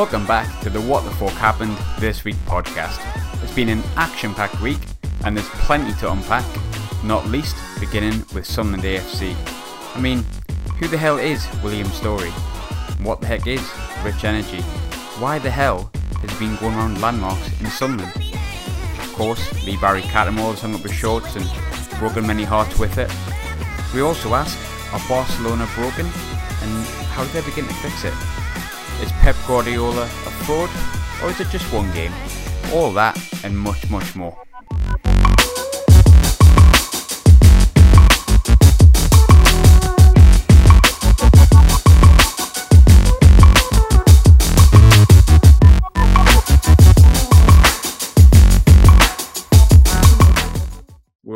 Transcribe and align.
Welcome 0.00 0.26
back 0.26 0.62
to 0.62 0.70
the 0.70 0.80
What 0.80 1.04
the 1.04 1.10
Fork 1.10 1.32
Happened 1.32 1.76
This 1.98 2.24
Week 2.24 2.36
podcast. 2.46 2.98
It's 3.42 3.54
been 3.54 3.68
an 3.68 3.82
action 3.96 4.32
packed 4.32 4.58
week 4.62 4.78
and 5.26 5.36
there's 5.36 5.50
plenty 5.50 5.92
to 6.00 6.10
unpack, 6.10 6.46
not 7.04 7.26
least 7.26 7.54
beginning 7.78 8.24
with 8.32 8.46
Sunderland 8.46 8.84
AFC. 8.84 9.36
I 9.94 10.00
mean, 10.00 10.24
who 10.78 10.88
the 10.88 10.96
hell 10.96 11.18
is 11.18 11.46
William 11.62 11.86
Storey? 11.88 12.30
What 13.02 13.20
the 13.20 13.26
heck 13.26 13.46
is 13.46 13.60
Rich 14.02 14.24
Energy? 14.24 14.62
Why 15.20 15.38
the 15.38 15.50
hell 15.50 15.90
has 16.22 16.38
been 16.38 16.56
going 16.56 16.76
around 16.76 17.02
landmarks 17.02 17.60
in 17.60 17.66
Sunderland? 17.66 18.16
Of 19.00 19.12
course, 19.12 19.52
Lee 19.66 19.76
Barry 19.76 20.00
has 20.00 20.60
hung 20.62 20.74
up 20.74 20.80
his 20.80 20.94
shorts 20.94 21.36
and 21.36 21.46
broken 21.98 22.26
many 22.26 22.44
hearts 22.44 22.78
with 22.78 22.96
it. 22.96 23.12
We 23.92 24.00
also 24.00 24.32
ask, 24.32 24.58
are 24.94 25.08
Barcelona 25.10 25.68
broken 25.74 26.06
and 26.06 26.86
how 27.12 27.22
did 27.24 27.34
they 27.34 27.42
begin 27.42 27.66
to 27.66 27.74
fix 27.74 28.04
it? 28.04 28.39
Is 29.02 29.10
Pep 29.12 29.36
Guardiola 29.46 30.04
a 30.04 30.30
fraud 30.44 30.70
or 31.22 31.30
is 31.30 31.40
it 31.40 31.48
just 31.48 31.72
one 31.72 31.90
game? 31.92 32.12
All 32.72 32.92
that 32.92 33.16
and 33.42 33.58
much, 33.58 33.88
much 33.88 34.14
more. 34.14 34.36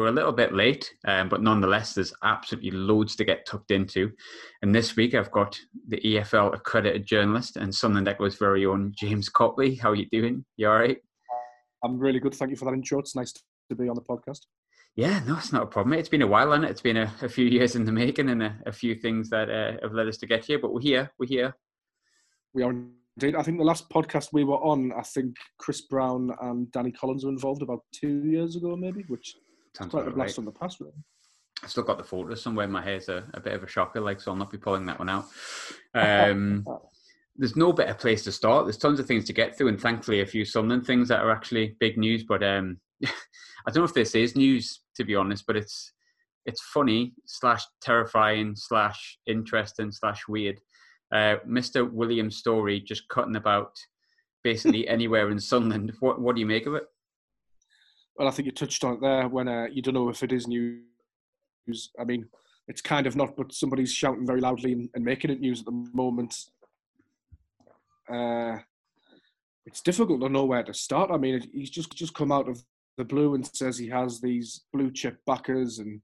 We're 0.05 0.11
a 0.11 0.13
little 0.13 0.33
bit 0.33 0.53
late, 0.53 0.93
um, 1.07 1.31
but 1.31 1.41
nonetheless, 1.41 1.95
there's 1.95 2.13
absolutely 2.23 2.73
loads 2.73 3.17
to 3.17 3.25
get 3.25 3.47
tucked 3.47 3.71
into. 3.71 4.13
And 4.61 4.75
this 4.75 4.97
week, 4.97 5.15
I've 5.15 5.30
got 5.30 5.59
the 5.89 5.97
EFL 5.97 6.55
accredited 6.55 7.07
journalist 7.07 7.57
and 7.57 7.75
Sunderland 7.75 8.09
Echo's 8.09 8.35
very 8.35 8.67
own 8.67 8.93
James 8.95 9.30
Copley. 9.30 9.77
How 9.77 9.93
are 9.93 9.95
you 9.95 10.05
doing? 10.13 10.45
You 10.59 10.69
all 10.69 10.79
right? 10.79 10.99
I'm 11.83 11.99
really 11.99 12.21
good. 12.21 12.35
Thank 12.35 12.51
you 12.51 12.57
for 12.59 12.66
that 12.66 12.74
intro. 12.74 12.99
It's 12.99 13.16
nice 13.16 13.33
to 13.33 13.74
be 13.74 13.88
on 13.88 13.95
the 13.95 14.02
podcast. 14.02 14.41
Yeah, 14.95 15.21
no, 15.21 15.38
it's 15.38 15.55
not 15.55 15.63
a 15.63 15.66
problem. 15.66 15.99
It's 15.99 16.11
been 16.11 16.21
a 16.21 16.27
while, 16.27 16.52
and 16.52 16.66
it? 16.66 16.68
has 16.68 16.83
been 16.83 16.99
a, 16.99 17.11
a, 17.23 17.29
few 17.30 17.46
years 17.49 17.74
in 17.74 17.87
the 17.87 17.93
making, 17.93 18.29
and 18.29 18.43
a, 18.43 18.59
a 18.66 18.73
few 18.73 18.95
things 18.96 19.30
that 19.30 19.49
uh, 19.49 19.79
have 19.80 19.95
led 19.95 20.09
us 20.09 20.18
to 20.18 20.27
get 20.27 20.45
here. 20.45 20.59
But 20.59 20.74
we're 20.74 20.83
here. 20.83 21.11
We're 21.18 21.29
here. 21.29 21.57
We 22.52 22.63
are 22.63 22.73
indeed. 23.16 23.37
I 23.37 23.43
think 23.43 23.57
the 23.57 23.65
last 23.65 23.89
podcast 23.89 24.35
we 24.35 24.45
were 24.45 24.63
on, 24.63 24.93
I 24.93 25.01
think 25.01 25.37
Chris 25.59 25.80
Brown 25.80 26.30
and 26.43 26.71
Danny 26.73 26.93
Collins 26.93 27.24
were 27.24 27.30
involved 27.30 27.63
about 27.63 27.80
two 27.91 28.27
years 28.27 28.55
ago, 28.55 28.77
maybe, 28.77 29.07
which 29.09 29.35
Sounds 29.77 29.91
quite 29.91 30.07
a 30.07 30.11
blast 30.11 30.29
right. 30.29 30.35
from 30.35 30.45
the 30.45 30.53
past, 30.53 30.80
really. 30.80 30.93
I've 31.63 31.71
still 31.71 31.83
got 31.83 31.99
the 31.99 32.05
photos 32.05 32.43
somewhere. 32.43 32.69
My 32.69 32.83
hair's 32.83 33.09
a, 33.09 33.25
a 33.35 33.41
bit 33.41 33.55
of 33.55 33.63
a 33.63 33.69
shocker, 33.69 34.01
like 34.01 34.21
so 34.21 34.30
I'll 34.30 34.37
not 34.37 34.51
be 34.51 34.59
pulling 34.59 34.87
that 34.87 34.99
one 34.99 35.09
out. 35.09 35.27
Um, 35.97 36.67
there's 37.37 37.55
no 37.55 37.73
better 37.73 37.95
place 37.95 38.25
to 38.25 38.33
start. 38.33 38.67
There's 38.67 38.77
tons 38.77 38.99
of 38.99 39.07
things 39.07 39.25
to 39.27 39.33
get 39.33 39.57
through, 39.57 39.69
and 39.69 39.80
thankfully 39.80 40.23
a 40.23 40.27
few 40.27 40.45
Sunderland 40.45 40.87
things 40.87 41.07
that 41.07 41.21
are 41.21 41.30
actually 41.30 41.77
big 41.79 41.97
news. 41.97 42.25
But 42.25 42.43
um, 42.43 42.79
I 43.05 43.11
don't 43.67 43.77
know 43.77 43.85
if 43.85 43.95
this 43.95 44.17
is 44.17 44.35
news 44.35 44.80
to 44.97 45.05
be 45.05 45.15
honest, 45.15 45.45
but 45.47 45.57
it's 45.57 45.93
it's 46.47 46.61
funny 46.61 47.15
slash 47.27 47.65
terrifying 47.80 48.55
slash 48.57 49.19
interesting 49.27 49.93
slash 49.93 50.23
weird. 50.29 50.61
Uh, 51.13 51.37
Mr. 51.49 51.89
William 51.91 52.30
Storey 52.30 52.80
just 52.80 53.09
cutting 53.09 53.37
about 53.37 53.73
basically 54.43 54.87
anywhere 54.89 55.30
in 55.30 55.39
Sunderland. 55.39 55.93
What 56.01 56.21
what 56.21 56.35
do 56.35 56.41
you 56.41 56.47
make 56.47 56.67
of 56.67 56.75
it? 56.75 56.85
Well, 58.16 58.29
I 58.29 58.30
think 58.30 58.46
you 58.46 58.52
touched 58.52 58.84
on 58.84 58.95
it 58.95 59.01
there 59.01 59.29
when 59.29 59.48
uh, 59.48 59.66
you 59.73 59.82
don't 59.82 59.95
know 59.95 60.09
if 60.09 60.23
it 60.23 60.32
is 60.32 60.46
news. 60.46 60.82
I 61.98 62.04
mean, 62.04 62.26
it's 62.68 62.80
kind 62.80 63.06
of 63.06 63.16
not, 63.16 63.37
but 63.37 63.52
somebody's 63.52 63.93
shouting 63.93 64.26
very 64.26 64.41
loudly 64.41 64.72
and, 64.72 64.88
and 64.94 65.04
making 65.04 65.31
it 65.31 65.41
news 65.41 65.60
at 65.60 65.66
the 65.66 65.87
moment. 65.93 66.34
Uh, 68.09 68.59
it's 69.66 69.81
difficult 69.81 70.21
to 70.21 70.28
know 70.28 70.44
where 70.44 70.62
to 70.62 70.75
start. 70.75 71.10
I 71.10 71.16
mean, 71.16 71.41
he's 71.53 71.71
just 71.71 71.94
just 71.97 72.15
come 72.15 72.31
out 72.31 72.48
of 72.48 72.62
the 72.97 73.04
blue 73.04 73.34
and 73.34 73.47
says 73.47 73.78
he 73.78 73.89
has 73.89 74.21
these 74.21 74.65
blue 74.72 74.91
chip 74.93 75.19
backers, 75.27 75.78
and 75.78 76.00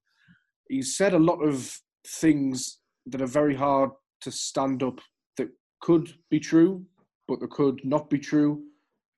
he's 0.68 0.96
said 0.96 1.14
a 1.14 1.18
lot 1.18 1.40
of 1.42 1.78
things 2.06 2.78
that 3.06 3.22
are 3.22 3.26
very 3.26 3.54
hard 3.54 3.90
to 4.22 4.30
stand 4.30 4.82
up 4.82 5.00
that 5.36 5.48
could 5.80 6.14
be 6.30 6.40
true, 6.40 6.84
but 7.28 7.40
that 7.40 7.50
could 7.50 7.80
not 7.84 8.10
be 8.10 8.18
true. 8.18 8.62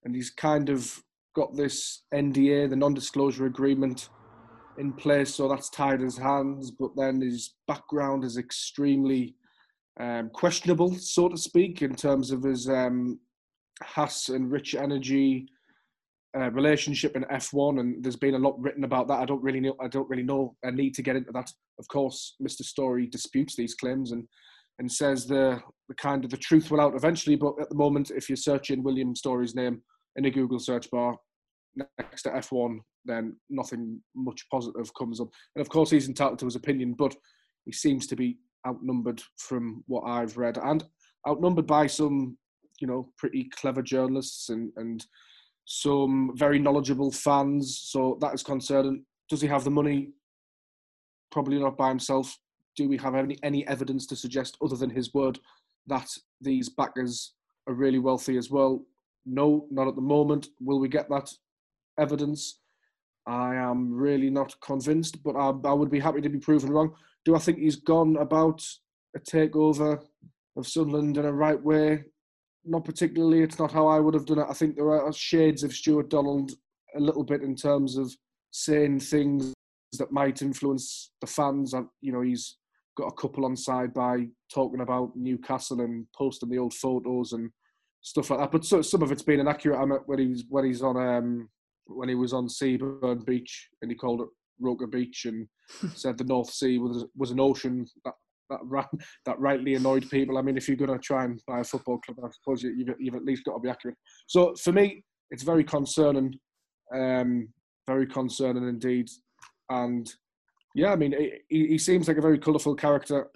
And 0.04 0.14
he's 0.14 0.30
kind 0.30 0.68
of 0.68 1.02
got 1.34 1.56
this 1.56 2.02
NDA, 2.14 2.70
the 2.70 2.76
non-disclosure 2.76 3.46
agreement, 3.46 4.08
in 4.78 4.92
place, 4.92 5.34
so 5.34 5.48
that's 5.48 5.70
tied 5.70 6.00
his 6.00 6.16
hands. 6.16 6.70
But 6.70 6.90
then 6.96 7.20
his 7.20 7.54
background 7.66 8.24
is 8.24 8.38
extremely 8.38 9.34
um, 10.00 10.30
questionable, 10.30 10.94
so 10.94 11.28
to 11.28 11.36
speak, 11.36 11.82
in 11.82 11.94
terms 11.94 12.30
of 12.30 12.42
his 12.42 12.68
um, 12.68 13.18
Haas 13.82 14.28
and 14.28 14.50
Rich 14.50 14.74
Energy 14.74 15.46
uh, 16.36 16.50
relationship 16.52 17.14
in 17.16 17.24
F1, 17.24 17.80
and 17.80 18.02
there's 18.02 18.16
been 18.16 18.34
a 18.34 18.38
lot 18.38 18.58
written 18.58 18.84
about 18.84 19.08
that. 19.08 19.20
I 19.20 19.24
don't 19.24 19.42
really 19.42 19.60
know. 19.60 19.74
I 19.80 19.88
don't 19.88 20.08
really 20.08 20.22
know. 20.22 20.56
I 20.64 20.70
need 20.70 20.94
to 20.94 21.02
get 21.02 21.16
into 21.16 21.32
that. 21.32 21.50
Of 21.78 21.88
course, 21.88 22.36
Mr. 22.42 22.62
Storey 22.62 23.06
disputes 23.06 23.56
these 23.56 23.74
claims 23.74 24.12
and 24.12 24.26
and 24.78 24.90
says 24.90 25.26
the 25.26 25.60
the 25.88 25.94
kind 25.96 26.24
of 26.24 26.30
the 26.30 26.36
truth 26.38 26.70
will 26.70 26.80
out 26.80 26.94
eventually. 26.94 27.36
But 27.36 27.60
at 27.60 27.68
the 27.68 27.74
moment, 27.74 28.10
if 28.10 28.30
you're 28.30 28.36
searching 28.36 28.82
William 28.82 29.14
Storey's 29.14 29.54
name, 29.54 29.82
in 30.16 30.24
a 30.24 30.30
Google 30.30 30.58
search 30.58 30.90
bar 30.90 31.16
next 31.76 32.22
to 32.22 32.30
F1, 32.30 32.78
then 33.04 33.36
nothing 33.50 34.00
much 34.14 34.46
positive 34.50 34.92
comes 34.94 35.20
up. 35.20 35.28
And 35.54 35.62
of 35.62 35.68
course, 35.68 35.90
he's 35.90 36.08
entitled 36.08 36.38
to 36.40 36.44
his 36.44 36.56
opinion, 36.56 36.94
but 36.94 37.14
he 37.64 37.72
seems 37.72 38.06
to 38.08 38.16
be 38.16 38.38
outnumbered 38.66 39.22
from 39.38 39.82
what 39.86 40.02
I've 40.02 40.36
read 40.36 40.58
and 40.58 40.84
outnumbered 41.28 41.66
by 41.66 41.86
some, 41.86 42.36
you 42.80 42.86
know, 42.86 43.08
pretty 43.16 43.48
clever 43.54 43.82
journalists 43.82 44.48
and, 44.50 44.72
and 44.76 45.04
some 45.64 46.32
very 46.34 46.58
knowledgeable 46.58 47.12
fans. 47.12 47.80
So 47.84 48.18
that 48.20 48.34
is 48.34 48.42
concerning. 48.42 49.04
Does 49.28 49.40
he 49.40 49.48
have 49.48 49.64
the 49.64 49.70
money? 49.70 50.10
Probably 51.30 51.58
not 51.58 51.76
by 51.76 51.88
himself. 51.88 52.36
Do 52.76 52.88
we 52.88 52.96
have 52.98 53.14
any, 53.14 53.38
any 53.42 53.66
evidence 53.66 54.06
to 54.06 54.16
suggest, 54.16 54.56
other 54.62 54.76
than 54.76 54.90
his 54.90 55.12
word, 55.14 55.38
that 55.86 56.08
these 56.40 56.68
backers 56.68 57.34
are 57.66 57.74
really 57.74 57.98
wealthy 57.98 58.36
as 58.36 58.50
well? 58.50 58.84
No, 59.24 59.66
not 59.70 59.88
at 59.88 59.94
the 59.94 60.02
moment. 60.02 60.48
Will 60.60 60.80
we 60.80 60.88
get 60.88 61.08
that 61.08 61.30
evidence? 61.98 62.60
I 63.26 63.54
am 63.54 63.92
really 63.92 64.30
not 64.30 64.60
convinced, 64.60 65.22
but 65.22 65.36
I, 65.36 65.52
I 65.64 65.72
would 65.72 65.90
be 65.90 66.00
happy 66.00 66.20
to 66.20 66.28
be 66.28 66.38
proven 66.38 66.70
wrong. 66.70 66.94
Do 67.24 67.36
I 67.36 67.38
think 67.38 67.58
he's 67.58 67.76
gone 67.76 68.16
about 68.16 68.66
a 69.14 69.20
takeover 69.20 70.02
of 70.56 70.66
Sunderland 70.66 71.16
in 71.16 71.24
a 71.24 71.32
right 71.32 71.60
way? 71.62 72.04
Not 72.64 72.84
particularly. 72.84 73.42
It's 73.42 73.58
not 73.58 73.72
how 73.72 73.86
I 73.86 74.00
would 74.00 74.14
have 74.14 74.26
done 74.26 74.40
it. 74.40 74.46
I 74.48 74.54
think 74.54 74.74
there 74.74 74.90
are 74.90 75.12
shades 75.12 75.62
of 75.62 75.72
Stewart 75.72 76.08
Donald 76.08 76.52
a 76.96 77.00
little 77.00 77.24
bit 77.24 77.42
in 77.42 77.54
terms 77.54 77.96
of 77.96 78.14
saying 78.50 79.00
things 79.00 79.54
that 79.98 80.12
might 80.12 80.42
influence 80.42 81.12
the 81.20 81.26
fans. 81.26 81.74
You 82.00 82.12
know, 82.12 82.22
he's 82.22 82.56
got 82.96 83.06
a 83.06 83.20
couple 83.20 83.44
on 83.44 83.56
side 83.56 83.94
by 83.94 84.26
talking 84.52 84.80
about 84.80 85.16
Newcastle 85.16 85.80
and 85.80 86.06
posting 86.16 86.50
the 86.50 86.58
old 86.58 86.74
photos 86.74 87.32
and 87.32 87.50
stuff 88.02 88.30
like 88.30 88.40
that. 88.40 88.52
But 88.52 88.64
so, 88.64 88.82
some 88.82 89.02
of 89.02 89.10
it's 89.10 89.22
been 89.22 89.40
inaccurate. 89.40 89.78
I 89.78 89.84
met 89.84 90.06
when 90.06 90.18
he's 90.18 90.44
when 90.48 90.64
he's 90.64 90.82
on 90.82 90.96
um, 90.96 91.48
when 91.86 92.08
he 92.08 92.14
was 92.14 92.32
on 92.32 92.48
Seaburn 92.48 93.24
Beach 93.24 93.68
and 93.80 93.90
he 93.90 93.96
called 93.96 94.20
it 94.20 94.28
Roker 94.60 94.86
Beach 94.86 95.24
and 95.24 95.48
said 95.94 96.18
the 96.18 96.24
North 96.24 96.50
Sea 96.50 96.78
was 96.78 97.06
was 97.16 97.30
an 97.30 97.40
ocean 97.40 97.86
that 98.04 98.14
that 98.50 98.60
ran, 98.64 98.84
that 99.24 99.38
rightly 99.40 99.74
annoyed 99.74 100.08
people. 100.10 100.36
I 100.36 100.42
mean, 100.42 100.56
if 100.56 100.68
you're 100.68 100.76
going 100.76 100.92
to 100.92 100.98
try 100.98 101.24
and 101.24 101.40
buy 101.46 101.60
a 101.60 101.64
football 101.64 101.98
club, 101.98 102.18
I 102.22 102.28
suppose 102.30 102.62
you've, 102.62 102.94
you've 102.98 103.14
at 103.14 103.24
least 103.24 103.44
got 103.44 103.54
to 103.54 103.60
be 103.60 103.70
accurate. 103.70 103.96
So 104.26 104.54
for 104.56 104.72
me, 104.72 105.04
it's 105.30 105.42
very 105.42 105.64
concerning, 105.64 106.34
um, 106.94 107.48
very 107.86 108.06
concerning 108.06 108.68
indeed. 108.68 109.08
And 109.70 110.12
yeah, 110.74 110.92
I 110.92 110.96
mean, 110.96 111.14
he, 111.48 111.68
he 111.68 111.78
seems 111.78 112.08
like 112.08 112.18
a 112.18 112.22
very 112.22 112.38
colourful 112.38 112.74
character, 112.74 113.28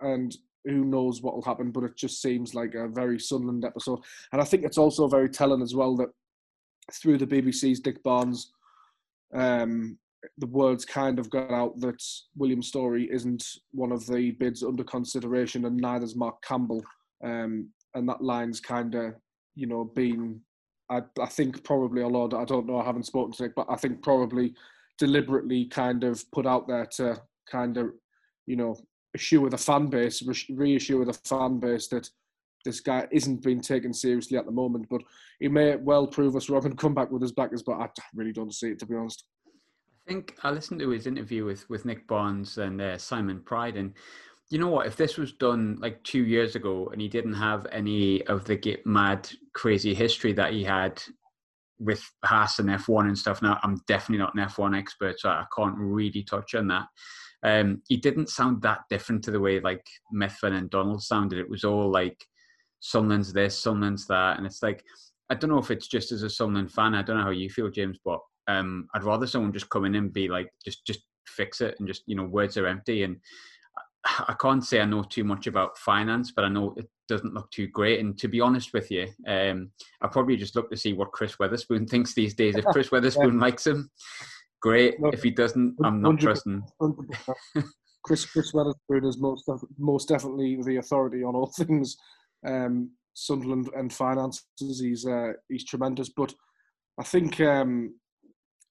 and 0.00 0.36
who 0.64 0.84
knows 0.84 1.22
what 1.22 1.34
will 1.34 1.42
happen, 1.42 1.70
but 1.70 1.84
it 1.84 1.96
just 1.96 2.22
seems 2.22 2.54
like 2.54 2.74
a 2.74 2.88
very 2.88 3.18
Sunderland 3.18 3.64
episode. 3.64 4.00
And 4.32 4.40
I 4.40 4.44
think 4.44 4.64
it's 4.64 4.78
also 4.78 5.08
very 5.08 5.28
telling 5.28 5.62
as 5.62 5.74
well 5.74 5.96
that 5.96 6.08
through 6.92 7.18
the 7.18 7.26
BBC's 7.26 7.84
Nick 7.84 8.02
Barnes, 8.02 8.52
um, 9.34 9.98
the 10.38 10.46
words 10.46 10.84
kind 10.84 11.18
of 11.18 11.28
got 11.30 11.50
out 11.50 11.78
that 11.80 12.02
William 12.36 12.62
Storey 12.62 13.08
isn't 13.12 13.44
one 13.72 13.92
of 13.92 14.06
the 14.06 14.30
bids 14.32 14.62
under 14.62 14.84
consideration, 14.84 15.66
and 15.66 15.76
neither 15.76 16.04
is 16.04 16.16
Mark 16.16 16.42
Campbell. 16.42 16.82
Um, 17.22 17.68
and 17.94 18.08
that 18.08 18.22
line's 18.22 18.60
kind 18.60 18.94
of, 18.94 19.14
you 19.54 19.66
know, 19.66 19.84
been, 19.84 20.40
I, 20.90 21.02
I 21.20 21.26
think 21.26 21.62
probably 21.64 22.02
a 22.02 22.08
lot. 22.08 22.34
I 22.34 22.44
don't 22.44 22.66
know, 22.66 22.78
I 22.78 22.84
haven't 22.84 23.06
spoken 23.06 23.32
to 23.32 23.42
Nick, 23.44 23.54
but 23.54 23.66
I 23.68 23.76
think 23.76 24.02
probably 24.02 24.54
deliberately 24.98 25.66
kind 25.66 26.04
of 26.04 26.24
put 26.32 26.46
out 26.46 26.68
there 26.68 26.86
to 26.96 27.20
kind 27.50 27.76
of, 27.76 27.90
you 28.46 28.56
know, 28.56 28.76
assure 29.14 29.48
the 29.50 29.58
fan 29.58 29.86
base, 29.86 30.22
reassure 30.50 31.04
the 31.04 31.12
fan 31.12 31.60
base 31.60 31.88
that 31.88 32.08
this 32.64 32.80
guy 32.80 33.06
isn't 33.10 33.42
being 33.42 33.60
taken 33.60 33.92
seriously 33.92 34.38
at 34.38 34.46
the 34.46 34.52
moment. 34.52 34.86
But 34.90 35.02
he 35.40 35.48
may 35.48 35.76
well 35.76 36.06
prove 36.06 36.36
us 36.36 36.48
wrong 36.48 36.64
and 36.64 36.78
come 36.78 36.94
back 36.94 37.10
with 37.10 37.22
his 37.22 37.32
backers. 37.32 37.62
But 37.62 37.80
I 37.80 37.88
really 38.14 38.32
don't 38.32 38.54
see 38.54 38.68
it 38.68 38.78
to 38.80 38.86
be 38.86 38.96
honest. 38.96 39.24
I 40.06 40.12
think 40.12 40.36
I 40.42 40.50
listened 40.50 40.80
to 40.80 40.90
his 40.90 41.06
interview 41.06 41.44
with 41.44 41.68
with 41.70 41.84
Nick 41.84 42.06
Barnes 42.06 42.58
and 42.58 42.80
uh, 42.80 42.98
Simon 42.98 43.40
Pride, 43.40 43.76
and 43.76 43.92
you 44.50 44.58
know 44.58 44.68
what? 44.68 44.86
If 44.86 44.96
this 44.96 45.16
was 45.16 45.32
done 45.32 45.78
like 45.80 46.02
two 46.04 46.24
years 46.24 46.56
ago 46.56 46.88
and 46.92 47.00
he 47.00 47.08
didn't 47.08 47.34
have 47.34 47.66
any 47.72 48.26
of 48.26 48.44
the 48.44 48.56
get 48.56 48.84
mad 48.86 49.28
crazy 49.54 49.94
history 49.94 50.32
that 50.34 50.52
he 50.52 50.62
had 50.62 51.02
with 51.78 52.02
Haas 52.24 52.58
and 52.58 52.68
F1 52.68 53.06
and 53.06 53.18
stuff. 53.18 53.42
Now, 53.42 53.58
I'm 53.62 53.80
definitely 53.88 54.22
not 54.22 54.34
an 54.34 54.46
F1 54.46 54.78
expert, 54.78 55.18
so 55.18 55.28
I 55.28 55.44
can't 55.56 55.74
really 55.76 56.22
touch 56.22 56.54
on 56.54 56.68
that. 56.68 56.86
Um, 57.44 57.82
he 57.88 57.96
didn't 57.96 58.30
sound 58.30 58.62
that 58.62 58.80
different 58.88 59.22
to 59.24 59.30
the 59.30 59.40
way 59.40 59.60
like 59.60 59.86
Methven 60.14 60.56
and 60.56 60.70
Donald 60.70 61.02
sounded. 61.02 61.38
It 61.38 61.50
was 61.50 61.64
all 61.64 61.90
like 61.90 62.24
Sunderland's 62.80 63.32
this, 63.32 63.58
Sunderland's 63.58 64.06
that, 64.06 64.38
and 64.38 64.46
it's 64.46 64.62
like 64.62 64.82
I 65.30 65.34
don't 65.34 65.50
know 65.50 65.58
if 65.58 65.70
it's 65.70 65.88
just 65.88 66.12
as 66.12 66.22
a 66.22 66.30
Sunderland 66.30 66.72
fan. 66.72 66.94
I 66.94 67.02
don't 67.02 67.16
know 67.16 67.24
how 67.24 67.30
you 67.30 67.50
feel, 67.50 67.70
James, 67.70 67.98
but 68.04 68.20
um, 68.48 68.88
I'd 68.94 69.04
rather 69.04 69.26
someone 69.26 69.52
just 69.52 69.70
come 69.70 69.84
in 69.84 69.94
and 69.94 70.12
be 70.12 70.28
like, 70.28 70.50
just 70.64 70.86
just 70.86 71.00
fix 71.26 71.60
it, 71.60 71.76
and 71.78 71.88
just 71.88 72.02
you 72.06 72.16
know, 72.16 72.24
words 72.24 72.56
are 72.56 72.66
empty. 72.66 73.02
And 73.02 73.16
I 74.06 74.34
can't 74.40 74.64
say 74.64 74.80
I 74.80 74.84
know 74.84 75.02
too 75.02 75.24
much 75.24 75.46
about 75.46 75.78
finance, 75.78 76.32
but 76.34 76.44
I 76.44 76.48
know 76.48 76.74
it 76.76 76.88
doesn't 77.08 77.32
look 77.32 77.50
too 77.50 77.68
great. 77.68 78.00
And 78.00 78.18
to 78.18 78.28
be 78.28 78.40
honest 78.40 78.72
with 78.74 78.90
you, 78.90 79.08
um, 79.26 79.70
I 80.02 80.08
probably 80.08 80.36
just 80.36 80.56
look 80.56 80.70
to 80.70 80.76
see 80.76 80.92
what 80.92 81.12
Chris 81.12 81.36
Weatherspoon 81.36 81.88
thinks 81.90 82.14
these 82.14 82.34
days. 82.34 82.56
If 82.56 82.66
Chris 82.66 82.90
Weatherspoon 82.90 83.32
yeah. 83.34 83.40
likes 83.40 83.66
him, 83.66 83.90
great. 84.64 84.94
if 85.12 85.22
he 85.22 85.30
doesn't, 85.30 85.76
I'm 85.84 86.00
not 86.00 86.18
trusting. 86.18 86.62
Chris 88.04 88.24
Chris 88.26 88.52
Weatherspoon 88.52 89.06
is 89.06 89.18
most 89.18 89.48
most 89.78 90.08
definitely 90.08 90.58
the 90.62 90.76
authority 90.76 91.22
on 91.22 91.34
all 91.34 91.46
things 91.58 91.96
um, 92.46 92.90
Sunderland 93.14 93.68
and 93.76 93.92
finances. 93.92 94.80
He's 94.80 95.06
uh, 95.06 95.32
he's 95.48 95.64
tremendous, 95.64 96.08
but 96.08 96.34
I 96.98 97.04
think 97.04 97.40
um, 97.40 97.94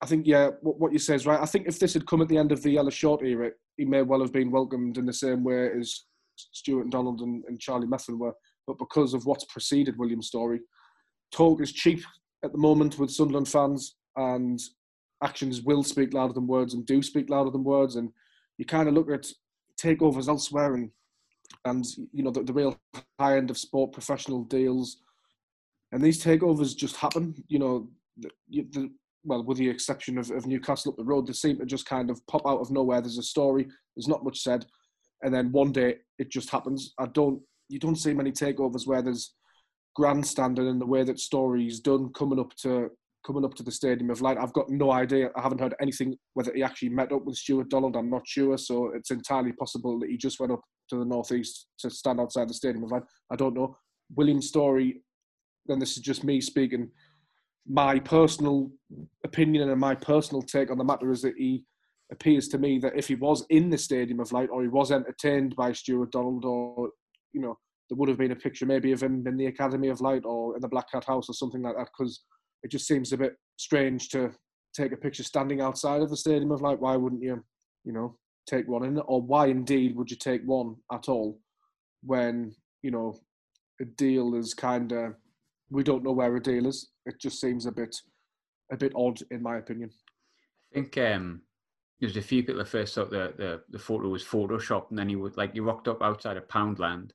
I 0.01 0.05
think 0.05 0.27
yeah, 0.27 0.49
what, 0.61 0.79
what 0.79 0.93
you 0.93 0.99
say 0.99 1.15
is 1.15 1.25
right. 1.25 1.39
I 1.39 1.45
think 1.45 1.67
if 1.67 1.79
this 1.79 1.93
had 1.93 2.07
come 2.07 2.21
at 2.21 2.27
the 2.27 2.37
end 2.37 2.51
of 2.51 2.61
the 2.63 2.77
Ellis 2.77 2.93
Short 2.93 3.23
era, 3.23 3.51
he 3.77 3.85
may 3.85 4.01
well 4.01 4.21
have 4.21 4.33
been 4.33 4.51
welcomed 4.51 4.97
in 4.97 5.05
the 5.05 5.13
same 5.13 5.43
way 5.43 5.69
as 5.79 6.05
Stewart 6.35 6.83
and 6.83 6.91
Donald 6.91 7.21
and, 7.21 7.43
and 7.47 7.59
Charlie 7.59 7.87
Methven 7.87 8.19
were. 8.19 8.33
But 8.67 8.79
because 8.79 9.13
of 9.13 9.25
what's 9.25 9.45
preceded 9.45 9.97
William's 9.97 10.27
story, 10.27 10.59
talk 11.31 11.61
is 11.61 11.73
cheap 11.73 12.03
at 12.43 12.51
the 12.51 12.57
moment 12.57 12.99
with 12.99 13.11
Sunderland 13.11 13.47
fans, 13.47 13.95
and 14.15 14.59
actions 15.23 15.61
will 15.61 15.83
speak 15.83 16.13
louder 16.13 16.33
than 16.33 16.47
words 16.47 16.73
and 16.73 16.85
do 16.85 17.01
speak 17.01 17.29
louder 17.29 17.49
than 17.49 17.63
words. 17.63 17.95
And 17.95 18.09
you 18.57 18.65
kind 18.65 18.87
of 18.87 18.93
look 18.93 19.09
at 19.09 19.31
takeovers 19.81 20.27
elsewhere 20.27 20.75
and 20.75 20.91
and 21.65 21.85
you 22.11 22.23
know 22.23 22.31
the, 22.31 22.41
the 22.43 22.53
real 22.53 22.77
high 23.19 23.37
end 23.37 23.49
of 23.49 23.57
sport 23.57 23.93
professional 23.93 24.43
deals. 24.43 24.97
And 25.91 26.01
these 26.01 26.23
takeovers 26.23 26.75
just 26.75 26.97
happen 26.97 27.35
you 27.47 27.59
know 27.59 27.89
the, 28.17 28.29
the, 28.49 28.91
well 29.23 29.43
with 29.43 29.57
the 29.57 29.69
exception 29.69 30.17
of, 30.17 30.29
of 30.31 30.45
newcastle 30.45 30.91
up 30.91 30.97
the 30.97 31.03
road 31.03 31.25
they 31.25 31.33
seem 31.33 31.57
to 31.59 31.65
just 31.65 31.85
kind 31.85 32.09
of 32.09 32.25
pop 32.27 32.45
out 32.45 32.59
of 32.59 32.71
nowhere. 32.71 33.01
There's 33.01 33.17
a 33.17 33.23
story 33.23 33.67
there's 33.95 34.07
not 34.07 34.23
much 34.23 34.41
said 34.41 34.65
and 35.23 35.33
then 35.33 35.51
one 35.51 35.71
day 35.71 35.97
it 36.19 36.29
just 36.29 36.49
happens. 36.49 36.93
I 36.99 37.07
don't 37.07 37.41
you 37.69 37.79
don't 37.79 37.95
see 37.95 38.13
many 38.13 38.31
takeovers 38.31 38.85
where 38.85 39.01
there's 39.01 39.33
grandstanding 39.95 40.67
in 40.67 40.79
the 40.79 40.85
way 40.85 41.03
that 41.03 41.19
Storey's 41.19 41.79
done 41.79 42.11
coming 42.13 42.39
up 42.39 42.53
to 42.55 42.89
coming 43.25 43.45
up 43.45 43.53
to 43.55 43.63
the 43.63 43.71
Stadium 43.71 44.09
of 44.09 44.21
Light. 44.21 44.37
I've 44.37 44.53
got 44.53 44.69
no 44.69 44.91
idea. 44.91 45.29
I 45.35 45.41
haven't 45.41 45.61
heard 45.61 45.75
anything 45.81 46.15
whether 46.33 46.53
he 46.53 46.63
actually 46.63 46.89
met 46.89 47.11
up 47.11 47.23
with 47.25 47.37
Stewart 47.37 47.69
Donald. 47.69 47.95
I'm 47.95 48.09
not 48.09 48.27
sure. 48.27 48.57
So 48.57 48.91
it's 48.93 49.11
entirely 49.11 49.53
possible 49.53 49.99
that 49.99 50.09
he 50.09 50.17
just 50.17 50.39
went 50.39 50.51
up 50.51 50.61
to 50.89 50.97
the 50.97 51.05
northeast 51.05 51.67
to 51.79 51.89
stand 51.89 52.19
outside 52.19 52.49
the 52.49 52.53
Stadium 52.53 52.83
of 52.83 52.91
Light. 52.91 53.03
I 53.31 53.35
don't 53.35 53.55
know. 53.55 53.77
William's 54.15 54.47
story, 54.47 55.01
then 55.65 55.79
this 55.79 55.97
is 55.97 56.03
just 56.03 56.23
me 56.23 56.41
speaking. 56.41 56.89
My 57.67 57.99
personal 57.99 58.71
opinion 59.23 59.69
and 59.69 59.79
my 59.79 59.95
personal 59.95 60.41
take 60.41 60.69
on 60.69 60.77
the 60.77 60.83
matter 60.83 61.11
is 61.11 61.21
that 61.21 61.35
he 61.37 61.63
appears 62.11 62.47
to 62.49 62.57
me 62.57 62.77
that 62.79 62.95
if 62.95 63.07
he 63.07 63.15
was 63.15 63.45
in 63.49 63.69
the 63.69 63.77
Stadium 63.77 64.19
of 64.19 64.31
Light 64.31 64.49
or 64.51 64.61
he 64.61 64.67
was 64.67 64.91
entertained 64.91 65.55
by 65.55 65.71
Stewart 65.71 66.11
Donald 66.11 66.43
or, 66.43 66.89
you 67.31 67.41
know, 67.41 67.57
there 67.89 67.97
would 67.97 68.09
have 68.09 68.17
been 68.17 68.31
a 68.31 68.35
picture 68.35 68.65
maybe 68.65 68.91
of 68.91 69.01
him 69.01 69.25
in 69.25 69.37
the 69.37 69.47
Academy 69.47 69.87
of 69.87 70.01
Light 70.01 70.23
or 70.25 70.55
in 70.55 70.61
the 70.61 70.67
Black 70.67 70.91
Cat 70.91 71.05
House 71.05 71.29
or 71.29 71.33
something 71.33 71.61
like 71.61 71.75
that 71.75 71.87
because 71.97 72.23
it 72.63 72.71
just 72.71 72.87
seems 72.87 73.13
a 73.13 73.17
bit 73.17 73.35
strange 73.57 74.09
to 74.09 74.31
take 74.75 74.91
a 74.91 74.97
picture 74.97 75.23
standing 75.23 75.61
outside 75.61 76.01
of 76.01 76.09
the 76.09 76.17
stadium 76.17 76.51
of 76.51 76.61
like 76.61 76.81
why 76.81 76.95
wouldn't 76.95 77.21
you 77.21 77.43
you 77.83 77.93
know 77.93 78.17
take 78.47 78.67
one 78.67 78.83
in? 78.83 78.99
Or 78.99 79.21
why 79.21 79.47
indeed 79.47 79.95
would 79.95 80.09
you 80.09 80.17
take 80.17 80.41
one 80.45 80.75
at 80.91 81.07
all 81.07 81.39
when 82.01 82.55
you 82.81 82.91
know 82.91 83.19
a 83.81 83.85
deal 83.85 84.35
is 84.35 84.53
kind 84.53 84.91
of 84.91 85.13
we 85.69 85.83
don't 85.83 86.03
know 86.03 86.11
where 86.11 86.35
a 86.35 86.41
deal 86.41 86.67
is. 86.67 86.89
It 87.05 87.19
just 87.19 87.39
seems 87.39 87.65
a 87.65 87.71
bit 87.71 87.95
a 88.71 88.77
bit 88.77 88.93
odd 88.95 89.19
in 89.31 89.41
my 89.41 89.57
opinion. 89.57 89.91
I 90.71 90.75
think 90.75 90.97
um 90.97 91.41
there's 91.99 92.17
a 92.17 92.21
few 92.21 92.41
people 92.41 92.59
that 92.59 92.67
first 92.67 92.95
thought 92.95 93.11
the, 93.11 93.33
the 93.37 93.61
the 93.69 93.79
photo 93.79 94.09
was 94.09 94.23
photoshopped 94.23 94.89
and 94.89 94.99
then 94.99 95.09
he 95.09 95.15
would 95.15 95.37
like 95.37 95.53
he 95.53 95.59
rocked 95.59 95.87
up 95.87 96.01
outside 96.01 96.37
of 96.37 96.47
poundland 96.47 97.11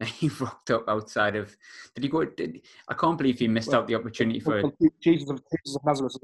he 0.04 0.28
rocked 0.28 0.70
up 0.70 0.88
outside 0.88 1.36
of. 1.36 1.56
Did 1.94 2.04
he 2.04 2.10
go? 2.10 2.24
Did, 2.24 2.60
I 2.88 2.94
can't 2.94 3.18
believe 3.18 3.38
he 3.38 3.48
missed 3.48 3.74
out 3.74 3.86
the 3.86 3.94
opportunity 3.94 4.40
for. 4.40 4.62
Jesus 5.02 5.30
of, 5.30 5.40
Jesus 5.50 5.76
of 5.76 5.84
Nazareth. 5.84 6.16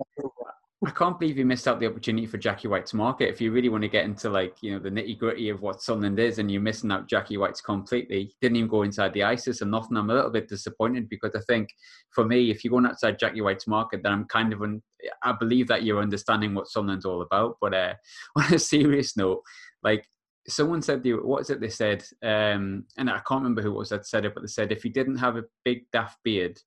I 0.87 0.91
can't 0.91 1.19
believe 1.19 1.37
he 1.37 1.43
missed 1.43 1.67
out 1.67 1.81
the 1.81 1.89
opportunity 1.89 2.25
for 2.25 2.39
Jacky 2.39 2.69
White's 2.69 2.95
market. 2.95 3.29
If 3.29 3.41
you 3.41 3.51
really 3.51 3.69
want 3.69 3.83
to 3.83 3.89
get 3.89 4.05
into 4.05 4.31
like 4.31 4.57
you 4.63 4.73
know 4.73 4.79
the 4.79 4.91
nitty 4.91 5.19
gritty 5.19 5.49
of 5.49 5.61
what 5.61 5.83
Sunderland 5.83 6.21
is, 6.21 6.39
and 6.39 6.51
you're 6.51 6.63
missing 6.63 6.93
out 6.93 7.09
Jacky 7.09 7.37
White's 7.37 7.61
completely, 7.61 8.33
didn't 8.41 8.57
even 8.57 8.69
go 8.69 8.83
inside 8.83 9.13
the 9.13 9.25
ISIS 9.25 9.61
and 9.61 9.73
nothing. 9.73 9.97
I'm 9.97 10.11
a 10.11 10.15
little 10.15 10.31
bit 10.31 10.49
disappointed 10.49 11.09
because 11.09 11.35
I 11.35 11.41
think 11.49 11.69
for 12.13 12.25
me, 12.25 12.51
if 12.51 12.63
you're 12.63 12.71
going 12.71 12.87
outside 12.87 13.19
Jacky 13.19 13.41
White's 13.41 13.67
market, 13.67 14.05
then 14.05 14.13
I'm 14.13 14.27
kind 14.27 14.53
of 14.53 14.63
un, 14.63 14.81
I 15.25 15.33
believe 15.33 15.67
that 15.67 15.83
you're 15.83 16.01
understanding 16.01 16.55
what 16.55 16.69
Sunderland's 16.69 17.05
all 17.05 17.23
about. 17.23 17.57
But 17.61 17.75
uh, 17.75 17.95
on 18.37 18.55
a 18.55 18.59
serious 18.59 19.17
note, 19.17 19.43
like 19.83 20.05
someone 20.49 20.83
said 20.83 21.03
what 21.23 21.43
is 21.43 21.51
it 21.51 21.61
they 21.61 21.69
said? 21.69 22.05
Um, 22.23 22.85
and 22.97 23.11
i 23.11 23.21
can't 23.27 23.43
remember 23.43 23.63
who 23.63 23.71
it 23.75 23.79
was 23.79 23.91
that 23.91 24.07
said 24.07 24.25
it 24.25 24.35
but 24.35 24.43
they 24.43 24.49
said 24.49 24.73
if 24.73 24.83
he 24.83 24.89
didn't 24.89 25.17
have 25.19 25.37
a 25.37 25.45
big 25.65 25.85
daft 25.93 26.19
beard 26.25 26.59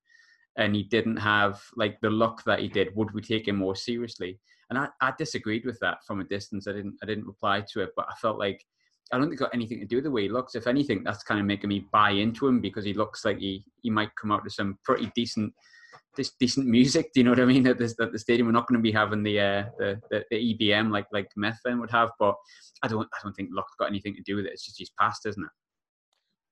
and 0.57 0.75
he 0.75 0.83
didn't 0.83 1.17
have 1.17 1.61
like 1.75 1.99
the 2.01 2.09
look 2.09 2.43
that 2.45 2.59
he 2.59 2.67
did 2.67 2.95
would 2.95 3.11
we 3.13 3.21
take 3.21 3.47
him 3.47 3.57
more 3.57 3.75
seriously? 3.75 4.39
And 4.69 4.79
I, 4.79 4.87
I 5.01 5.13
disagreed 5.17 5.65
with 5.65 5.79
that 5.79 5.97
from 6.05 6.21
a 6.21 6.25
distance. 6.25 6.67
I 6.67 6.73
didn't 6.73 6.95
i 7.03 7.05
didn't 7.05 7.27
reply 7.27 7.63
to 7.73 7.81
it 7.81 7.91
but 7.95 8.05
i 8.09 8.13
felt 8.15 8.37
like 8.37 8.63
i 9.11 9.17
don't 9.17 9.27
think 9.27 9.39
got 9.39 9.53
anything 9.53 9.79
to 9.79 9.85
do 9.85 9.97
with 9.97 10.05
the 10.05 10.11
way 10.11 10.23
he 10.23 10.29
looks. 10.29 10.55
If 10.55 10.67
anything 10.67 11.03
that's 11.03 11.23
kind 11.23 11.39
of 11.39 11.45
making 11.45 11.69
me 11.69 11.87
buy 11.91 12.11
into 12.11 12.47
him 12.47 12.61
because 12.61 12.85
he 12.85 12.93
looks 12.93 13.25
like 13.25 13.39
he 13.39 13.65
he 13.81 13.89
might 13.89 14.15
come 14.15 14.31
out 14.31 14.43
with 14.43 14.53
some 14.53 14.77
pretty 14.83 15.11
decent 15.15 15.53
this 16.17 16.31
decent 16.39 16.67
music. 16.67 17.11
Do 17.13 17.19
you 17.19 17.23
know 17.23 17.31
what 17.31 17.39
I 17.39 17.45
mean? 17.45 17.65
At, 17.67 17.77
this, 17.77 17.95
at 17.99 18.11
the 18.11 18.19
stadium, 18.19 18.47
we're 18.47 18.53
not 18.53 18.67
going 18.67 18.79
to 18.79 18.83
be 18.83 18.91
having 18.91 19.23
the, 19.23 19.39
uh, 19.39 19.63
the, 19.77 20.01
the 20.09 20.23
the 20.29 20.55
EBM 20.55 20.91
like 20.91 21.07
like 21.11 21.27
Methven 21.37 21.79
would 21.79 21.91
have, 21.91 22.09
but 22.19 22.35
I 22.83 22.87
don't 22.87 23.07
I 23.13 23.17
don't 23.23 23.33
think 23.33 23.49
luck's 23.51 23.75
got 23.79 23.89
anything 23.89 24.15
to 24.15 24.21
do 24.23 24.35
with 24.35 24.45
it. 24.45 24.53
It's 24.53 24.65
just 24.65 24.77
he's 24.77 24.91
past, 24.99 25.25
isn't 25.25 25.43
it? 25.43 25.49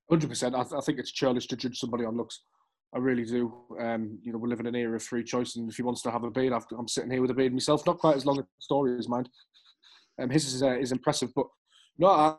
Hundred 0.09 0.29
percent. 0.29 0.56
I, 0.56 0.63
th- 0.63 0.73
I 0.77 0.81
think 0.81 1.00
it's 1.00 1.11
churlish 1.11 1.47
to 1.47 1.56
judge 1.56 1.77
somebody 1.77 2.06
on 2.06 2.17
looks. 2.17 2.41
I 2.93 2.98
really 2.98 3.25
do. 3.25 3.53
Um, 3.79 4.19
you 4.24 4.31
know, 4.31 4.39
we 4.39 4.50
live 4.50 4.60
in 4.60 4.65
an 4.65 4.75
era 4.75 4.95
of 4.95 5.03
free 5.03 5.24
choice, 5.24 5.55
and 5.55 5.69
if 5.69 5.75
he 5.75 5.84
wants 5.84 6.01
to 6.03 6.12
have 6.12 6.24
a 6.24 6.31
beard, 6.31 6.53
i 6.53 6.60
am 6.77 6.88
sitting 6.88 7.12
here 7.12 7.22
with 7.22 7.31
a 7.31 7.36
beard 7.36 7.53
myself. 7.53 7.86
Not 7.86 8.00
quite 8.00 8.15
as 8.15 8.25
long 8.25 8.39
a 8.39 8.43
story 8.60 8.98
as 8.98 9.07
mine. 9.07 9.27
Um, 10.19 10.29
his 10.29 10.53
is, 10.53 10.63
uh, 10.63 10.77
is 10.77 10.91
impressive, 10.91 11.29
but 11.36 11.45
no, 11.98 12.07
I, 12.07 12.36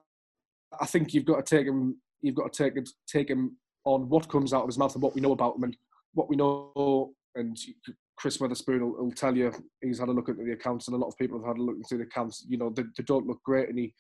I 0.81 0.87
think 0.87 1.15
you've 1.15 1.25
got 1.25 1.45
to 1.45 1.57
take 1.57 1.67
him. 1.67 2.01
You've 2.21 2.35
got 2.35 2.53
to 2.53 2.71
take 2.71 2.85
take 3.07 3.31
him 3.31 3.57
on 3.85 4.09
what 4.09 4.29
comes 4.29 4.53
out 4.53 4.63
of 4.63 4.69
his 4.69 4.77
mouth 4.77 4.95
and 4.95 5.03
what 5.03 5.15
we 5.15 5.21
know 5.21 5.33
about 5.33 5.57
him, 5.57 5.65
and 5.65 5.77
what 6.15 6.29
we 6.29 6.37
know 6.37 7.13
and 7.35 7.57
Chris 8.17 8.39
Weatherspoon 8.39 8.81
will, 8.81 9.05
will, 9.05 9.13
tell 9.13 9.37
you 9.37 9.53
he's 9.81 9.99
had 9.99 10.09
a 10.09 10.13
look 10.13 10.29
into 10.29 10.45
the 10.45 10.53
accounts, 10.53 10.89
and 10.89 10.95
a 10.95 10.99
lot 10.99 11.09
of 11.09 11.17
people 11.17 11.39
have 11.39 11.49
had 11.49 11.59
a 11.59 11.63
look 11.63 11.77
into 11.77 11.97
the 11.97 12.05
accounts. 12.05 12.45
You 12.49 12.59
know, 12.59 12.71
they, 12.71 12.83
they, 12.97 13.05
don't 13.05 13.27
look 13.27 13.43
great, 13.45 13.69
and 13.69 13.79
he 13.79 13.95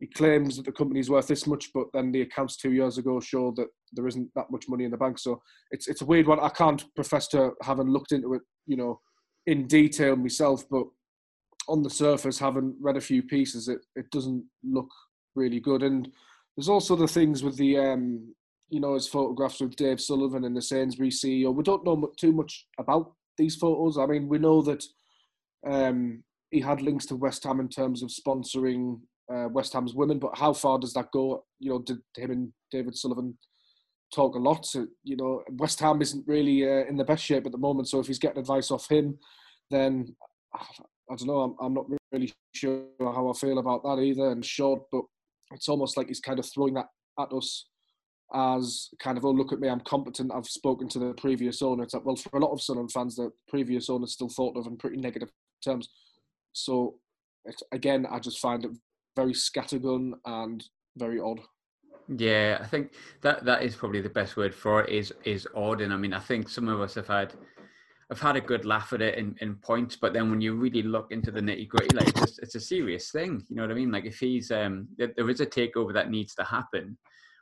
he 0.00 0.06
claims 0.06 0.56
that 0.56 0.64
the 0.64 0.72
company's 0.72 1.10
worth 1.10 1.26
this 1.26 1.46
much, 1.46 1.70
but 1.74 1.86
then 1.92 2.12
the 2.12 2.22
accounts 2.22 2.56
two 2.56 2.72
years 2.72 2.98
ago 2.98 3.20
show 3.20 3.52
that 3.56 3.66
there 3.92 4.06
isn't 4.06 4.30
that 4.36 4.50
much 4.50 4.68
money 4.68 4.84
in 4.84 4.90
the 4.90 4.96
bank. 4.96 5.18
So 5.18 5.42
it's 5.70 5.88
it's 5.88 6.02
a 6.02 6.06
weird 6.06 6.26
one. 6.26 6.40
I 6.40 6.48
can't 6.48 6.84
profess 6.94 7.28
to 7.28 7.52
having 7.62 7.88
looked 7.88 8.12
into 8.12 8.34
it, 8.34 8.42
you 8.66 8.76
know, 8.76 9.00
in 9.46 9.66
detail 9.66 10.16
myself, 10.16 10.64
but 10.70 10.84
on 11.68 11.82
the 11.82 11.90
surface, 11.90 12.38
having 12.38 12.74
read 12.80 12.96
a 12.96 13.02
few 13.02 13.22
pieces, 13.22 13.68
it 13.68 13.80
it 13.96 14.10
doesn't 14.10 14.44
look 14.62 14.88
really 15.34 15.60
good. 15.60 15.82
And 15.82 16.08
there's 16.56 16.68
also 16.68 16.96
the 16.96 17.06
things 17.06 17.42
with 17.42 17.56
the 17.56 17.78
um, 17.78 18.34
you 18.70 18.80
know, 18.80 18.94
his 18.94 19.08
photographs 19.08 19.60
with 19.60 19.76
Dave 19.76 20.00
Sullivan 20.00 20.44
and 20.44 20.56
the 20.56 20.62
Sainsbury's 20.62 21.20
CEO. 21.20 21.54
We 21.54 21.62
don't 21.62 21.84
know 21.84 22.12
too 22.16 22.32
much 22.32 22.66
about 22.78 23.12
these 23.36 23.56
photos. 23.56 23.98
I 23.98 24.06
mean, 24.06 24.28
we 24.28 24.38
know 24.38 24.62
that 24.62 24.84
um, 25.66 26.22
he 26.50 26.60
had 26.60 26.82
links 26.82 27.06
to 27.06 27.16
West 27.16 27.44
Ham 27.44 27.60
in 27.60 27.68
terms 27.68 28.02
of 28.02 28.10
sponsoring 28.10 29.00
uh, 29.32 29.48
West 29.50 29.72
Ham's 29.72 29.94
women, 29.94 30.18
but 30.18 30.36
how 30.36 30.52
far 30.52 30.78
does 30.78 30.92
that 30.94 31.10
go? 31.12 31.44
You 31.60 31.70
know, 31.70 31.78
did 31.80 31.98
him 32.16 32.30
and 32.30 32.52
David 32.70 32.96
Sullivan 32.96 33.36
talk 34.14 34.34
a 34.34 34.38
lot? 34.38 34.66
So, 34.66 34.86
you 35.02 35.16
know, 35.16 35.42
West 35.52 35.80
Ham 35.80 36.02
isn't 36.02 36.26
really 36.26 36.64
uh, 36.64 36.84
in 36.86 36.96
the 36.96 37.04
best 37.04 37.24
shape 37.24 37.46
at 37.46 37.52
the 37.52 37.58
moment. 37.58 37.88
So 37.88 38.00
if 38.00 38.06
he's 38.06 38.18
getting 38.18 38.38
advice 38.38 38.70
off 38.70 38.88
him, 38.88 39.18
then 39.70 40.14
I 40.54 41.16
don't 41.16 41.26
know. 41.26 41.40
I'm, 41.40 41.56
I'm 41.60 41.74
not 41.74 41.86
really 42.12 42.32
sure 42.54 42.84
how 43.00 43.30
I 43.30 43.32
feel 43.38 43.58
about 43.58 43.82
that 43.84 44.00
either. 44.02 44.30
And 44.30 44.44
short, 44.44 44.82
but 44.90 45.02
it's 45.52 45.68
almost 45.68 45.96
like 45.96 46.08
he's 46.08 46.20
kind 46.20 46.38
of 46.38 46.46
throwing 46.46 46.74
that 46.74 46.88
at 47.18 47.32
us 47.32 47.66
as 48.34 48.90
kind 48.98 49.16
of, 49.16 49.24
oh, 49.24 49.30
look 49.30 49.52
at 49.52 49.60
me, 49.60 49.68
I'm 49.68 49.80
competent. 49.80 50.32
I've 50.34 50.46
spoken 50.46 50.88
to 50.90 50.98
the 50.98 51.14
previous 51.14 51.62
owner. 51.62 51.82
It's 51.82 51.94
like, 51.94 52.04
well, 52.04 52.16
for 52.16 52.36
a 52.36 52.40
lot 52.40 52.52
of 52.52 52.60
Sunderland 52.60 52.92
fans, 52.92 53.16
the 53.16 53.30
previous 53.48 53.88
owner 53.88 54.06
still 54.06 54.28
thought 54.28 54.56
of 54.56 54.66
in 54.66 54.76
pretty 54.76 54.98
negative 54.98 55.30
terms. 55.64 55.88
So, 56.52 56.96
again, 57.72 58.06
I 58.10 58.18
just 58.18 58.38
find 58.38 58.64
it 58.64 58.72
very 59.16 59.32
scattergun 59.32 60.12
and 60.24 60.64
very 60.96 61.20
odd. 61.20 61.40
Yeah, 62.16 62.58
I 62.60 62.66
think 62.66 62.92
that 63.20 63.44
that 63.44 63.62
is 63.62 63.76
probably 63.76 64.00
the 64.00 64.08
best 64.08 64.36
word 64.36 64.54
for 64.54 64.82
it. 64.82 64.88
Is 64.88 65.12
is 65.24 65.46
odd, 65.54 65.82
and 65.82 65.92
I 65.92 65.96
mean, 65.96 66.14
I 66.14 66.20
think 66.20 66.48
some 66.48 66.66
of 66.68 66.80
us 66.80 66.94
have 66.94 67.06
had 67.06 67.34
have 68.08 68.20
had 68.20 68.36
a 68.36 68.40
good 68.40 68.64
laugh 68.64 68.94
at 68.94 69.02
it 69.02 69.18
in, 69.18 69.36
in 69.42 69.56
points, 69.56 69.94
but 69.96 70.14
then 70.14 70.30
when 70.30 70.40
you 70.40 70.54
really 70.54 70.82
look 70.82 71.12
into 71.12 71.30
the 71.30 71.40
nitty 71.40 71.68
gritty, 71.68 71.94
like 71.94 72.08
it's, 72.08 72.38
it's 72.38 72.54
a 72.54 72.60
serious 72.60 73.10
thing. 73.10 73.44
You 73.50 73.56
know 73.56 73.62
what 73.62 73.70
I 73.70 73.74
mean? 73.74 73.92
Like 73.92 74.06
if 74.06 74.18
he's 74.18 74.50
um, 74.50 74.88
there 74.96 75.28
is 75.28 75.40
a 75.40 75.46
takeover 75.46 75.92
that 75.92 76.10
needs 76.10 76.34
to 76.36 76.44
happen, 76.44 76.96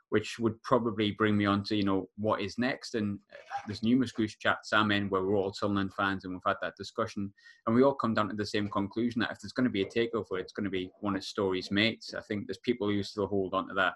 which 0.09 0.39
would 0.39 0.61
probably 0.63 1.11
bring 1.11 1.35
me 1.37 1.45
on 1.45 1.63
to 1.63 1.75
you 1.75 1.83
know 1.83 2.07
what 2.17 2.41
is 2.41 2.57
next. 2.57 2.95
And 2.95 3.19
uh, 3.31 3.59
there's 3.67 3.83
numerous 3.83 4.11
group 4.11 4.29
chats 4.39 4.73
I'm 4.73 4.91
in 4.91 5.09
where 5.09 5.23
we're 5.23 5.35
all 5.35 5.53
Sunderland 5.53 5.93
fans 5.93 6.23
and 6.23 6.33
we've 6.33 6.41
had 6.45 6.57
that 6.61 6.75
discussion, 6.77 7.33
and 7.65 7.75
we 7.75 7.83
all 7.83 7.95
come 7.95 8.13
down 8.13 8.29
to 8.29 8.35
the 8.35 8.45
same 8.45 8.69
conclusion 8.69 9.21
that 9.21 9.31
if 9.31 9.39
there's 9.41 9.53
going 9.53 9.65
to 9.65 9.69
be 9.69 9.83
a 9.83 9.85
takeover, 9.85 10.39
it's 10.39 10.53
going 10.53 10.65
to 10.65 10.69
be 10.69 10.89
one 11.01 11.15
of 11.15 11.23
Storey's 11.23 11.71
mates. 11.71 12.13
I 12.13 12.21
think 12.21 12.47
there's 12.47 12.59
people 12.59 12.87
who 12.87 13.03
still 13.03 13.27
hold 13.27 13.53
on 13.53 13.67
to 13.67 13.73
that 13.75 13.95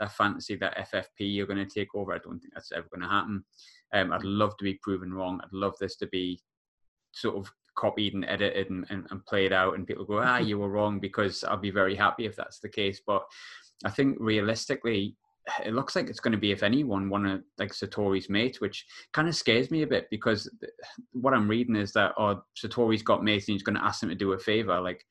that 0.00 0.12
fantasy 0.12 0.56
that 0.56 0.90
FFP 0.92 1.40
are 1.40 1.46
going 1.46 1.64
to 1.64 1.74
take 1.74 1.94
over. 1.94 2.12
I 2.12 2.18
don't 2.18 2.40
think 2.40 2.54
that's 2.54 2.72
ever 2.72 2.88
going 2.92 3.02
to 3.02 3.08
happen. 3.08 3.44
Um, 3.92 4.12
I'd 4.12 4.24
love 4.24 4.56
to 4.56 4.64
be 4.64 4.80
proven 4.82 5.12
wrong. 5.12 5.40
I'd 5.42 5.52
love 5.52 5.74
this 5.80 5.96
to 5.96 6.06
be 6.08 6.40
sort 7.12 7.36
of 7.36 7.52
copied 7.76 8.14
and 8.14 8.24
edited 8.24 8.70
and, 8.70 8.84
and, 8.90 9.06
and 9.10 9.24
played 9.26 9.52
out, 9.52 9.74
and 9.74 9.86
people 9.86 10.04
go, 10.04 10.18
ah, 10.18 10.38
you 10.38 10.58
were 10.58 10.68
wrong, 10.68 10.98
because 10.98 11.44
I'll 11.44 11.56
be 11.56 11.70
very 11.70 11.94
happy 11.94 12.26
if 12.26 12.36
that's 12.36 12.58
the 12.58 12.68
case. 12.68 13.00
But 13.06 13.22
I 13.84 13.90
think 13.90 14.16
realistically, 14.20 15.16
it 15.64 15.74
looks 15.74 15.96
like 15.96 16.08
it's 16.08 16.20
going 16.20 16.32
to 16.32 16.38
be 16.38 16.52
if 16.52 16.62
anyone 16.62 17.08
one 17.08 17.26
of 17.26 17.42
like 17.58 17.74
Sartori's 17.74 18.30
mates, 18.30 18.60
which 18.60 18.86
kind 19.12 19.28
of 19.28 19.34
scares 19.34 19.70
me 19.70 19.82
a 19.82 19.86
bit 19.86 20.06
because 20.10 20.50
what 21.12 21.34
I'm 21.34 21.48
reading 21.48 21.76
is 21.76 21.92
that 21.92 22.12
oh 22.16 22.42
Sartori's 22.54 23.02
got 23.02 23.24
mates 23.24 23.48
and 23.48 23.54
he's 23.54 23.62
going 23.62 23.76
to 23.76 23.84
ask 23.84 24.00
them 24.00 24.08
to 24.08 24.14
do 24.14 24.32
a 24.32 24.38
favor. 24.38 24.80
Like 24.80 25.04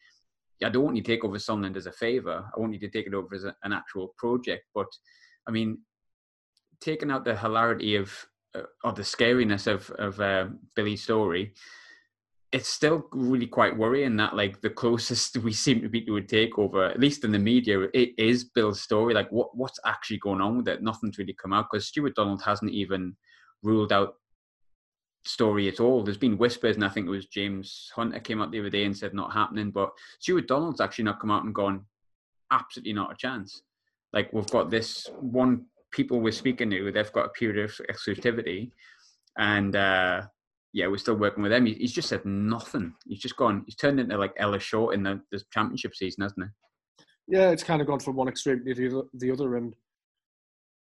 I 0.64 0.70
don't 0.70 0.84
want 0.84 0.96
you 0.96 1.04
to 1.04 1.12
take 1.12 1.26
over 1.26 1.40
Sunderland 1.40 1.78
as 1.78 1.88
a 1.88 1.92
favor. 1.92 2.46
I 2.56 2.60
want 2.60 2.74
you 2.74 2.80
to 2.80 2.90
take 2.90 3.08
it 3.08 3.14
over 3.14 3.34
as 3.36 3.44
a, 3.44 3.56
an 3.64 3.74
actual 3.74 4.14
project. 4.18 4.66
But 4.74 4.88
I 5.48 5.52
mean, 5.52 5.80
taking 6.80 7.12
out 7.12 7.26
the 7.26 7.36
hilarity 7.36 7.96
of 7.96 8.14
uh, 8.56 8.64
or 8.84 8.94
the 8.94 9.02
scariness 9.02 9.68
of 9.68 9.90
of 9.92 10.20
uh, 10.20 10.48
Billy's 10.76 11.04
story, 11.04 11.54
it's 12.52 12.68
still 12.68 13.08
really 13.14 13.48
quite 13.48 13.78
worrying 13.78 14.18
that 14.18 14.36
like 14.36 14.60
the 14.62 14.70
closest 14.70 15.38
we 15.44 15.54
seem 15.54 15.82
to 15.82 15.90
be 15.90 16.02
to 16.02 16.18
a 16.18 16.22
takeover, 16.22 16.90
at 16.90 17.00
least 17.00 17.24
in 17.24 17.32
the 17.32 17.40
media, 17.40 17.88
it 17.94 18.10
is 18.18 18.44
Bill's 18.44 18.82
story. 18.82 19.14
Like 19.14 19.32
what 19.32 19.56
what's 19.56 19.80
actually 19.86 20.20
going 20.20 20.42
on 20.42 20.58
with 20.58 20.68
it? 20.68 20.84
Nothing's 20.84 21.18
really 21.18 21.36
come 21.42 21.54
out 21.54 21.68
because 21.72 21.88
Stewart 21.88 22.16
Donald 22.16 22.42
hasn't 22.42 22.72
even 22.72 23.16
ruled 23.64 23.94
out 23.94 24.16
Storey 25.24 25.68
at 25.68 25.80
all. 25.80 26.04
There's 26.04 26.18
been 26.18 26.38
whispers, 26.38 26.76
and 26.76 26.84
I 26.84 26.90
think 26.90 27.08
it 27.08 27.12
was 27.12 27.28
James 27.28 27.92
Hunter 27.96 28.20
came 28.20 28.42
out 28.42 28.52
the 28.52 28.60
other 28.60 28.70
day 28.70 28.86
and 28.86 28.98
said 28.98 29.14
not 29.14 29.34
happening. 29.34 29.72
But 29.72 29.92
Stewart 30.20 30.48
Donald's 30.48 30.82
actually 30.82 31.06
not 31.06 31.20
come 31.20 31.32
out 31.32 31.46
and 31.46 31.56
gone, 31.56 31.86
absolutely 32.52 32.94
not 32.94 33.12
a 33.12 33.16
chance. 33.16 33.62
Like 34.14 34.34
we've 34.34 34.50
got 34.50 34.70
this 34.70 35.10
one 35.20 35.66
people 35.92 36.20
we're 36.20 36.32
speaking 36.32 36.70
to, 36.72 36.92
they've 36.92 37.12
got 37.12 37.28
a 37.28 37.30
period 37.30 37.64
of 37.64 37.72
exclusivity, 37.90 38.72
and 39.38 39.76
uh, 39.76 40.24
yeah, 40.74 40.88
we're 40.88 40.98
still 40.98 41.16
working 41.16 41.44
with 41.44 41.52
him. 41.52 41.66
He's 41.66 41.92
just 41.92 42.10
said 42.10 42.26
nothing. 42.26 42.94
He's 43.06 43.20
just 43.20 43.36
gone. 43.36 43.64
He's 43.66 43.76
turned 43.76 44.00
into 44.00 44.18
like 44.18 44.34
Ellis 44.38 44.64
Short 44.64 44.96
in 44.96 45.04
the, 45.04 45.22
the 45.32 45.42
championship 45.52 45.96
season, 45.96 46.24
hasn't 46.24 46.46
he? 46.46 47.36
Yeah, 47.36 47.52
it's 47.52 47.64
kind 47.64 47.82
of 47.82 47.88
gone 47.88 48.00
from 48.00 48.16
one 48.16 48.28
extreme 48.28 48.64
to 48.66 48.74
the, 48.74 49.04
the 49.14 49.32
other, 49.32 49.58
and 49.58 49.74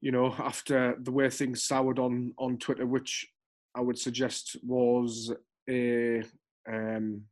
you 0.01 0.13
know, 0.13 0.35
after 0.39 0.97
the 1.03 1.13
way 1.13 1.31
things 1.31 1.65
soured 1.65 1.99
on 1.99 2.33
on 2.39 2.59
Twitter, 2.59 2.87
which 2.87 3.27
I 3.77 3.81
would 3.81 3.99
suggest 3.99 4.57
was 4.65 5.33
a 5.71 6.23
um, 6.69 7.23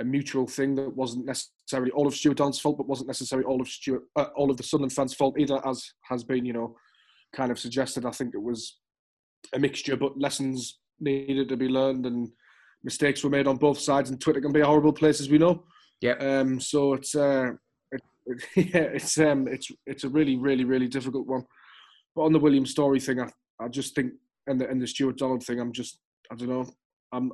a 0.00 0.04
mutual 0.04 0.46
thing 0.46 0.74
that 0.76 0.96
wasn't 0.96 1.26
necessarily 1.26 1.90
all 1.92 2.06
of 2.06 2.14
Stewart 2.14 2.38
Donald's 2.38 2.60
fault, 2.60 2.78
but 2.78 2.88
wasn't 2.88 3.08
necessarily 3.08 3.46
all 3.46 3.60
of 3.60 3.68
Stewart, 3.68 4.02
uh, 4.16 4.26
all 4.36 4.50
of 4.50 4.56
the 4.56 4.62
Sunderland 4.62 4.92
fans' 4.92 5.14
fault 5.14 5.38
either, 5.38 5.64
as 5.66 5.92
has 6.08 6.24
been, 6.24 6.44
you 6.44 6.52
know, 6.52 6.76
kind 7.34 7.52
of 7.52 7.58
suggested. 7.58 8.04
I 8.04 8.10
think 8.10 8.34
it 8.34 8.42
was 8.42 8.78
a 9.54 9.58
mixture, 9.58 9.96
but 9.96 10.18
lessons 10.18 10.78
needed 11.02 11.48
to 11.48 11.56
be 11.56 11.68
learned 11.68 12.06
and 12.06 12.30
mistakes 12.84 13.22
were 13.22 13.30
made 13.30 13.46
on 13.46 13.56
both 13.56 13.78
sides. 13.78 14.10
And 14.10 14.20
Twitter 14.20 14.40
can 14.40 14.52
be 14.52 14.60
a 14.60 14.66
horrible 14.66 14.92
place, 14.92 15.20
as 15.20 15.28
we 15.28 15.38
know. 15.38 15.64
Yeah. 16.00 16.14
Um. 16.14 16.60
So 16.60 16.94
it's 16.94 17.14
uh, 17.14 17.52
it, 17.90 18.02
it, 18.26 18.44
yeah, 18.74 18.82
it's 18.82 19.18
um, 19.18 19.48
it's 19.48 19.70
it's 19.86 20.04
a 20.04 20.08
really, 20.08 20.36
really, 20.36 20.64
really 20.64 20.88
difficult 20.88 21.26
one. 21.26 21.44
But 22.14 22.22
on 22.22 22.32
the 22.32 22.40
William 22.40 22.66
Storey 22.66 23.00
thing, 23.00 23.20
I, 23.20 23.28
I 23.60 23.68
just 23.68 23.94
think, 23.94 24.12
and 24.46 24.60
the 24.60 24.68
and 24.68 24.80
the 24.80 24.86
Stewart 24.86 25.16
Donald 25.16 25.44
thing, 25.44 25.60
I'm 25.60 25.72
just, 25.72 25.98
I 26.30 26.34
don't 26.34 26.48
know, 26.48 26.66
I'm, 27.12 27.32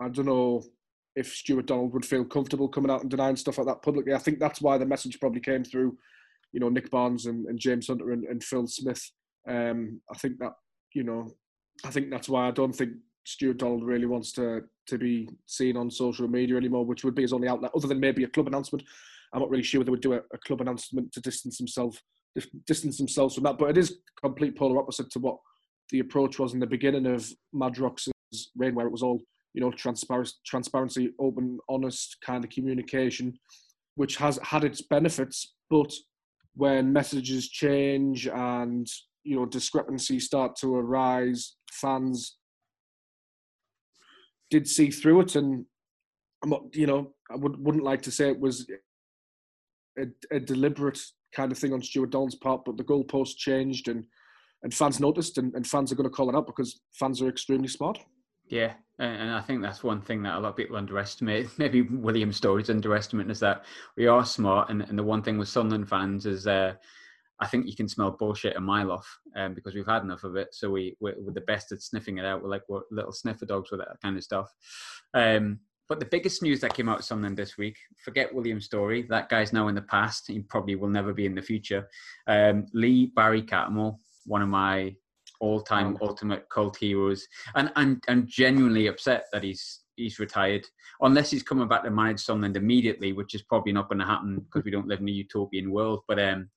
I 0.00 0.08
don't 0.08 0.26
know 0.26 0.62
if 1.16 1.28
Stewart 1.34 1.66
Donald 1.66 1.92
would 1.92 2.04
feel 2.04 2.24
comfortable 2.24 2.68
coming 2.68 2.90
out 2.90 3.02
and 3.02 3.10
denying 3.10 3.36
stuff 3.36 3.58
like 3.58 3.66
that 3.66 3.82
publicly. 3.82 4.14
I 4.14 4.18
think 4.18 4.38
that's 4.38 4.60
why 4.60 4.78
the 4.78 4.86
message 4.86 5.18
probably 5.20 5.40
came 5.40 5.64
through, 5.64 5.96
you 6.52 6.60
know, 6.60 6.68
Nick 6.68 6.90
Barnes 6.90 7.26
and, 7.26 7.46
and 7.46 7.58
James 7.58 7.88
Hunter 7.88 8.12
and, 8.12 8.24
and 8.24 8.42
Phil 8.42 8.66
Smith. 8.66 9.02
Um, 9.48 10.00
I 10.12 10.16
think 10.18 10.38
that, 10.38 10.52
you 10.94 11.02
know, 11.02 11.30
I 11.84 11.90
think 11.90 12.10
that's 12.10 12.28
why 12.28 12.48
I 12.48 12.50
don't 12.50 12.72
think 12.72 12.92
Stewart 13.24 13.58
Donald 13.58 13.84
really 13.84 14.06
wants 14.06 14.32
to 14.32 14.62
to 14.86 14.98
be 14.98 15.28
seen 15.46 15.76
on 15.76 15.90
social 15.90 16.26
media 16.28 16.56
anymore, 16.56 16.84
which 16.84 17.04
would 17.04 17.14
be 17.14 17.22
his 17.22 17.32
only 17.32 17.48
outlet, 17.48 17.70
other 17.76 17.86
than 17.86 18.00
maybe 18.00 18.24
a 18.24 18.28
club 18.28 18.48
announcement. 18.48 18.84
I'm 19.32 19.40
not 19.40 19.50
really 19.50 19.62
sure 19.62 19.80
whether 19.80 19.86
they 19.86 19.92
would 19.92 20.00
do 20.00 20.14
a, 20.14 20.20
a 20.32 20.38
club 20.38 20.60
announcement 20.60 21.12
to 21.12 21.20
distance 21.20 21.58
himself 21.58 22.00
distance 22.66 22.98
themselves 22.98 23.34
from 23.34 23.44
that. 23.44 23.58
But 23.58 23.70
it 23.70 23.78
is 23.78 23.98
complete 24.22 24.56
polar 24.56 24.78
opposite 24.78 25.10
to 25.12 25.18
what 25.18 25.38
the 25.90 26.00
approach 26.00 26.38
was 26.38 26.54
in 26.54 26.60
the 26.60 26.66
beginning 26.66 27.06
of 27.06 27.28
Madrox's 27.54 28.12
reign, 28.56 28.74
where 28.74 28.86
it 28.86 28.92
was 28.92 29.02
all 29.02 29.20
you 29.54 29.60
know, 29.60 29.70
transparency, 29.72 30.34
transparency, 30.46 31.12
open, 31.18 31.58
honest 31.68 32.16
kind 32.24 32.44
of 32.44 32.50
communication, 32.50 33.38
which 33.96 34.16
has 34.16 34.38
had 34.42 34.64
its 34.64 34.82
benefits. 34.82 35.54
But 35.68 35.92
when 36.54 36.92
messages 36.92 37.48
change 37.48 38.26
and 38.26 38.86
you 39.24 39.36
know 39.36 39.46
discrepancies 39.46 40.26
start 40.26 40.56
to 40.56 40.74
arise, 40.74 41.56
fans 41.70 42.36
did 44.50 44.66
see 44.66 44.90
through 44.90 45.20
it, 45.20 45.36
and 45.36 45.64
you 46.72 46.86
know, 46.86 47.12
I 47.30 47.36
would 47.36 47.64
wouldn't 47.64 47.84
like 47.84 48.02
to 48.02 48.10
say 48.10 48.28
it 48.28 48.40
was 48.40 48.68
a, 49.98 50.06
a 50.30 50.40
deliberate 50.40 50.98
kind 51.34 51.52
of 51.52 51.58
thing 51.58 51.72
on 51.72 51.82
Stewart 51.82 52.10
Donald's 52.10 52.34
part, 52.34 52.64
but 52.64 52.76
the 52.76 52.84
goalpost 52.84 53.36
changed 53.36 53.88
and 53.88 54.04
and 54.62 54.74
fans 54.74 55.00
noticed, 55.00 55.38
and, 55.38 55.54
and 55.54 55.66
fans 55.66 55.90
are 55.90 55.94
going 55.94 56.08
to 56.08 56.14
call 56.14 56.28
it 56.28 56.36
out 56.36 56.46
because 56.46 56.80
fans 56.92 57.22
are 57.22 57.28
extremely 57.28 57.68
smart. 57.68 57.98
Yeah, 58.48 58.74
and 58.98 59.30
I 59.30 59.40
think 59.40 59.62
that's 59.62 59.82
one 59.82 60.02
thing 60.02 60.22
that 60.24 60.34
a 60.34 60.40
lot 60.40 60.50
of 60.50 60.56
people 60.56 60.76
underestimate. 60.76 61.48
Maybe 61.58 61.82
William 61.82 62.32
Storey's 62.32 62.68
underestimate 62.68 63.30
is 63.30 63.40
that 63.40 63.64
we 63.96 64.06
are 64.06 64.24
smart, 64.24 64.68
and, 64.68 64.82
and 64.82 64.98
the 64.98 65.02
one 65.02 65.22
thing 65.22 65.38
with 65.38 65.48
Sunderland 65.48 65.88
fans 65.88 66.26
is 66.26 66.46
uh, 66.46 66.74
I 67.40 67.46
think 67.46 67.66
you 67.66 67.74
can 67.74 67.88
smell 67.88 68.10
bullshit 68.10 68.56
a 68.56 68.60
mile 68.60 68.92
off 68.92 69.08
um, 69.34 69.54
because 69.54 69.74
we've 69.74 69.86
had 69.86 70.02
enough 70.02 70.24
of 70.24 70.36
it. 70.36 70.48
So 70.52 70.70
we 70.70 70.96
we're, 71.00 71.14
we're, 71.18 71.32
the 71.32 71.40
best 71.42 71.72
at 71.72 71.82
sniffing 71.82 72.18
it 72.18 72.24
out. 72.24 72.42
We're 72.42 72.50
like 72.50 72.62
we're 72.68 72.82
little 72.90 73.12
sniffer 73.12 73.46
dogs 73.46 73.70
with 73.70 73.80
that 73.80 74.00
kind 74.02 74.16
of 74.16 74.22
stuff. 74.22 74.52
Um, 75.14 75.60
but 75.88 75.98
the 75.98 76.06
biggest 76.06 76.42
news 76.42 76.60
that 76.60 76.74
came 76.74 76.88
out 76.88 77.00
of 77.00 77.04
Sunderland 77.04 77.36
this 77.36 77.58
week, 77.58 77.76
forget 78.04 78.32
William 78.32 78.60
Storey. 78.60 79.02
That 79.02 79.28
guy's 79.28 79.52
now 79.52 79.66
in 79.66 79.74
the 79.74 79.82
past. 79.82 80.28
He 80.28 80.38
probably 80.40 80.76
will 80.76 80.88
never 80.88 81.12
be 81.12 81.26
in 81.26 81.34
the 81.34 81.42
future. 81.42 81.88
Um, 82.28 82.66
Lee 82.72 83.06
Barry 83.16 83.42
Cattermole, 83.42 83.98
one 84.24 84.42
of 84.42 84.48
my 84.48 84.94
all-time 85.40 85.96
ultimate 86.02 86.46
cult 86.50 86.76
heroes, 86.76 87.26
and 87.56 87.72
and 87.76 88.04
and 88.06 88.28
genuinely 88.28 88.86
upset 88.86 89.24
that 89.32 89.42
he's 89.42 89.80
he's 89.96 90.18
retired, 90.18 90.66
unless 91.00 91.30
he's 91.30 91.42
coming 91.42 91.68
back 91.68 91.82
to 91.84 91.90
manage 91.90 92.20
Sunderland 92.20 92.56
immediately, 92.56 93.12
which 93.12 93.34
is 93.34 93.42
probably 93.42 93.72
not 93.72 93.88
going 93.88 93.98
to 93.98 94.04
happen 94.04 94.40
because 94.40 94.64
we 94.64 94.70
don't 94.70 94.88
live 94.88 95.00
in 95.00 95.08
a 95.08 95.12
utopian 95.12 95.70
world. 95.72 96.00
But 96.06 96.20
um, 96.20 96.50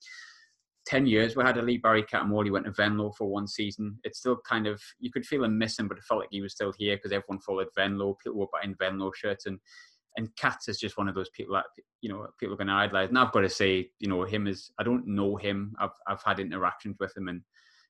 ten 0.85 1.05
years 1.05 1.35
we 1.35 1.43
had 1.43 1.57
a 1.57 1.61
Lee 1.61 1.77
Barry 1.77 2.03
Cattermole. 2.03 2.45
He 2.45 2.51
went 2.51 2.65
to 2.65 2.71
Venlo 2.71 3.11
for 3.15 3.27
one 3.27 3.47
season. 3.47 3.97
It's 4.03 4.19
still 4.19 4.37
kind 4.47 4.67
of 4.67 4.81
you 4.99 5.11
could 5.11 5.25
feel 5.25 5.43
him 5.43 5.57
missing, 5.57 5.87
but 5.87 5.97
it 5.97 6.03
felt 6.03 6.21
like 6.21 6.29
he 6.31 6.41
was 6.41 6.53
still 6.53 6.73
here 6.77 6.97
because 6.97 7.11
everyone 7.11 7.39
followed 7.39 7.67
Venlo. 7.77 8.17
People 8.23 8.39
were 8.39 8.47
buying 8.53 8.75
Venlo 8.79 9.11
shirts 9.15 9.45
and. 9.45 9.59
And 10.15 10.29
Katz 10.35 10.69
is 10.69 10.77
just 10.77 10.95
one 10.95 11.09
of 11.09 11.15
those 11.15 11.31
people 11.31 11.55
that 11.55 11.65
you 12.01 12.07
know 12.07 12.27
people 12.39 12.53
are 12.53 12.57
going 12.57 12.67
to 12.67 12.73
idolize. 12.73 13.09
And 13.09 13.17
I've 13.17 13.31
got 13.31 13.39
to 13.39 13.49
say, 13.49 13.89
you 13.97 14.07
know, 14.07 14.21
him 14.25 14.45
is 14.45 14.69
I 14.77 14.83
don't 14.83 15.07
know 15.07 15.37
him. 15.37 15.73
I've 15.79 15.89
I've 16.07 16.21
had 16.23 16.39
interactions 16.39 16.97
with 16.99 17.17
him, 17.17 17.29
and 17.29 17.41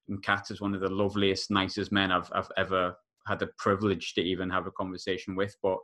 and 0.07 0.23
Katz 0.23 0.51
is 0.51 0.61
one 0.61 0.73
of 0.73 0.81
the 0.81 0.87
loveliest, 0.89 1.51
nicest 1.51 1.91
men 1.91 2.11
I've, 2.11 2.31
I've 2.33 2.49
ever 2.57 2.95
had 3.27 3.39
the 3.39 3.49
privilege 3.57 4.13
to 4.13 4.21
even 4.21 4.49
have 4.49 4.67
a 4.67 4.71
conversation 4.71 5.35
with. 5.35 5.55
But 5.61 5.77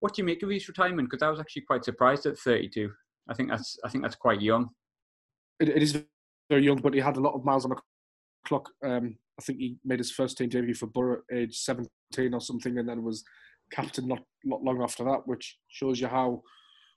what 0.00 0.14
do 0.14 0.22
you 0.22 0.26
make 0.26 0.42
of 0.42 0.50
his 0.50 0.68
retirement? 0.68 1.08
Because 1.10 1.22
I 1.22 1.30
was 1.30 1.40
actually 1.40 1.62
quite 1.62 1.84
surprised 1.84 2.26
at 2.26 2.38
32. 2.38 2.90
I 3.28 3.34
think 3.34 3.50
that's 3.50 3.78
I 3.84 3.88
think 3.88 4.04
that's 4.04 4.16
quite 4.16 4.40
young. 4.40 4.70
it, 5.60 5.68
it 5.68 5.82
is 5.82 6.02
very 6.48 6.64
young, 6.64 6.78
but 6.78 6.94
he 6.94 7.00
had 7.00 7.16
a 7.16 7.20
lot 7.20 7.34
of 7.34 7.44
miles 7.44 7.64
on 7.64 7.70
the 7.70 7.76
clock. 8.46 8.70
Um, 8.84 9.16
I 9.38 9.42
think 9.42 9.58
he 9.58 9.76
made 9.84 9.98
his 9.98 10.10
first 10.10 10.38
team 10.38 10.48
debut 10.48 10.74
for 10.74 10.86
Borough 10.86 11.22
at 11.30 11.36
age 11.36 11.58
17 11.58 12.34
or 12.34 12.40
something, 12.40 12.78
and 12.78 12.88
then 12.88 13.04
was 13.04 13.24
captain 13.70 14.08
not, 14.08 14.22
not 14.44 14.62
long 14.62 14.82
after 14.82 15.04
that, 15.04 15.26
which 15.26 15.58
shows 15.68 16.00
you 16.00 16.08
how 16.08 16.42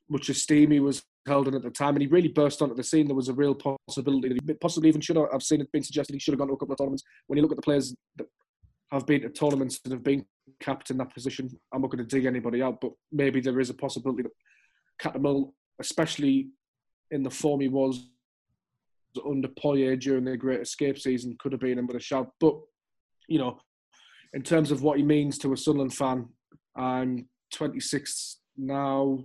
much 0.10 0.29
esteem 0.29 0.72
he 0.72 0.79
was 0.79 1.03
held 1.27 1.48
in 1.48 1.55
at 1.55 1.62
the 1.62 1.70
time, 1.70 1.96
and 1.96 2.01
he 2.01 2.08
really 2.08 2.27
burst 2.27 2.62
onto 2.62 2.75
the 2.75 2.84
scene. 2.84 3.08
There 3.08 3.15
was 3.15 3.29
a 3.29 3.34
real 3.34 3.55
possibility 3.55 4.29
that 4.29 4.39
he 4.46 4.53
possibly 4.55 4.89
even 4.89 5.01
should 5.01 5.17
have. 5.17 5.27
I've 5.34 5.43
seen 5.43 5.62
it 5.62 5.72
being 5.72 5.84
suggested 5.84 6.13
he 6.13 6.20
should 6.20 6.34
have 6.34 6.39
gone 6.39 6.48
to 6.48 6.53
a 6.53 6.58
couple 6.58 6.74
of 6.74 6.77
tournaments. 6.77 7.03
When 7.27 7.38
you 7.38 7.43
look 7.43 7.51
at 7.51 7.58
the 7.58 7.62
players 7.62 7.96
that 8.17 8.27
have 8.91 9.05
been 9.05 9.22
to 9.22 9.29
tournaments 9.29 9.79
and 9.84 9.93
have 9.93 10.03
been 10.03 10.25
capped 10.60 10.89
in 10.89 10.98
that 10.98 11.13
position, 11.13 11.50
I'm 11.72 11.81
not 11.81 11.91
going 11.91 12.05
to 12.05 12.15
dig 12.15 12.25
anybody 12.25 12.62
out, 12.62 12.81
but 12.81 12.91
maybe 13.12 13.39
there 13.39 13.60
is 13.60 13.70
a 13.70 13.75
possibility 13.75 14.24
that 14.24 14.31
Cattermole, 15.01 15.53
especially 15.79 16.50
in 17.12 17.24
the 17.24 17.29
form 17.29 17.62
he 17.62 17.67
was 17.67 18.08
under 19.25 19.47
Poyet 19.47 20.01
during 20.01 20.25
the 20.25 20.37
Great 20.37 20.61
Escape 20.61 20.97
season 20.97 21.35
could 21.39 21.51
have 21.51 21.61
been 21.61 21.79
in 21.79 21.87
with 21.87 21.97
a 21.97 21.99
shout. 21.99 22.31
But 22.39 22.55
you 23.27 23.39
know, 23.39 23.59
in 24.33 24.41
terms 24.41 24.71
of 24.71 24.81
what 24.81 24.97
he 24.97 25.03
means 25.03 25.37
to 25.39 25.53
a 25.53 25.57
Sunderland 25.57 25.93
fan, 25.93 26.27
I'm 26.75 27.27
26 27.53 28.39
now, 28.57 29.19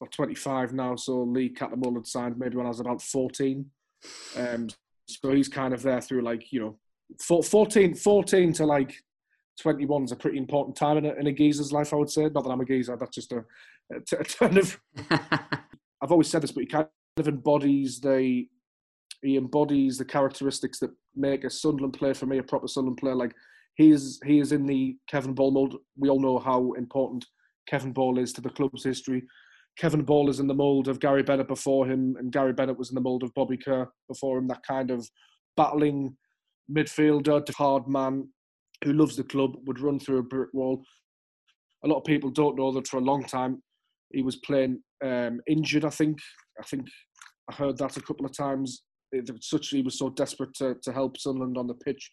or 0.00 0.08
25 0.08 0.72
now. 0.72 0.96
So 0.96 1.22
Lee 1.22 1.52
Cattermole 1.52 1.96
had 1.96 2.06
signed 2.06 2.38
maybe 2.38 2.56
when 2.56 2.66
I 2.66 2.70
was 2.70 2.80
about 2.80 3.02
14. 3.02 3.64
Um, 4.36 4.68
so 5.08 5.32
he's 5.32 5.48
kind 5.48 5.72
of 5.72 5.82
there 5.82 6.00
through 6.00 6.22
like 6.22 6.52
you 6.52 6.60
know, 6.60 6.78
14, 7.22 7.94
14 7.94 8.52
to 8.54 8.66
like 8.66 8.94
21 9.60 10.04
is 10.04 10.12
a 10.12 10.16
pretty 10.16 10.38
important 10.38 10.76
time 10.76 10.98
in 10.98 11.06
a, 11.06 11.12
in 11.14 11.26
a 11.26 11.32
geezer's 11.32 11.72
life, 11.72 11.92
I 11.92 11.96
would 11.96 12.10
say. 12.10 12.28
Not 12.28 12.44
that 12.44 12.50
I'm 12.50 12.60
a 12.60 12.64
geezer, 12.64 12.96
that's 12.96 13.14
just 13.14 13.32
a, 13.32 13.44
a, 13.92 14.18
a 14.18 14.24
turn 14.24 14.58
of. 14.58 14.78
I've 15.10 16.12
always 16.12 16.28
said 16.28 16.42
this, 16.42 16.52
but 16.52 16.62
he 16.62 16.66
kind 16.66 16.86
of 17.16 17.28
embodies 17.28 18.00
the 18.00 18.46
he 19.22 19.36
embodies 19.36 19.98
the 19.98 20.04
characteristics 20.04 20.78
that 20.80 20.90
make 21.14 21.44
a 21.44 21.50
Sunderland 21.50 21.94
player 21.94 22.14
for 22.14 22.26
me 22.26 22.38
a 22.38 22.42
proper 22.42 22.68
Sunderland 22.68 22.98
player. 22.98 23.14
Like 23.14 23.32
he 23.76 23.90
is, 23.90 24.20
he 24.24 24.38
is 24.38 24.52
in 24.52 24.66
the 24.66 24.96
Kevin 25.08 25.34
Ball 25.34 25.50
mold. 25.50 25.76
We 25.96 26.08
all 26.08 26.20
know 26.20 26.38
how 26.38 26.72
important 26.72 27.24
Kevin 27.68 27.92
Ball 27.92 28.18
is 28.18 28.32
to 28.34 28.40
the 28.40 28.50
club's 28.50 28.84
history. 28.84 29.22
Kevin 29.78 30.02
Ball 30.02 30.30
is 30.30 30.40
in 30.40 30.46
the 30.46 30.54
mold 30.54 30.88
of 30.88 31.00
Gary 31.00 31.22
Bennett 31.22 31.48
before 31.48 31.86
him, 31.86 32.16
and 32.18 32.32
Gary 32.32 32.52
Bennett 32.52 32.78
was 32.78 32.90
in 32.90 32.94
the 32.94 33.00
mold 33.00 33.22
of 33.22 33.34
Bobby 33.34 33.58
Kerr 33.58 33.86
before 34.08 34.38
him. 34.38 34.48
That 34.48 34.62
kind 34.66 34.90
of 34.90 35.06
battling 35.56 36.16
midfielder, 36.74 37.48
hard 37.54 37.86
man 37.86 38.28
who 38.84 38.94
loves 38.94 39.16
the 39.16 39.24
club, 39.24 39.56
would 39.66 39.80
run 39.80 39.98
through 39.98 40.18
a 40.18 40.22
brick 40.22 40.48
wall. 40.54 40.82
A 41.84 41.88
lot 41.88 41.98
of 41.98 42.04
people 42.04 42.30
don't 42.30 42.56
know 42.56 42.72
that 42.72 42.88
for 42.88 42.96
a 42.96 43.02
long 43.02 43.24
time 43.24 43.62
he 44.12 44.22
was 44.22 44.36
playing 44.36 44.80
um, 45.04 45.40
injured. 45.46 45.84
I 45.84 45.90
think. 45.90 46.18
I 46.58 46.64
think 46.64 46.88
I 47.50 47.54
heard 47.54 47.76
that 47.78 47.96
a 47.96 48.02
couple 48.02 48.24
of 48.24 48.36
times. 48.36 48.82
Such 49.40 49.68
he 49.68 49.82
was 49.82 49.98
so 49.98 50.10
desperate 50.10 50.54
to, 50.54 50.76
to 50.82 50.92
help 50.92 51.18
Sunderland 51.18 51.56
on 51.56 51.66
the 51.66 51.74
pitch, 51.74 52.10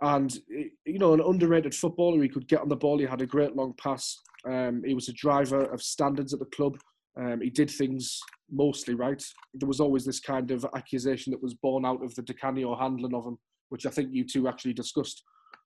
and 0.00 0.36
you 0.48 0.98
know, 0.98 1.14
an 1.14 1.20
underrated 1.20 1.74
footballer. 1.74 2.22
He 2.22 2.28
could 2.28 2.48
get 2.48 2.60
on 2.60 2.68
the 2.68 2.76
ball. 2.76 2.98
He 2.98 3.06
had 3.06 3.22
a 3.22 3.26
great 3.26 3.56
long 3.56 3.74
pass. 3.82 4.18
Um, 4.48 4.82
he 4.84 4.94
was 4.94 5.08
a 5.08 5.12
driver 5.12 5.64
of 5.64 5.82
standards 5.82 6.32
at 6.32 6.40
the 6.40 6.46
club. 6.46 6.76
Um, 7.16 7.40
he 7.42 7.50
did 7.50 7.70
things 7.70 8.18
mostly 8.50 8.94
right. 8.94 9.22
There 9.54 9.68
was 9.68 9.80
always 9.80 10.04
this 10.04 10.20
kind 10.20 10.50
of 10.50 10.66
accusation 10.74 11.30
that 11.30 11.42
was 11.42 11.54
born 11.54 11.84
out 11.84 12.02
of 12.02 12.14
the 12.14 12.22
Di 12.22 12.34
Canio 12.34 12.74
handling 12.74 13.14
of 13.14 13.26
him, 13.26 13.38
which 13.68 13.86
I 13.86 13.90
think 13.90 14.10
you 14.12 14.24
two 14.24 14.48
actually 14.48 14.72
discussed 14.72 15.22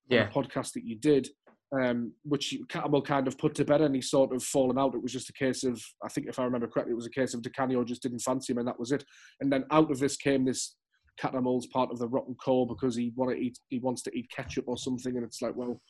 yeah. 0.09 0.23
on 0.23 0.27
the 0.27 0.49
podcast 0.49 0.73
that 0.73 0.85
you 0.85 0.97
did, 0.97 1.29
um, 1.73 2.13
which 2.25 2.55
Cattermole 2.69 3.05
kind 3.05 3.27
of 3.27 3.39
put 3.39 3.55
to 3.57 3.65
bed 3.65 3.81
and 3.81 3.95
he's 3.95 4.11
sort 4.11 4.35
of 4.35 4.43
fallen 4.43 4.79
out. 4.79 4.95
It 4.95 5.03
was 5.03 5.13
just 5.13 5.31
a 5.31 5.33
case 5.33 5.65
of, 5.65 5.83
I 6.03 6.09
think 6.09 6.29
if 6.29 6.39
I 6.39 6.45
remember 6.45 6.69
correctly, 6.69 6.93
it 6.93 6.97
was 6.97 7.07
a 7.07 7.11
case 7.11 7.35
of 7.35 7.43
Di 7.43 7.51
Canio 7.51 7.85
just 7.85 8.03
didn't 8.03 8.21
fancy 8.21 8.53
him 8.53 8.59
and 8.59 8.69
that 8.69 8.79
was 8.79 8.93
it. 8.93 9.05
And 9.41 9.53
then 9.53 9.65
out 9.71 9.91
of 9.91 9.99
this 9.99 10.17
came 10.17 10.45
this 10.45 10.77
Cattermole's 11.21 11.67
part 11.67 11.91
of 11.91 11.99
the 11.99 12.09
rotten 12.09 12.35
core 12.35 12.67
because 12.67 12.95
he 12.95 13.13
wanted 13.17 13.39
eat, 13.39 13.59
he 13.69 13.79
wants 13.79 14.03
to 14.03 14.17
eat 14.17 14.31
ketchup 14.31 14.65
or 14.67 14.77
something, 14.77 15.17
and 15.17 15.25
it's 15.25 15.43
like, 15.43 15.57
well, 15.57 15.81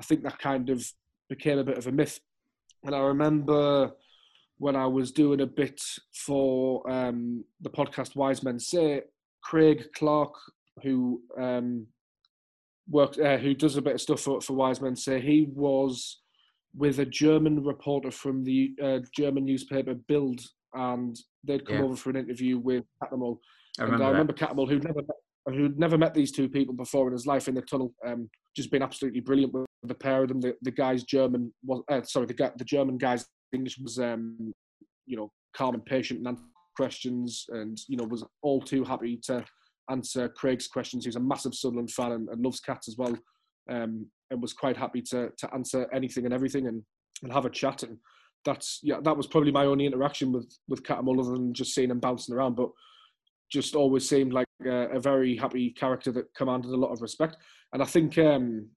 I 0.00 0.04
think 0.04 0.22
that 0.22 0.38
kind 0.38 0.70
of 0.70 0.86
became 1.28 1.58
a 1.58 1.64
bit 1.64 1.78
of 1.78 1.86
a 1.86 1.92
myth. 1.92 2.20
And 2.84 2.94
I 2.94 3.00
remember 3.00 3.92
when 4.58 4.76
I 4.76 4.86
was 4.86 5.12
doing 5.12 5.40
a 5.40 5.46
bit 5.46 5.80
for 6.12 6.88
um, 6.90 7.44
the 7.60 7.70
podcast 7.70 8.16
Wise 8.16 8.42
Men 8.42 8.58
Say, 8.58 9.02
Craig 9.42 9.86
Clark, 9.94 10.34
who 10.82 11.22
um, 11.40 11.86
works, 12.88 13.18
uh, 13.18 13.36
who 13.36 13.54
does 13.54 13.76
a 13.76 13.82
bit 13.82 13.94
of 13.94 14.00
stuff 14.00 14.20
for, 14.20 14.40
for 14.40 14.54
Wise 14.54 14.80
Men 14.80 14.96
Say, 14.96 15.20
he 15.20 15.48
was 15.54 16.20
with 16.76 16.98
a 16.98 17.06
German 17.06 17.64
reporter 17.64 18.10
from 18.10 18.44
the 18.44 18.74
uh, 18.82 18.98
German 19.16 19.44
newspaper 19.44 19.94
Bild, 19.94 20.40
and 20.74 21.16
they'd 21.44 21.66
come 21.66 21.76
yeah. 21.76 21.82
over 21.82 21.96
for 21.96 22.10
an 22.10 22.16
interview 22.16 22.58
with 22.58 22.84
Cattermole. 23.02 23.38
I 23.78 23.84
remember, 23.84 23.94
and 23.94 24.04
I 24.04 24.10
remember 24.10 24.32
Cattermole, 24.32 24.68
who'd 24.68 24.84
never 24.84 25.02
met, 25.02 25.54
who'd 25.54 25.78
never 25.78 25.98
met 25.98 26.14
these 26.14 26.32
two 26.32 26.48
people 26.48 26.74
before 26.74 27.06
in 27.06 27.12
his 27.12 27.26
life 27.26 27.48
in 27.48 27.54
the 27.54 27.62
tunnel, 27.62 27.94
um, 28.06 28.28
just 28.56 28.70
been 28.70 28.82
absolutely 28.82 29.20
brilliant 29.20 29.52
with 29.54 29.66
the 29.84 29.94
pair 29.94 30.22
of 30.22 30.28
them. 30.28 30.40
The, 30.40 30.54
the 30.62 30.70
guy's 30.70 31.04
German 31.04 31.52
was 31.64 31.82
uh, 31.90 32.02
sorry, 32.02 32.26
the 32.26 32.52
the 32.56 32.64
German 32.64 32.98
guy's 32.98 33.26
English 33.52 33.78
was 33.78 33.98
um, 33.98 34.52
you 35.06 35.16
know 35.16 35.30
calm 35.56 35.74
and 35.74 35.84
patient 35.84 36.18
and 36.18 36.28
answered 36.28 36.44
questions, 36.76 37.46
and 37.48 37.78
you 37.88 37.96
know 37.96 38.04
was 38.04 38.24
all 38.42 38.60
too 38.60 38.84
happy 38.84 39.18
to 39.24 39.44
answer 39.90 40.28
Craig's 40.28 40.68
questions. 40.68 41.04
He's 41.04 41.16
a 41.16 41.20
massive 41.20 41.54
Sunderland 41.54 41.90
fan 41.90 42.12
and, 42.12 42.28
and 42.28 42.42
loves 42.42 42.60
cats 42.60 42.88
as 42.88 42.96
well, 42.96 43.16
um, 43.70 44.06
and 44.30 44.42
was 44.42 44.52
quite 44.52 44.76
happy 44.76 45.02
to 45.02 45.30
to 45.36 45.54
answer 45.54 45.88
anything 45.92 46.24
and 46.24 46.34
everything 46.34 46.66
and, 46.66 46.82
and 47.22 47.32
have 47.32 47.46
a 47.46 47.50
chat. 47.50 47.82
And 47.82 47.98
that's 48.44 48.80
yeah, 48.82 49.00
that 49.02 49.16
was 49.16 49.26
probably 49.26 49.52
my 49.52 49.64
only 49.64 49.86
interaction 49.86 50.32
with 50.32 50.50
with 50.68 50.82
Cattermole 50.82 51.20
other 51.20 51.32
than 51.32 51.54
just 51.54 51.74
seeing 51.74 51.90
him 51.90 52.00
bouncing 52.00 52.34
around, 52.34 52.56
but 52.56 52.70
just 53.50 53.74
always 53.74 54.08
seemed 54.08 54.32
like 54.32 54.46
a, 54.64 54.88
a 54.90 55.00
very 55.00 55.36
happy 55.36 55.70
character 55.70 56.12
that 56.12 56.34
commanded 56.36 56.70
a 56.70 56.76
lot 56.76 56.92
of 56.92 57.00
respect. 57.00 57.36
And 57.72 57.82
I 57.82 57.86
think 57.86 58.18
um, 58.18 58.68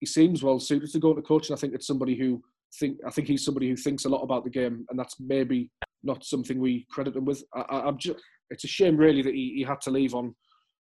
he 0.00 0.06
seems 0.06 0.42
well 0.42 0.60
suited 0.60 0.90
to 0.92 0.98
go 0.98 1.14
to 1.14 1.22
coaching. 1.22 1.54
I 1.54 1.58
think 1.58 1.74
it's 1.74 1.86
somebody 1.86 2.16
who 2.16 2.42
think 2.78 2.98
I 3.06 3.10
think 3.10 3.28
he's 3.28 3.44
somebody 3.44 3.68
who 3.68 3.76
thinks 3.76 4.04
a 4.04 4.08
lot 4.08 4.22
about 4.22 4.44
the 4.44 4.50
game, 4.50 4.84
and 4.90 4.98
that's 4.98 5.16
maybe 5.20 5.70
not 6.02 6.24
something 6.24 6.60
we 6.60 6.86
credit 6.90 7.16
him 7.16 7.24
with. 7.24 7.42
I, 7.54 7.88
am 7.88 7.98
just 7.98 8.18
it's 8.50 8.64
a 8.64 8.68
shame 8.68 8.96
really 8.96 9.22
that 9.22 9.34
he, 9.34 9.54
he 9.56 9.62
had 9.62 9.80
to 9.82 9.90
leave 9.90 10.14
on 10.14 10.34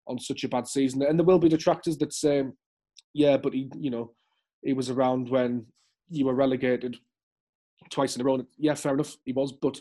on 0.06 0.18
such 0.18 0.44
a 0.44 0.48
bad 0.48 0.66
season. 0.66 1.02
And 1.02 1.18
there 1.18 1.26
will 1.26 1.38
be 1.38 1.48
detractors 1.48 1.96
that 1.98 2.12
say, 2.12 2.42
yeah, 3.14 3.36
but 3.36 3.52
he 3.52 3.70
you 3.78 3.90
know 3.90 4.12
he 4.62 4.72
was 4.72 4.90
around 4.90 5.28
when 5.28 5.66
you 6.08 6.26
were 6.26 6.34
relegated 6.34 6.96
twice 7.90 8.16
in 8.16 8.22
a 8.22 8.24
row. 8.24 8.44
Yeah, 8.58 8.74
fair 8.74 8.94
enough, 8.94 9.16
he 9.24 9.32
was, 9.32 9.52
but 9.52 9.80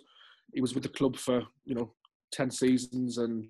he 0.54 0.62
was 0.62 0.74
with 0.74 0.84
the 0.84 0.90
club 0.90 1.18
for 1.18 1.44
you 1.66 1.76
know 1.76 1.94
ten 2.32 2.52
seasons 2.52 3.18
and 3.18 3.48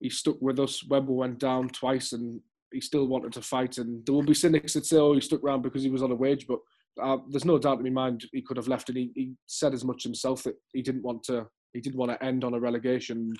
he 0.00 0.10
stuck 0.10 0.36
with 0.40 0.60
us 0.60 0.84
when 0.86 1.06
we 1.06 1.14
went 1.14 1.38
down 1.38 1.68
twice 1.68 2.12
and 2.12 2.40
he 2.72 2.80
still 2.80 3.06
wanted 3.06 3.32
to 3.32 3.40
fight. 3.40 3.78
And 3.78 4.04
there 4.04 4.14
will 4.14 4.22
be 4.22 4.34
cynics 4.34 4.74
that 4.74 4.84
say, 4.84 4.98
oh, 4.98 5.14
he 5.14 5.20
stuck 5.20 5.42
around 5.42 5.62
because 5.62 5.82
he 5.82 5.90
was 5.90 6.02
on 6.02 6.10
a 6.10 6.14
wage, 6.14 6.46
but 6.46 6.58
uh, 7.02 7.18
there's 7.30 7.44
no 7.44 7.58
doubt 7.58 7.78
in 7.78 7.84
my 7.84 7.90
mind 7.90 8.24
he 8.32 8.42
could 8.42 8.56
have 8.56 8.68
left, 8.68 8.88
and 8.88 8.98
he, 8.98 9.12
he 9.14 9.34
said 9.46 9.72
as 9.72 9.84
much 9.84 10.02
himself 10.02 10.42
that 10.42 10.56
he 10.72 10.82
didn't 10.82 11.02
want 11.02 11.22
to 11.24 11.46
he 11.74 11.80
didn't 11.80 11.98
want 11.98 12.12
to 12.12 12.24
end 12.24 12.44
on 12.44 12.54
a 12.54 12.60
relegation. 12.60 13.34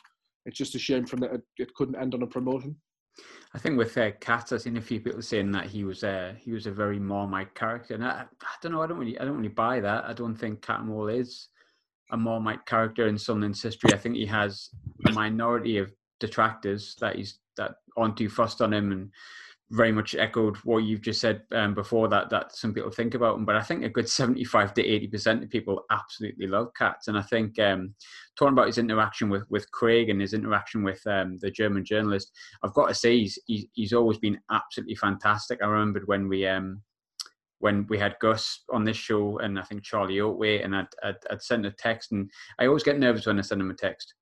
It's 0.45 0.59
just 0.59 0.75
a 0.75 0.79
shame 0.79 1.07
from 1.07 1.21
that 1.21 1.33
it, 1.33 1.43
it 1.57 1.75
couldn't 1.75 1.97
end 1.97 2.15
on 2.15 2.23
a 2.23 2.27
promotion. 2.27 2.77
I 3.55 3.59
think 3.59 3.79
with 3.79 3.97
uh, 3.97 4.11
Kat, 4.21 4.53
I've 4.53 4.63
seen 4.63 4.77
a 4.77 4.83
few 4.83 5.01
people 5.01 5.23
saying 5.23 5.53
that 5.53 5.67
he 5.67 5.85
was 5.85 6.03
a 6.03 6.11
uh, 6.11 6.33
he 6.35 6.53
was 6.53 6.67
a 6.67 6.73
very 6.73 6.99
Marmite 6.99 7.55
character, 7.55 7.95
and 7.95 8.05
I, 8.05 8.25
I 8.43 8.55
don't 8.61 8.73
know. 8.73 8.83
I 8.83 8.87
don't 8.89 8.99
really 8.99 9.19
I 9.19 9.25
don't 9.25 9.37
really 9.37 9.49
buy 9.49 9.81
that. 9.81 10.05
I 10.05 10.13
don't 10.13 10.35
think 10.35 10.61
Cattermole 10.61 11.17
is 11.17 11.49
a 12.11 12.17
Marmite 12.17 12.67
character 12.67 13.07
in 13.07 13.17
Sunderland's 13.17 13.63
history. 13.63 13.93
I 13.93 13.99
think 13.99 14.17
he 14.17 14.27
has 14.27 14.71
a 15.07 15.13
minority 15.13 15.79
of 15.79 15.93
detractors 16.19 16.97
that 17.01 17.17
he's 17.17 17.39
that 17.57 17.77
aren't 17.97 18.17
too 18.17 18.29
fussed 18.29 18.61
on 18.61 18.73
him 18.73 18.91
and 18.91 19.11
very 19.75 19.91
much 19.91 20.15
echoed 20.15 20.57
what 20.59 20.85
you've 20.85 21.01
just 21.01 21.21
said 21.21 21.43
um, 21.53 21.75
before 21.75 22.09
that 22.09 22.31
that 22.31 22.55
some 22.55 22.73
people 22.73 22.91
think 22.91 23.15
about 23.15 23.35
them 23.35 23.45
but 23.45 23.57
i 23.57 23.61
think 23.61 23.83
a 23.83 23.89
good 23.89 24.09
75 24.21 24.73
to 24.75 24.85
80 24.85 25.07
percent 25.09 25.43
of 25.43 25.51
people 25.51 25.85
absolutely 25.91 26.47
love 26.47 26.69
cats. 26.79 27.09
And 27.09 27.19
i 27.19 27.23
think 27.23 27.59
um, 27.59 27.95
talking 28.39 28.53
about 28.53 28.69
his 28.69 28.79
interaction 28.79 29.29
with 29.29 29.45
with 29.51 29.71
craig 29.73 30.11
and 30.11 30.21
his 30.21 30.33
interaction 30.33 30.83
with 30.85 31.05
um, 31.07 31.39
the 31.41 31.51
german 31.51 31.85
journalist 31.85 32.31
i've 32.63 32.75
got 32.75 32.89
to 32.89 32.95
say 32.95 33.19
he's, 33.19 33.39
he's, 33.47 33.93
always 33.93 34.19
been 34.19 34.41
absolutely 34.51 34.97
fantastic. 34.97 35.61
I 35.63 35.67
remembered 35.67 36.07
when 36.07 36.29
we 36.29 36.47
um 36.47 36.83
when 37.59 37.87
we 37.89 37.99
had 37.99 38.17
Gus 38.21 38.63
on 38.71 38.85
this 38.85 38.97
show 38.97 39.39
and 39.39 39.59
I 39.59 39.63
think 39.63 39.83
Charlie 39.83 40.17
Oatway 40.17 40.63
and 40.65 40.77
I'd, 40.77 40.87
I'd, 41.03 41.17
I'd 41.31 41.43
sent 41.43 41.65
a 41.65 41.71
text 41.71 42.13
and 42.13 42.31
I 42.59 42.67
always 42.67 42.83
get 42.83 42.99
nervous 42.99 43.27
when 43.27 43.39
I 43.39 43.43
send 43.43 43.61
him 43.61 43.71
a 43.71 43.75
text 43.75 44.15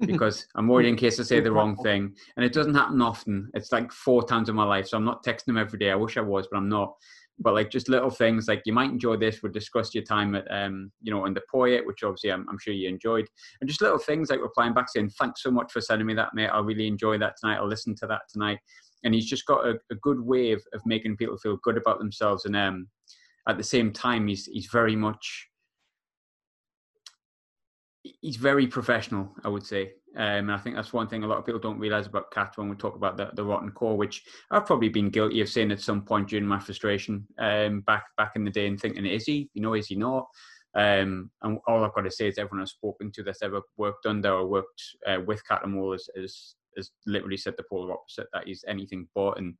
because 0.00 0.46
I'm 0.54 0.68
worried 0.68 0.88
in 0.88 0.96
case 0.96 1.20
I 1.20 1.22
say 1.22 1.40
the 1.40 1.52
wrong 1.52 1.76
thing. 1.76 2.14
And 2.36 2.44
it 2.44 2.52
doesn't 2.52 2.74
happen 2.74 3.00
often. 3.00 3.50
It's 3.54 3.72
like 3.72 3.92
four 3.92 4.24
times 4.24 4.48
in 4.48 4.54
my 4.54 4.64
life. 4.64 4.88
So 4.88 4.96
I'm 4.96 5.04
not 5.04 5.24
texting 5.24 5.46
them 5.46 5.58
every 5.58 5.78
day. 5.78 5.90
I 5.90 5.96
wish 5.96 6.16
I 6.16 6.22
was, 6.22 6.48
but 6.50 6.58
I'm 6.58 6.68
not. 6.68 6.94
But 7.40 7.54
like 7.54 7.70
just 7.70 7.88
little 7.88 8.10
things 8.10 8.46
like 8.46 8.62
you 8.64 8.72
might 8.72 8.90
enjoy 8.90 9.16
this. 9.16 9.42
We'll 9.42 9.50
discuss 9.50 9.92
your 9.92 10.04
time 10.04 10.36
at 10.36 10.48
um, 10.50 10.92
you 11.02 11.12
know, 11.12 11.26
in 11.26 11.34
the 11.34 11.42
Poyet, 11.52 11.84
which 11.84 12.04
obviously 12.04 12.30
I'm, 12.30 12.46
I'm, 12.48 12.58
sure 12.60 12.72
you 12.72 12.88
enjoyed. 12.88 13.26
And 13.60 13.68
just 13.68 13.80
little 13.80 13.98
things 13.98 14.30
like 14.30 14.40
replying 14.40 14.72
back 14.72 14.86
saying, 14.88 15.10
Thanks 15.18 15.42
so 15.42 15.50
much 15.50 15.72
for 15.72 15.80
sending 15.80 16.06
me 16.06 16.14
that, 16.14 16.34
mate. 16.34 16.46
I 16.46 16.60
really 16.60 16.86
enjoy 16.86 17.18
that 17.18 17.34
tonight. 17.40 17.56
I'll 17.56 17.66
listen 17.66 17.96
to 17.96 18.06
that 18.06 18.22
tonight. 18.32 18.58
And 19.02 19.12
he's 19.12 19.26
just 19.26 19.46
got 19.46 19.66
a, 19.66 19.74
a 19.90 19.96
good 19.96 20.20
way 20.20 20.52
of, 20.52 20.62
of 20.72 20.80
making 20.86 21.16
people 21.16 21.36
feel 21.36 21.58
good 21.64 21.76
about 21.76 21.98
themselves. 21.98 22.44
And 22.44 22.54
um 22.54 22.88
at 23.48 23.56
the 23.56 23.64
same 23.64 23.92
time 23.92 24.26
he's 24.26 24.46
he's 24.46 24.68
very 24.72 24.96
much 24.96 25.48
he's 28.20 28.36
very 28.36 28.66
professional, 28.66 29.30
I 29.44 29.48
would 29.48 29.64
say. 29.64 29.92
Um, 30.16 30.48
and 30.48 30.52
I 30.52 30.58
think 30.58 30.76
that's 30.76 30.92
one 30.92 31.08
thing 31.08 31.24
a 31.24 31.26
lot 31.26 31.38
of 31.38 31.46
people 31.46 31.60
don't 31.60 31.78
realize 31.78 32.06
about 32.06 32.30
Cat 32.30 32.52
when 32.56 32.68
we 32.68 32.76
talk 32.76 32.94
about 32.94 33.16
the, 33.16 33.30
the 33.34 33.44
rotten 33.44 33.72
core, 33.72 33.96
which 33.96 34.22
I've 34.50 34.66
probably 34.66 34.88
been 34.88 35.10
guilty 35.10 35.40
of 35.40 35.48
saying 35.48 35.72
at 35.72 35.80
some 35.80 36.02
point 36.02 36.28
during 36.28 36.46
my 36.46 36.60
frustration 36.60 37.26
um, 37.38 37.80
back 37.80 38.04
back 38.16 38.32
in 38.36 38.44
the 38.44 38.50
day 38.50 38.68
and 38.68 38.80
thinking, 38.80 39.06
is 39.06 39.24
he? 39.24 39.50
You 39.54 39.62
know, 39.62 39.74
is 39.74 39.88
he 39.88 39.96
not? 39.96 40.28
Um, 40.76 41.30
and 41.42 41.58
all 41.66 41.84
I've 41.84 41.94
got 41.94 42.02
to 42.02 42.10
say 42.10 42.28
is 42.28 42.38
everyone 42.38 42.62
I've 42.62 42.68
spoken 42.68 43.10
to 43.12 43.22
that's 43.22 43.42
ever 43.42 43.60
worked 43.76 44.06
under 44.06 44.32
or 44.32 44.46
worked 44.46 44.82
uh, 45.06 45.18
with 45.24 45.42
Cattermole 45.48 45.92
has, 45.92 46.08
has, 46.16 46.54
has 46.76 46.90
literally 47.06 47.36
said 47.36 47.54
the 47.56 47.64
polar 47.68 47.92
opposite, 47.92 48.26
that 48.32 48.46
he's 48.46 48.64
anything 48.66 49.08
but. 49.14 49.38
And 49.38 49.54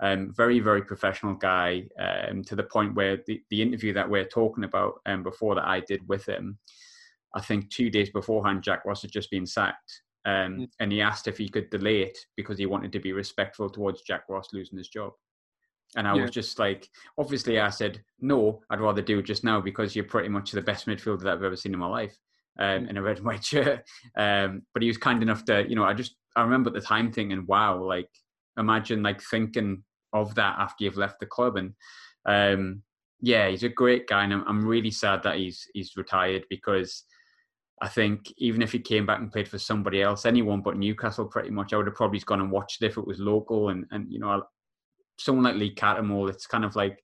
um, 0.00 0.32
very, 0.36 0.60
very 0.60 0.82
professional 0.82 1.34
guy 1.34 1.84
um, 1.98 2.42
to 2.44 2.56
the 2.56 2.62
point 2.62 2.94
where 2.94 3.18
the, 3.26 3.40
the 3.50 3.62
interview 3.62 3.92
that 3.92 4.08
we're 4.08 4.24
talking 4.24 4.64
about 4.64 4.94
um, 5.06 5.22
before 5.22 5.54
that 5.54 5.66
I 5.66 5.80
did 5.80 6.06
with 6.08 6.26
him, 6.26 6.58
I 7.34 7.40
think 7.40 7.70
two 7.70 7.90
days 7.90 8.10
beforehand, 8.10 8.62
Jack 8.62 8.84
Ross 8.84 9.02
had 9.02 9.12
just 9.12 9.30
been 9.30 9.46
sacked. 9.46 10.02
Um, 10.24 10.58
mm. 10.58 10.68
And 10.80 10.92
he 10.92 11.00
asked 11.00 11.26
if 11.26 11.38
he 11.38 11.48
could 11.48 11.70
delay 11.70 12.02
it 12.02 12.18
because 12.36 12.58
he 12.58 12.66
wanted 12.66 12.92
to 12.92 13.00
be 13.00 13.12
respectful 13.12 13.68
towards 13.68 14.02
Jack 14.02 14.24
Ross 14.28 14.48
losing 14.52 14.78
his 14.78 14.88
job. 14.88 15.12
And 15.96 16.08
I 16.08 16.14
yeah. 16.14 16.22
was 16.22 16.30
just 16.30 16.58
like, 16.58 16.88
obviously, 17.18 17.60
I 17.60 17.70
said, 17.70 18.02
no, 18.20 18.62
I'd 18.70 18.80
rather 18.80 19.02
do 19.02 19.18
it 19.18 19.26
just 19.26 19.44
now 19.44 19.60
because 19.60 19.94
you're 19.94 20.04
pretty 20.04 20.28
much 20.28 20.52
the 20.52 20.62
best 20.62 20.86
midfielder 20.86 21.22
that 21.22 21.34
I've 21.34 21.42
ever 21.42 21.56
seen 21.56 21.74
in 21.74 21.80
my 21.80 21.86
life 21.86 22.16
um, 22.58 22.84
mm. 22.84 22.90
in 22.90 22.96
a 22.96 23.02
red 23.02 23.18
and 23.18 23.26
white 23.26 23.44
shirt. 23.44 23.82
Um, 24.16 24.62
but 24.72 24.82
he 24.82 24.88
was 24.88 24.96
kind 24.96 25.22
enough 25.22 25.44
to, 25.46 25.68
you 25.68 25.76
know, 25.76 25.84
I 25.84 25.92
just, 25.92 26.16
I 26.36 26.42
remember 26.42 26.70
the 26.70 26.80
time 26.80 27.12
thinking, 27.12 27.44
wow, 27.46 27.82
like, 27.82 28.08
imagine 28.58 29.02
like 29.02 29.20
thinking 29.22 29.82
of 30.12 30.34
that 30.36 30.56
after 30.58 30.84
you've 30.84 30.96
left 30.96 31.20
the 31.20 31.26
club. 31.26 31.56
And 31.56 31.74
um, 32.26 32.82
yeah, 33.20 33.48
he's 33.48 33.64
a 33.64 33.68
great 33.68 34.06
guy. 34.06 34.24
And 34.24 34.32
I'm, 34.32 34.44
I'm 34.46 34.66
really 34.66 34.90
sad 34.90 35.22
that 35.24 35.36
he's, 35.36 35.66
he's 35.74 35.96
retired 35.96 36.44
because 36.48 37.04
I 37.80 37.88
think 37.88 38.32
even 38.36 38.62
if 38.62 38.72
he 38.72 38.78
came 38.78 39.06
back 39.06 39.18
and 39.18 39.32
played 39.32 39.48
for 39.48 39.58
somebody 39.58 40.02
else, 40.02 40.24
anyone 40.24 40.60
but 40.60 40.76
Newcastle, 40.76 41.26
pretty 41.26 41.50
much, 41.50 41.72
I 41.72 41.76
would 41.76 41.86
have 41.86 41.96
probably 41.96 42.20
gone 42.20 42.40
and 42.40 42.50
watched 42.50 42.82
it 42.82 42.86
if 42.86 42.96
it 42.96 43.06
was 43.06 43.18
local. 43.18 43.70
And, 43.70 43.86
and 43.90 44.06
you 44.12 44.20
know, 44.20 44.44
someone 45.18 45.44
like 45.44 45.56
Lee 45.56 45.74
Cattermole, 45.74 46.30
it's 46.30 46.46
kind 46.46 46.64
of 46.64 46.76
like 46.76 47.02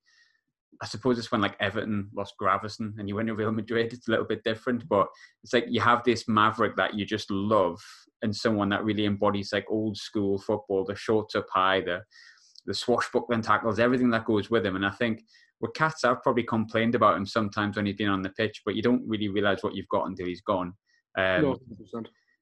I 0.80 0.86
suppose 0.86 1.18
it's 1.18 1.32
when 1.32 1.40
like 1.40 1.56
Everton 1.60 2.08
lost 2.14 2.34
Gravesen 2.40 2.98
and 2.98 3.08
you 3.08 3.16
went 3.16 3.28
to 3.28 3.34
Real 3.34 3.50
Madrid, 3.50 3.92
it's 3.92 4.06
a 4.06 4.10
little 4.10 4.26
bit 4.26 4.44
different. 4.44 4.88
But 4.88 5.08
it's 5.42 5.52
like 5.52 5.66
you 5.68 5.80
have 5.80 6.04
this 6.04 6.28
maverick 6.28 6.76
that 6.76 6.94
you 6.94 7.04
just 7.04 7.30
love 7.30 7.80
and 8.22 8.34
someone 8.34 8.68
that 8.68 8.84
really 8.84 9.04
embodies 9.04 9.52
like 9.52 9.66
old 9.68 9.96
school 9.96 10.38
football, 10.38 10.84
the 10.84 10.94
shorts 10.94 11.34
up 11.34 11.46
high, 11.50 11.80
the 11.80 12.02
the 12.66 12.74
swashbuckling 12.74 13.40
tackles, 13.40 13.78
everything 13.78 14.10
that 14.10 14.26
goes 14.26 14.50
with 14.50 14.64
him. 14.64 14.76
And 14.76 14.84
I 14.84 14.90
think 14.90 15.22
with 15.60 15.74
Cats, 15.74 16.04
I've 16.04 16.22
probably 16.22 16.44
complained 16.44 16.94
about 16.94 17.16
him 17.16 17.26
sometimes 17.26 17.76
when 17.76 17.86
he's 17.86 17.96
been 17.96 18.08
on 18.08 18.22
the 18.22 18.30
pitch, 18.30 18.62
but 18.64 18.74
you 18.74 18.82
don't 18.82 19.06
really 19.06 19.28
realise 19.28 19.62
what 19.62 19.74
you've 19.74 19.88
got 19.88 20.06
until 20.06 20.26
he's 20.26 20.42
gone. 20.42 20.74
Um, 21.16 21.42
no, 21.42 21.58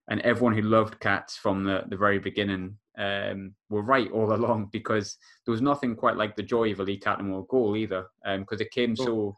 and 0.08 0.20
everyone 0.20 0.54
who 0.54 0.62
loved 0.62 1.00
Cats 1.00 1.36
from 1.36 1.64
the, 1.64 1.82
the 1.88 1.96
very 1.96 2.18
beginning 2.18 2.76
um, 2.98 3.54
were 3.70 3.82
right 3.82 4.10
all 4.12 4.32
along 4.34 4.68
because 4.72 5.16
there 5.44 5.52
was 5.52 5.62
nothing 5.62 5.96
quite 5.96 6.16
like 6.16 6.36
the 6.36 6.42
joy 6.42 6.72
of 6.72 6.80
a 6.80 6.84
Lee 6.84 7.00
Cattermole 7.00 7.48
goal 7.48 7.76
either 7.76 8.06
because 8.38 8.60
um, 8.60 8.66
it 8.66 8.70
came 8.70 8.94
so 8.94 9.36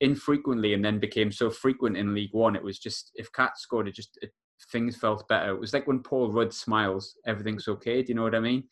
infrequently 0.00 0.74
and 0.74 0.84
then 0.84 0.98
became 0.98 1.32
so 1.32 1.50
frequent 1.50 1.96
in 1.96 2.14
League 2.14 2.32
One. 2.32 2.56
It 2.56 2.62
was 2.62 2.78
just 2.78 3.10
if 3.16 3.32
Cats 3.32 3.62
scored, 3.62 3.88
it 3.88 3.94
just 3.94 4.18
it, 4.22 4.30
things 4.72 4.96
felt 4.96 5.28
better. 5.28 5.50
It 5.50 5.60
was 5.60 5.72
like 5.72 5.86
when 5.86 6.02
Paul 6.02 6.32
Rudd 6.32 6.52
smiles, 6.52 7.14
everything's 7.26 7.68
okay. 7.68 8.02
Do 8.02 8.08
you 8.08 8.14
know 8.14 8.22
what 8.22 8.34
I 8.34 8.40
mean? 8.40 8.64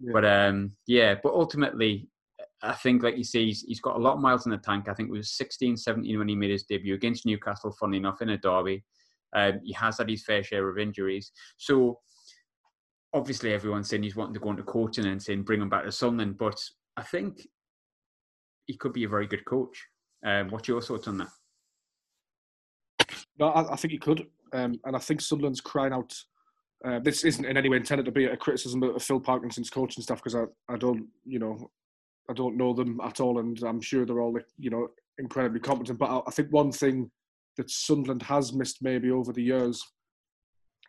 Yeah. 0.00 0.10
But 0.12 0.24
um, 0.24 0.76
yeah, 0.86 1.14
but 1.22 1.32
ultimately, 1.32 2.08
I 2.62 2.74
think, 2.74 3.02
like 3.02 3.16
you 3.16 3.24
say, 3.24 3.46
he's, 3.46 3.62
he's 3.62 3.80
got 3.80 3.96
a 3.96 3.98
lot 3.98 4.14
of 4.14 4.20
miles 4.20 4.46
in 4.46 4.52
the 4.52 4.58
tank. 4.58 4.88
I 4.88 4.94
think 4.94 5.08
it 5.08 5.12
was 5.12 5.32
16, 5.32 5.76
17 5.76 6.18
when 6.18 6.28
he 6.28 6.36
made 6.36 6.50
his 6.50 6.62
debut 6.62 6.94
against 6.94 7.26
Newcastle, 7.26 7.72
funny 7.72 7.96
enough, 7.96 8.22
in 8.22 8.30
a 8.30 8.38
derby. 8.38 8.84
Um, 9.34 9.60
he 9.64 9.72
has 9.72 9.98
had 9.98 10.08
his 10.08 10.24
fair 10.24 10.44
share 10.44 10.68
of 10.68 10.78
injuries. 10.78 11.32
So 11.56 11.98
obviously 13.14 13.52
everyone's 13.52 13.88
saying 13.88 14.02
he's 14.02 14.16
wanting 14.16 14.34
to 14.34 14.40
go 14.40 14.50
into 14.50 14.62
coaching 14.62 15.06
and 15.06 15.22
saying 15.22 15.42
bring 15.42 15.60
him 15.60 15.68
back 15.68 15.84
to 15.84 15.92
Sunderland, 15.92 16.38
but 16.38 16.58
I 16.96 17.02
think 17.02 17.46
he 18.66 18.76
could 18.76 18.92
be 18.92 19.04
a 19.04 19.08
very 19.08 19.26
good 19.26 19.44
coach. 19.44 19.86
Um, 20.24 20.48
what's 20.50 20.68
your 20.68 20.80
thoughts 20.80 21.08
on 21.08 21.18
that? 21.18 21.28
No, 23.38 23.48
I, 23.48 23.72
I 23.72 23.76
think 23.76 23.92
he 23.92 23.98
could, 23.98 24.26
um, 24.52 24.78
and 24.84 24.94
I 24.94 24.98
think 24.98 25.20
Sunderland's 25.20 25.60
crying 25.60 25.92
out. 25.92 26.14
Uh, 26.84 26.98
this 26.98 27.24
isn't 27.24 27.44
in 27.44 27.56
any 27.56 27.68
way 27.68 27.76
intended 27.76 28.04
to 28.06 28.12
be 28.12 28.24
a 28.24 28.36
criticism 28.36 28.82
of 28.82 29.02
Phil 29.02 29.20
Parkinson's 29.20 29.70
coaching 29.70 30.02
stuff 30.02 30.18
because 30.18 30.34
I, 30.34 30.44
I 30.68 30.76
don't, 30.76 31.06
you 31.24 31.38
know, 31.38 31.70
I 32.32 32.34
don't 32.34 32.56
know 32.56 32.72
them 32.72 32.98
at 33.04 33.20
all, 33.20 33.38
and 33.38 33.62
I'm 33.62 33.82
sure 33.82 34.06
they're 34.06 34.20
all, 34.20 34.38
you 34.58 34.70
know, 34.70 34.88
incredibly 35.18 35.60
competent. 35.60 35.98
But 35.98 36.24
I, 36.26 36.30
think 36.30 36.48
one 36.50 36.72
thing 36.72 37.10
that 37.58 37.70
Sunderland 37.70 38.22
has 38.22 38.54
missed 38.54 38.78
maybe 38.80 39.10
over 39.10 39.34
the 39.34 39.42
years 39.42 39.82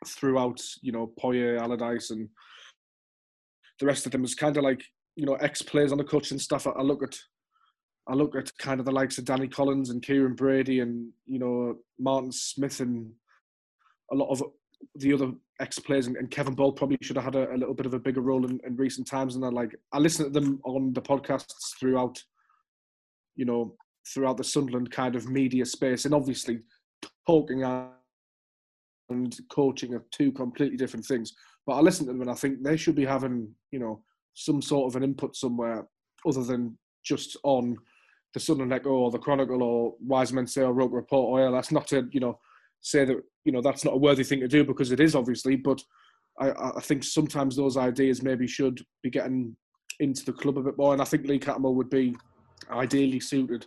throughout, 0.08 0.62
you 0.82 0.94
know, 0.94 1.12
Poyet, 1.20 1.60
Allardyce, 1.60 2.12
and 2.12 2.30
the 3.80 3.86
rest 3.86 4.06
of 4.06 4.14
them 4.14 4.24
is 4.24 4.36
kind 4.36 4.56
of 4.56 4.64
like, 4.64 4.82
you 5.18 5.26
know, 5.26 5.36
ex 5.36 5.62
players 5.62 5.92
on 5.92 5.98
the 5.98 6.04
coach 6.06 6.32
and 6.32 6.40
stuff. 6.40 6.66
I, 6.66 6.72
I 6.72 6.82
look 6.82 7.04
at, 7.04 7.18
I 8.08 8.14
look 8.14 8.38
at 8.38 8.58
kind 8.58 8.80
of 8.80 8.86
the 8.86 8.94
likes 8.94 9.18
of 9.18 9.26
Danny 9.26 9.50
Collins 9.50 9.90
and 9.90 10.02
Kieron 10.02 10.38
Brady 10.38 10.80
and 10.80 11.10
you 11.26 11.40
know 11.40 11.76
Martin 12.00 12.32
Smith 12.32 12.80
and 12.80 13.12
a 14.14 14.16
lot 14.16 14.30
of 14.30 14.44
the 14.96 15.14
other 15.14 15.32
ex 15.60 15.80
players 15.80 16.08
and, 16.08 16.18
and, 16.18 16.32
Kevin 16.32 16.56
Ball 16.56 16.72
probably 16.72 16.98
should 17.02 17.16
have 17.16 17.26
had 17.26 17.36
a, 17.36 17.54
a 17.54 17.58
little 17.58 17.74
bit 17.74 17.86
of 17.86 17.94
a 17.94 18.00
bigger 18.00 18.22
role 18.22 18.46
in, 18.46 18.60
in, 18.66 18.76
recent 18.76 19.08
times. 19.08 19.36
And 19.36 19.46
I 19.46 19.50
like 19.50 19.76
I 19.92 20.00
listen 20.00 20.26
to 20.26 20.32
them 20.32 20.60
on 20.66 20.94
the 20.94 21.02
podcasts 21.02 21.78
throughout, 21.80 22.22
you 23.36 23.46
know, 23.46 23.76
throughout 24.14 24.38
the 24.38 24.44
Sunderland 24.44 24.92
kind 24.92 25.16
of 25.16 25.30
media 25.30 25.66
space, 25.66 26.06
and 26.06 26.14
obviously 26.14 26.60
talking 27.28 27.64
and 29.10 29.38
coaching 29.50 29.94
are 29.94 30.06
two 30.12 30.32
completely 30.32 30.78
different 30.78 31.06
things. 31.06 31.34
But 31.66 31.74
I 31.74 31.80
listen 31.82 32.06
to 32.06 32.12
them 32.12 32.22
and 32.22 32.32
I 32.32 32.36
think 32.36 32.62
they 32.62 32.78
should 32.78 32.96
be 32.96 33.06
having, 33.06 33.54
you 33.72 33.80
know, 33.80 34.04
some 34.34 34.62
sort 34.62 34.92
of 34.92 34.96
an 34.96 35.04
input 35.04 35.36
somewhere 35.36 35.88
other 36.26 36.44
than 36.44 36.78
just 37.04 37.38
on 37.44 37.78
the 38.34 38.40
Sunderland 38.40 38.74
Echo 38.74 38.90
or 38.90 39.08
oh, 39.08 39.12
the 39.12 39.20
Chronicle 39.20 39.62
or 39.62 39.94
Wise 40.00 40.34
Men 40.34 40.48
Say 40.48 40.64
or 40.64 40.74
Roker 40.74 40.96
Report. 40.96 41.30
Or 41.30 41.40
oh, 41.40 41.46
yeah, 41.46 41.52
that's 41.52 41.72
not 41.72 41.88
to, 41.88 42.10
you 42.12 42.20
know, 42.20 42.40
say 42.82 43.06
that, 43.06 43.18
you 43.46 43.52
know, 43.52 43.62
that's 43.62 43.86
not 43.86 43.94
a 43.94 43.98
worthy 43.98 44.24
thing 44.24 44.40
to 44.40 44.48
do 44.48 44.64
because 44.64 44.92
it 44.92 45.00
is 45.00 45.16
obviously. 45.16 45.56
But 45.56 45.82
I, 46.40 46.52
I 46.78 46.82
think 46.82 47.04
sometimes 47.04 47.56
those 47.56 47.78
ideas 47.78 48.22
maybe 48.22 48.48
should 48.48 48.82
be 49.02 49.10
getting 49.10 49.56
into 50.00 50.26
the 50.26 50.34
club 50.34 50.58
a 50.58 50.64
bit 50.64 50.78
more. 50.78 50.94
And 50.94 51.02
I 51.02 51.06
think 51.06 51.28
Lee 51.28 51.40
Cattermole 51.40 51.76
would 51.76 51.90
be 51.90 52.16
ideally 52.72 53.20
suited 53.20 53.66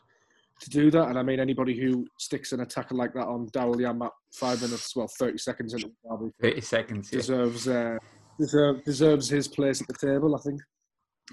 to 0.61 0.71
do 0.71 0.91
that. 0.91 1.09
And 1.09 1.19
I 1.19 1.23
mean, 1.23 1.41
anybody 1.41 1.79
who 1.79 2.07
sticks 2.19 2.53
an 2.53 2.61
attacker 2.61 2.95
like 2.95 3.13
that 3.15 3.27
on 3.27 3.49
Daryl 3.51 3.81
Yam 3.81 4.03
at 4.03 4.13
five 4.35 4.61
minutes, 4.63 4.97
well, 4.97 5.09
30 5.19 5.39
seconds 5.39 5.75
into 5.75 5.91
the 6.05 6.31
30 6.41 6.61
seconds, 6.61 7.11
yeah. 7.13 7.19
deserves, 7.19 7.69
uh, 7.69 7.99
deserve, 8.39 8.85
deserves 8.85 9.29
his 9.29 9.49
place 9.49 9.81
at 9.81 9.89
the 9.89 10.07
table, 10.07 10.35
I 10.35 10.41
think. 10.41 10.61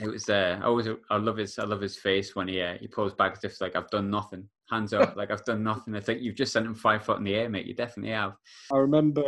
It 0.02 0.08
was 0.08 0.28
uh, 0.28 0.58
I 0.60 0.66
always 0.66 0.88
I 1.12 1.18
love 1.18 1.38
his 1.38 1.60
I 1.60 1.66
love 1.66 1.80
his 1.80 1.98
face 1.98 2.36
when 2.36 2.48
he 2.48 2.60
uh, 2.60 2.78
he 2.80 2.88
pulls 2.88 3.14
back 3.14 3.34
as 3.34 3.44
if 3.44 3.62
like 3.62 3.76
I've 3.76 3.90
done 3.92 4.10
nothing, 4.10 4.50
hands 4.74 4.94
up, 4.94 5.16
like 5.16 5.32
I've 5.32 5.46
done 5.46 5.64
nothing. 5.64 5.96
I 5.96 6.00
think 6.00 6.22
you've 6.22 6.36
just 6.36 6.54
sent 6.54 6.66
him 6.66 6.76
five 6.76 7.04
foot 7.04 7.18
in 7.18 7.24
the 7.24 7.36
air, 7.36 7.50
mate. 7.50 7.66
You 7.66 7.74
definitely 7.74 8.12
have. 8.12 8.34
I 8.72 8.78
remember 8.78 9.24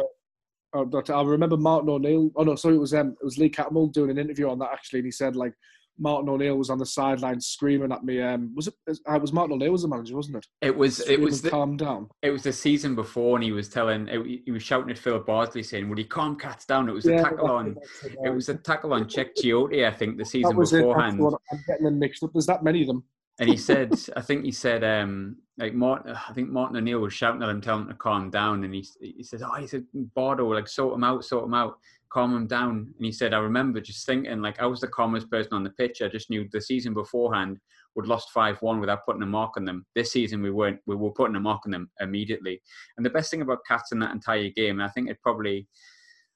oh, 0.73 1.03
I 1.10 1.23
remember 1.23 1.58
Martin 1.58 1.89
O'Neill. 1.89 2.31
Oh 2.36 2.43
no, 2.43 2.55
sorry, 2.55 2.75
it 2.75 2.79
was 2.79 2.93
um, 2.93 3.15
it 3.21 3.25
was 3.25 3.38
Lee 3.38 3.49
Cattermole 3.49 3.91
doing 3.91 4.12
an 4.12 4.17
interview 4.17 4.49
on 4.49 4.60
that 4.60 4.71
actually, 4.71 4.99
and 4.99 5.08
he 5.08 5.12
said 5.12 5.36
like 5.36 5.53
Martin 5.97 6.29
O'Neill 6.29 6.58
was 6.58 6.69
on 6.69 6.77
the 6.77 6.86
sideline 6.86 7.39
screaming 7.39 7.91
at 7.91 8.03
me. 8.03 8.21
Um, 8.21 8.53
was 8.55 8.67
it? 8.67 8.73
Uh, 9.08 9.17
was 9.19 9.31
Martin 9.31 9.53
O'Neill 9.53 9.71
was 9.71 9.84
the 9.84 9.88
manager, 9.88 10.15
wasn't 10.15 10.38
it? 10.38 10.45
It 10.62 10.75
was. 10.75 10.97
Screaming, 10.97 11.21
it 11.21 11.25
was. 11.25 11.41
The, 11.41 11.49
calm 11.49 11.77
down. 11.77 12.10
It 12.21 12.31
was 12.31 12.43
the 12.43 12.51
season 12.51 12.95
before, 12.95 13.38
and 13.38 13.43
he 13.43 13.51
was 13.51 13.69
telling. 13.69 14.08
He 14.08 14.51
was 14.51 14.63
shouting 14.63 14.89
at 14.91 14.97
Philip 14.97 15.25
Bardsley, 15.25 15.63
saying, 15.63 15.88
"Would 15.89 15.97
he 15.97 16.03
calm 16.03 16.38
cats 16.38 16.65
down?" 16.65 16.89
It 16.89 16.93
was 16.93 17.05
yeah, 17.05 17.19
a 17.19 17.23
tackle 17.23 17.51
on. 17.51 17.77
It 18.23 18.34
was 18.34 18.49
a 18.49 18.55
tackle 18.55 18.93
on 18.93 19.05
Cheick 19.05 19.29
Tioté, 19.38 19.88
I 19.88 19.91
think, 19.91 20.17
the 20.17 20.25
season 20.25 20.55
beforehand. 20.55 21.19
It, 21.19 21.34
I'm 21.51 21.63
getting 21.67 21.86
them 21.86 21.99
mixed 21.99 22.23
up. 22.23 22.31
There's 22.34 22.47
that 22.47 22.63
many 22.63 22.81
of 22.81 22.88
them. 22.88 23.03
And 23.39 23.50
he 23.50 23.58
said, 23.58 23.93
I 24.15 24.21
think 24.21 24.45
he 24.45 24.52
said, 24.52 24.84
um, 24.84 25.38
like 25.58 25.74
Martin, 25.74 26.15
I 26.15 26.34
think 26.34 26.50
Martin 26.50 26.78
O'Neill 26.78 27.00
was 27.00 27.13
shouting 27.13 27.43
at 27.43 27.50
him, 27.50 27.62
telling 27.62 27.84
him 27.84 27.89
to 27.89 27.95
calm 27.95 28.30
down, 28.30 28.63
and 28.63 28.74
he 28.74 28.86
he 29.00 29.24
said, 29.24 29.41
"Oh, 29.41 29.56
he 29.56 29.67
said, 29.67 29.86
Bardo, 29.93 30.52
like 30.54 30.67
sort 30.67 30.95
him 30.95 31.04
out, 31.04 31.26
sort 31.26 31.45
him 31.45 31.54
out." 31.54 31.78
calm 32.15 32.34
him 32.34 32.48
down. 32.48 32.93
And 32.95 33.06
he 33.06 33.12
said, 33.12 33.34
I 33.34 33.39
remember 33.39 33.82
just 33.82 34.06
thinking, 34.06 34.41
like, 34.41 34.62
I 34.62 34.65
was 34.65 34.80
the 34.80 34.88
calmest 34.88 35.30
person 35.30 35.52
on 35.52 35.65
the 35.65 35.71
pitch. 35.71 36.02
I 36.02 36.08
just 36.08 36.30
knew 36.30 36.48
the 36.50 36.62
season 36.62 36.93
beforehand 36.93 37.60
we'd 37.93 38.08
lost 38.08 38.32
5 38.32 38.62
1 38.62 38.80
without 38.80 39.06
putting 39.06 39.21
a 39.21 39.26
mark 39.26 39.58
on 39.58 39.65
them. 39.65 39.86
This 39.95 40.13
season, 40.13 40.41
we 40.41 40.52
weren't, 40.52 40.80
we 40.86 40.95
were 40.95 41.12
putting 41.12 41.36
a 41.36 41.39
mark 41.41 41.62
on 41.65 41.71
them 41.71 41.89
immediately. 42.00 42.62
And 42.95 43.06
the 43.06 43.10
best 43.10 43.32
thing 43.32 43.41
about 43.41 43.65
Cats 43.67 43.91
in 43.91 44.00
that 44.00 44.13
entire 44.13 44.50
game, 44.50 44.80
and 44.80 44.84
I 44.84 44.89
think 44.89 45.10
it 45.10 45.21
probably, 45.21 45.67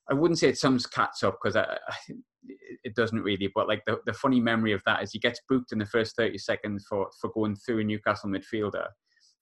I 0.09 0.13
wouldn't 0.13 0.39
say 0.39 0.49
it 0.49 0.57
sums 0.57 0.85
Cats 0.85 1.23
up 1.23 1.37
because 1.41 1.55
it 2.83 2.95
doesn't 2.95 3.21
really, 3.21 3.51
but 3.53 3.67
like 3.67 3.83
the, 3.85 3.99
the 4.05 4.13
funny 4.13 4.39
memory 4.39 4.71
of 4.71 4.81
that 4.85 5.03
is 5.03 5.11
he 5.11 5.19
gets 5.19 5.41
booked 5.49 5.71
in 5.71 5.79
the 5.79 5.85
first 5.85 6.15
30 6.15 6.37
seconds 6.37 6.85
for, 6.87 7.09
for 7.19 7.29
going 7.31 7.55
through 7.55 7.79
a 7.79 7.83
Newcastle 7.83 8.29
midfielder. 8.29 8.87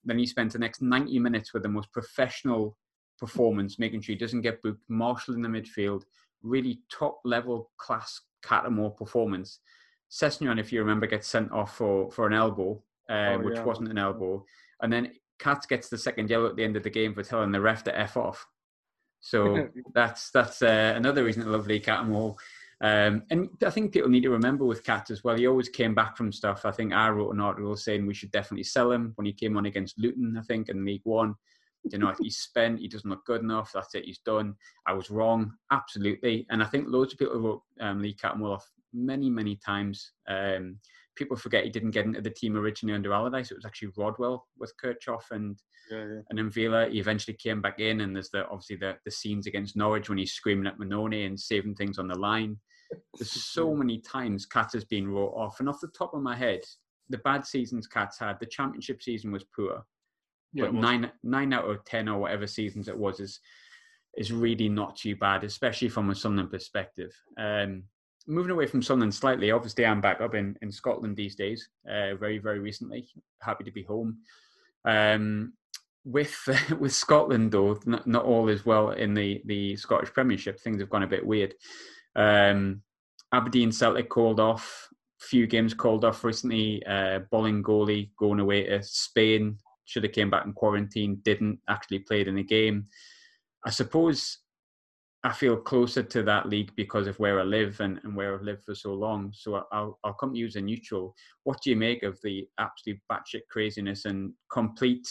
Then 0.03 0.19
he 0.19 0.25
spent 0.25 0.53
the 0.53 0.59
next 0.59 0.81
90 0.81 1.19
minutes 1.19 1.53
with 1.53 1.63
the 1.63 1.69
most 1.69 1.91
professional 1.91 2.77
performance, 3.19 3.79
making 3.79 4.01
sure 4.01 4.13
he 4.13 4.19
doesn't 4.19 4.41
get 4.41 4.61
booked, 4.61 4.81
marshalling 4.87 5.41
the 5.41 5.49
midfield, 5.49 6.03
really 6.43 6.81
top 6.91 7.19
level 7.25 7.71
class 7.77 8.21
Cattermole 8.43 8.95
performance. 8.95 9.59
Sessegnon, 10.09 10.59
if 10.59 10.71
you 10.71 10.79
remember, 10.79 11.07
gets 11.07 11.27
sent 11.27 11.51
off 11.51 11.75
for, 11.75 12.09
for 12.11 12.27
an 12.27 12.33
elbow, 12.33 12.81
uh, 13.09 13.33
oh, 13.33 13.39
which 13.39 13.55
yeah. 13.55 13.63
wasn't 13.63 13.89
an 13.89 13.97
elbow. 13.97 14.45
And 14.81 14.91
then 14.91 15.11
Katz 15.39 15.65
gets 15.65 15.89
the 15.89 15.97
second 15.97 16.29
yellow 16.29 16.47
at 16.47 16.55
the 16.55 16.63
end 16.63 16.77
of 16.77 16.83
the 16.83 16.89
game 16.89 17.13
for 17.13 17.23
telling 17.23 17.51
the 17.51 17.61
ref 17.61 17.83
to 17.85 17.99
F 17.99 18.17
off. 18.17 18.45
So 19.19 19.67
that's 19.93 20.31
that's 20.31 20.61
uh, 20.61 20.93
another 20.95 21.23
reason 21.23 21.43
to 21.43 21.49
love 21.49 21.67
Lee 21.67 21.79
Cattermole. 21.79 22.35
Um, 22.81 23.23
and 23.31 23.49
I 23.65 23.71
think 23.71 23.91
people 23.91 24.09
need 24.09 24.23
to 24.23 24.29
remember 24.29 24.63
with 24.65 24.83
Cat 24.83 25.09
as 25.09 25.23
well, 25.23 25.35
he 25.35 25.47
always 25.47 25.69
came 25.69 25.95
back 25.95 26.15
from 26.15 26.31
stuff. 26.31 26.65
I 26.65 26.71
think 26.71 26.93
I 26.93 27.09
wrote 27.09 27.33
an 27.33 27.41
article 27.41 27.75
saying 27.75 28.05
we 28.05 28.13
should 28.13 28.31
definitely 28.31 28.63
sell 28.63 28.91
him 28.91 29.13
when 29.15 29.25
he 29.25 29.33
came 29.33 29.57
on 29.57 29.65
against 29.65 29.99
Luton, 29.99 30.37
I 30.37 30.43
think, 30.43 30.69
in 30.69 30.85
League 30.85 31.01
One. 31.03 31.33
You 31.91 31.97
know, 31.97 32.13
he's 32.19 32.37
spent, 32.37 32.79
he 32.79 32.87
doesn't 32.87 33.09
look 33.09 33.25
good 33.25 33.41
enough. 33.41 33.71
That's 33.73 33.95
it, 33.95 34.05
he's 34.05 34.19
done. 34.19 34.53
I 34.87 34.93
was 34.93 35.09
wrong, 35.09 35.53
absolutely. 35.71 36.45
And 36.49 36.61
I 36.61 36.65
think 36.65 36.87
loads 36.87 37.13
of 37.13 37.19
people 37.19 37.39
wrote 37.39 37.61
um, 37.79 38.01
Lee 38.01 38.15
Cattermole 38.15 38.55
off 38.55 38.69
many, 38.93 39.29
many 39.29 39.55
times 39.55 40.11
um, 40.27 40.77
people 41.17 41.35
forget 41.35 41.63
he 41.63 41.69
didn't 41.69 41.91
get 41.91 42.05
into 42.05 42.21
the 42.21 42.29
team 42.29 42.55
originally 42.55 42.95
under 42.95 43.11
Allardyce. 43.11 43.51
It 43.51 43.57
was 43.57 43.65
actually 43.65 43.89
Rodwell 43.97 44.47
with 44.57 44.73
Kirchhoff 44.81 45.31
and 45.31 45.59
yeah, 45.91 45.97
yeah. 45.97 46.21
and 46.29 46.39
M'Vila. 46.39 46.91
He 46.91 46.99
eventually 46.99 47.35
came 47.35 47.61
back 47.61 47.79
in, 47.79 48.01
and 48.01 48.15
there's 48.15 48.29
the 48.29 48.45
obviously 48.47 48.77
the 48.77 48.95
the 49.03 49.11
scenes 49.11 49.47
against 49.47 49.75
Norwich 49.75 50.09
when 50.09 50.17
he's 50.17 50.33
screaming 50.33 50.67
at 50.67 50.79
Mannone 50.79 51.25
and 51.25 51.39
saving 51.39 51.75
things 51.75 51.97
on 51.97 52.07
the 52.07 52.17
line. 52.17 52.57
There's 53.17 53.31
so 53.53 53.73
many 53.73 53.99
times 53.99 54.45
Katz 54.45 54.73
has 54.73 54.85
been 54.85 55.07
wrote 55.09 55.33
off, 55.35 55.59
and 55.59 55.67
off 55.67 55.81
the 55.81 55.89
top 55.89 56.13
of 56.13 56.21
my 56.21 56.35
head, 56.35 56.61
the 57.09 57.17
bad 57.19 57.45
seasons 57.45 57.87
Katz 57.87 58.19
had, 58.19 58.39
the 58.39 58.45
championship 58.45 59.01
season 59.01 59.31
was 59.31 59.43
poor, 59.55 59.83
Yeah, 60.53 60.65
but 60.65 60.73
was. 60.73 60.81
nine 60.81 61.11
nine 61.23 61.53
out 61.53 61.69
of 61.69 61.83
ten 61.85 62.07
or 62.07 62.19
whatever 62.19 62.47
seasons 62.47 62.87
it 62.87 62.97
was 62.97 63.19
is 63.19 63.39
is 64.17 64.31
really 64.31 64.67
not 64.67 64.95
too 64.95 65.15
bad, 65.15 65.43
especially 65.43 65.89
from 65.89 66.09
a 66.09 66.15
Sunderland 66.15 66.51
perspective. 66.51 67.13
Um, 67.37 67.83
moving 68.27 68.51
away 68.51 68.67
from 68.67 68.81
Sunderland 68.81 69.15
slightly, 69.15 69.51
obviously 69.51 69.85
I'm 69.85 70.01
back 70.01 70.21
up 70.21 70.35
in, 70.35 70.57
in 70.61 70.71
Scotland 70.71 71.15
these 71.15 71.35
days, 71.35 71.69
uh, 71.87 72.15
very 72.15 72.37
very 72.37 72.59
recently. 72.59 73.07
Happy 73.41 73.63
to 73.63 73.71
be 73.71 73.83
home. 73.83 74.17
Um, 74.85 75.53
with 76.05 76.35
with 76.79 76.93
Scotland 76.93 77.51
though, 77.51 77.79
not, 77.85 78.07
not 78.07 78.25
all 78.25 78.49
is 78.49 78.65
well 78.65 78.91
in 78.91 79.13
the 79.13 79.41
the 79.45 79.75
Scottish 79.75 80.13
Premiership. 80.13 80.59
Things 80.59 80.81
have 80.81 80.89
gone 80.89 81.03
a 81.03 81.07
bit 81.07 81.25
weird. 81.25 81.53
Um, 82.15 82.81
Aberdeen 83.33 83.71
Celtic 83.71 84.09
called 84.09 84.39
off. 84.39 84.87
Few 85.19 85.47
games 85.47 85.73
called 85.73 86.05
off 86.05 86.23
recently. 86.23 86.85
Uh, 86.85 87.19
goalie 87.31 88.09
going 88.17 88.39
away 88.39 88.65
to 88.65 88.83
Spain. 88.83 89.57
Should 89.85 90.03
have 90.03 90.11
came 90.11 90.29
back 90.29 90.45
in 90.45 90.53
quarantine. 90.53 91.21
Didn't 91.23 91.59
actually 91.67 91.99
played 91.99 92.27
in 92.27 92.35
the 92.35 92.43
game. 92.43 92.87
I 93.65 93.69
suppose 93.69 94.39
I 95.23 95.33
feel 95.33 95.57
closer 95.57 96.03
to 96.03 96.23
that 96.23 96.47
league 96.47 96.71
because 96.75 97.07
of 97.07 97.17
where 97.19 97.39
I 97.39 97.43
live 97.43 97.79
and, 97.79 97.99
and 98.03 98.15
where 98.15 98.35
I've 98.35 98.43
lived 98.43 98.63
for 98.63 98.75
so 98.75 98.93
long. 98.93 99.31
So 99.33 99.63
I'll 99.71 99.99
I'll 100.03 100.13
come 100.13 100.33
to 100.33 100.39
you 100.39 100.45
as 100.45 100.55
a 100.55 100.61
neutral. 100.61 101.15
What 101.43 101.61
do 101.61 101.69
you 101.69 101.75
make 101.75 102.03
of 102.03 102.19
the 102.23 102.47
absolute 102.59 102.99
batshit 103.11 103.41
craziness 103.49 104.05
and 104.05 104.33
complete 104.51 105.07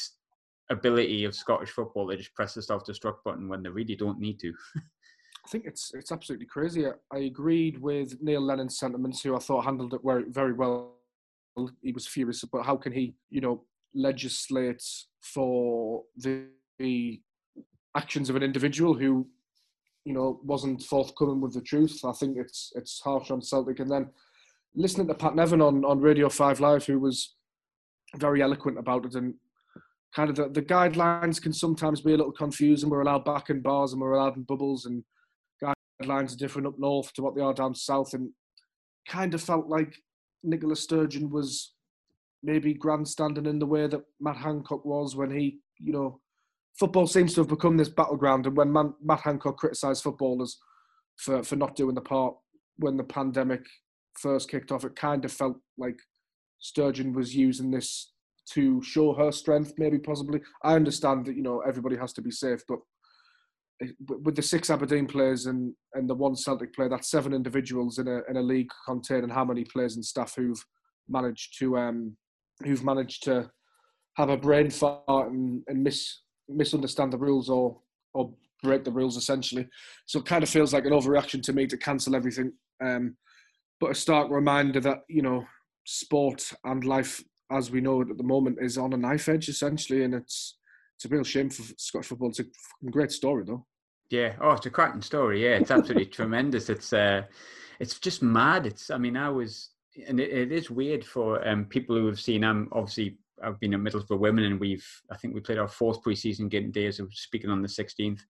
ability 0.70 1.24
of 1.24 1.34
Scottish 1.34 1.70
football 1.70 2.08
to 2.08 2.16
just 2.16 2.34
press 2.34 2.54
the 2.54 2.62
self-destruct 2.62 3.22
button 3.24 3.48
when 3.48 3.62
they 3.62 3.68
really 3.68 3.96
don't 3.96 4.18
need 4.18 4.38
to? 4.40 4.52
I 4.76 5.48
think 5.48 5.64
it's 5.66 5.92
it's 5.94 6.12
absolutely 6.12 6.46
crazy. 6.46 6.86
I, 6.86 6.92
I 7.12 7.18
agreed 7.20 7.80
with 7.80 8.20
Neil 8.20 8.40
Lennon's 8.40 8.78
sentiments, 8.78 9.22
who 9.22 9.36
I 9.36 9.38
thought 9.38 9.64
handled 9.64 9.94
it 9.94 10.00
very 10.04 10.24
very 10.28 10.52
well. 10.52 10.94
He 11.82 11.92
was 11.92 12.06
furious 12.06 12.42
about 12.42 12.66
how 12.66 12.76
can 12.76 12.92
he, 12.92 13.14
you 13.30 13.40
know, 13.40 13.64
legislate 13.96 14.84
for 15.22 16.04
the, 16.16 16.46
the 16.78 17.20
actions 17.96 18.28
of 18.28 18.36
an 18.36 18.42
individual 18.42 18.94
who, 18.94 19.26
you 20.06 20.12
know, 20.12 20.40
wasn't 20.44 20.82
forthcoming 20.82 21.40
with 21.40 21.52
the 21.52 21.60
truth. 21.60 22.00
I 22.04 22.12
think 22.12 22.38
it's 22.38 22.72
it's 22.76 23.00
harsh 23.00 23.32
on 23.32 23.42
Celtic. 23.42 23.80
And 23.80 23.90
then 23.90 24.08
listening 24.74 25.08
to 25.08 25.14
Pat 25.14 25.34
Nevin 25.34 25.60
on 25.60 25.84
on 25.84 26.00
Radio 26.00 26.28
Five 26.28 26.60
Live, 26.60 26.86
who 26.86 27.00
was 27.00 27.34
very 28.14 28.40
eloquent 28.40 28.78
about 28.78 29.04
it 29.04 29.16
and 29.16 29.34
kind 30.14 30.30
of 30.30 30.36
the, 30.36 30.48
the 30.48 30.62
guidelines 30.62 31.42
can 31.42 31.52
sometimes 31.52 32.00
be 32.00 32.14
a 32.14 32.16
little 32.16 32.32
confusing. 32.32 32.88
We're 32.88 33.02
allowed 33.02 33.24
back 33.24 33.50
in 33.50 33.60
bars 33.60 33.92
and 33.92 34.00
we're 34.00 34.12
allowed 34.12 34.36
in 34.36 34.44
bubbles 34.44 34.86
and 34.86 35.02
guidelines 35.62 36.32
are 36.32 36.38
different 36.38 36.68
up 36.68 36.78
north 36.78 37.12
to 37.14 37.22
what 37.22 37.34
they 37.34 37.42
are 37.42 37.52
down 37.52 37.74
south, 37.74 38.14
and 38.14 38.30
kind 39.08 39.34
of 39.34 39.42
felt 39.42 39.66
like 39.66 39.92
Nicola 40.44 40.76
Sturgeon 40.76 41.30
was 41.30 41.72
maybe 42.42 42.72
grandstanding 42.72 43.46
in 43.46 43.58
the 43.58 43.66
way 43.66 43.88
that 43.88 44.02
Matt 44.20 44.36
Hancock 44.36 44.84
was 44.84 45.16
when 45.16 45.30
he, 45.32 45.58
you 45.80 45.92
know, 45.92 46.20
football 46.78 47.06
seems 47.06 47.34
to 47.34 47.40
have 47.40 47.48
become 47.48 47.76
this 47.76 47.88
battleground, 47.88 48.46
and 48.46 48.56
when 48.56 48.72
Man, 48.72 48.94
Matt 49.02 49.20
Hancock 49.20 49.56
criticised 49.56 50.02
footballers 50.02 50.58
for 51.16 51.42
for 51.42 51.56
not 51.56 51.76
doing 51.76 51.94
the 51.94 52.00
part 52.00 52.34
when 52.78 52.96
the 52.96 53.04
pandemic 53.04 53.64
first 54.18 54.50
kicked 54.50 54.72
off, 54.72 54.84
it 54.84 54.96
kind 54.96 55.24
of 55.24 55.32
felt 55.32 55.56
like 55.78 55.98
Sturgeon 56.58 57.12
was 57.12 57.34
using 57.34 57.70
this 57.70 58.12
to 58.52 58.80
show 58.82 59.12
her 59.12 59.32
strength, 59.32 59.74
maybe 59.76 59.98
possibly. 59.98 60.40
I 60.62 60.74
understand 60.74 61.26
that 61.26 61.36
you 61.36 61.42
know 61.42 61.60
everybody 61.60 61.96
has 61.96 62.12
to 62.14 62.22
be 62.22 62.30
safe, 62.30 62.62
but 62.68 62.78
with 64.08 64.36
the 64.36 64.42
six 64.42 64.70
Aberdeen 64.70 65.06
players 65.06 65.46
and, 65.46 65.74
and 65.92 66.08
the 66.08 66.14
one 66.14 66.34
Celtic 66.34 66.74
player, 66.74 66.88
that's 66.88 67.10
seven 67.10 67.34
individuals 67.34 67.98
in 67.98 68.08
a 68.08 68.20
in 68.28 68.36
a 68.36 68.42
league 68.42 68.70
containing 68.86 69.30
how 69.30 69.44
many 69.44 69.64
players 69.64 69.96
and 69.96 70.04
staff 70.04 70.34
who've 70.36 70.64
managed 71.08 71.58
to 71.58 71.78
um 71.78 72.16
who've 72.64 72.84
managed 72.84 73.22
to 73.24 73.50
have 74.16 74.30
a 74.30 74.36
brain 74.36 74.70
fart 74.70 75.30
and, 75.30 75.62
and 75.68 75.82
mis 75.82 76.22
misunderstand 76.48 77.12
the 77.12 77.18
rules 77.18 77.48
or 77.48 77.78
or 78.14 78.32
break 78.62 78.84
the 78.84 78.92
rules 78.92 79.16
essentially. 79.16 79.68
So 80.06 80.20
it 80.20 80.26
kind 80.26 80.42
of 80.42 80.48
feels 80.48 80.72
like 80.72 80.84
an 80.86 80.92
overreaction 80.92 81.42
to 81.42 81.52
me 81.52 81.66
to 81.66 81.76
cancel 81.76 82.16
everything. 82.16 82.52
Um, 82.82 83.16
but 83.78 83.90
a 83.90 83.94
stark 83.94 84.30
reminder 84.30 84.80
that 84.80 85.00
you 85.08 85.22
know 85.22 85.44
sport 85.84 86.52
and 86.64 86.84
life 86.84 87.22
as 87.50 87.70
we 87.70 87.80
know 87.80 88.00
it 88.00 88.10
at 88.10 88.16
the 88.16 88.24
moment 88.24 88.58
is 88.60 88.76
on 88.76 88.92
a 88.92 88.96
knife 88.96 89.28
edge 89.28 89.48
essentially, 89.48 90.04
and 90.04 90.14
it's 90.14 90.58
it's 90.96 91.04
a 91.04 91.08
real 91.08 91.24
shame 91.24 91.50
for 91.50 91.62
Scottish 91.76 92.08
football. 92.08 92.30
It's 92.30 92.40
a 92.40 92.44
great 92.90 93.12
story, 93.12 93.44
though. 93.46 93.66
Yeah. 94.08 94.34
Oh, 94.40 94.52
it's 94.52 94.66
a 94.66 94.70
cracking 94.70 95.02
story. 95.02 95.44
Yeah, 95.44 95.56
it's 95.56 95.70
absolutely 95.70 96.06
tremendous. 96.20 96.70
It's 96.70 96.92
uh, 96.92 97.22
it's 97.80 97.98
just 97.98 98.22
mad. 98.22 98.66
It's. 98.66 98.90
I 98.90 98.98
mean, 98.98 99.16
I 99.16 99.28
was, 99.28 99.70
and 100.06 100.18
it, 100.18 100.30
it 100.30 100.52
is 100.52 100.70
weird 100.70 101.04
for 101.04 101.46
um 101.46 101.66
people 101.66 101.96
who 101.96 102.06
have 102.06 102.20
seen. 102.20 102.44
I'm 102.44 102.68
obviously 102.72 103.18
I've 103.42 103.60
been 103.60 103.74
at 103.74 103.80
Middlesbrough 103.80 104.18
Women, 104.18 104.44
and 104.44 104.60
we've 104.60 104.86
I 105.10 105.16
think 105.16 105.34
we 105.34 105.40
played 105.40 105.58
our 105.58 105.68
fourth 105.68 106.02
preseason 106.02 106.48
game 106.48 106.72
today 106.72 106.86
as 106.86 107.00
I 107.00 107.04
was 107.04 107.18
speaking 107.18 107.50
on 107.50 107.62
the 107.62 107.68
16th. 107.68 108.20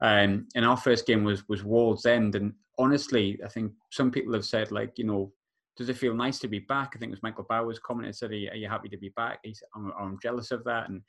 Um, 0.00 0.46
and 0.54 0.64
our 0.64 0.76
first 0.76 1.06
game 1.06 1.24
was 1.24 1.48
was 1.48 1.62
Wallsend, 1.62 2.34
and 2.34 2.52
honestly, 2.78 3.38
I 3.44 3.48
think 3.48 3.72
some 3.90 4.10
people 4.10 4.34
have 4.34 4.44
said 4.44 4.70
like, 4.70 4.98
you 4.98 5.04
know, 5.04 5.32
does 5.76 5.88
it 5.88 5.96
feel 5.96 6.14
nice 6.14 6.38
to 6.40 6.48
be 6.48 6.58
back? 6.58 6.92
I 6.94 6.98
think 6.98 7.10
it 7.10 7.16
was 7.16 7.22
Michael 7.22 7.46
Bowers 7.48 7.78
commented 7.78 8.16
said, 8.16 8.30
"Are 8.30 8.34
you, 8.34 8.50
are 8.50 8.56
you 8.56 8.68
happy 8.68 8.88
to 8.88 8.98
be 8.98 9.10
back?" 9.16 9.40
He 9.42 9.54
said, 9.54 9.68
I'm, 9.74 9.92
"I'm 9.98 10.18
jealous 10.22 10.50
of 10.50 10.64
that," 10.64 10.88
and 10.88 11.02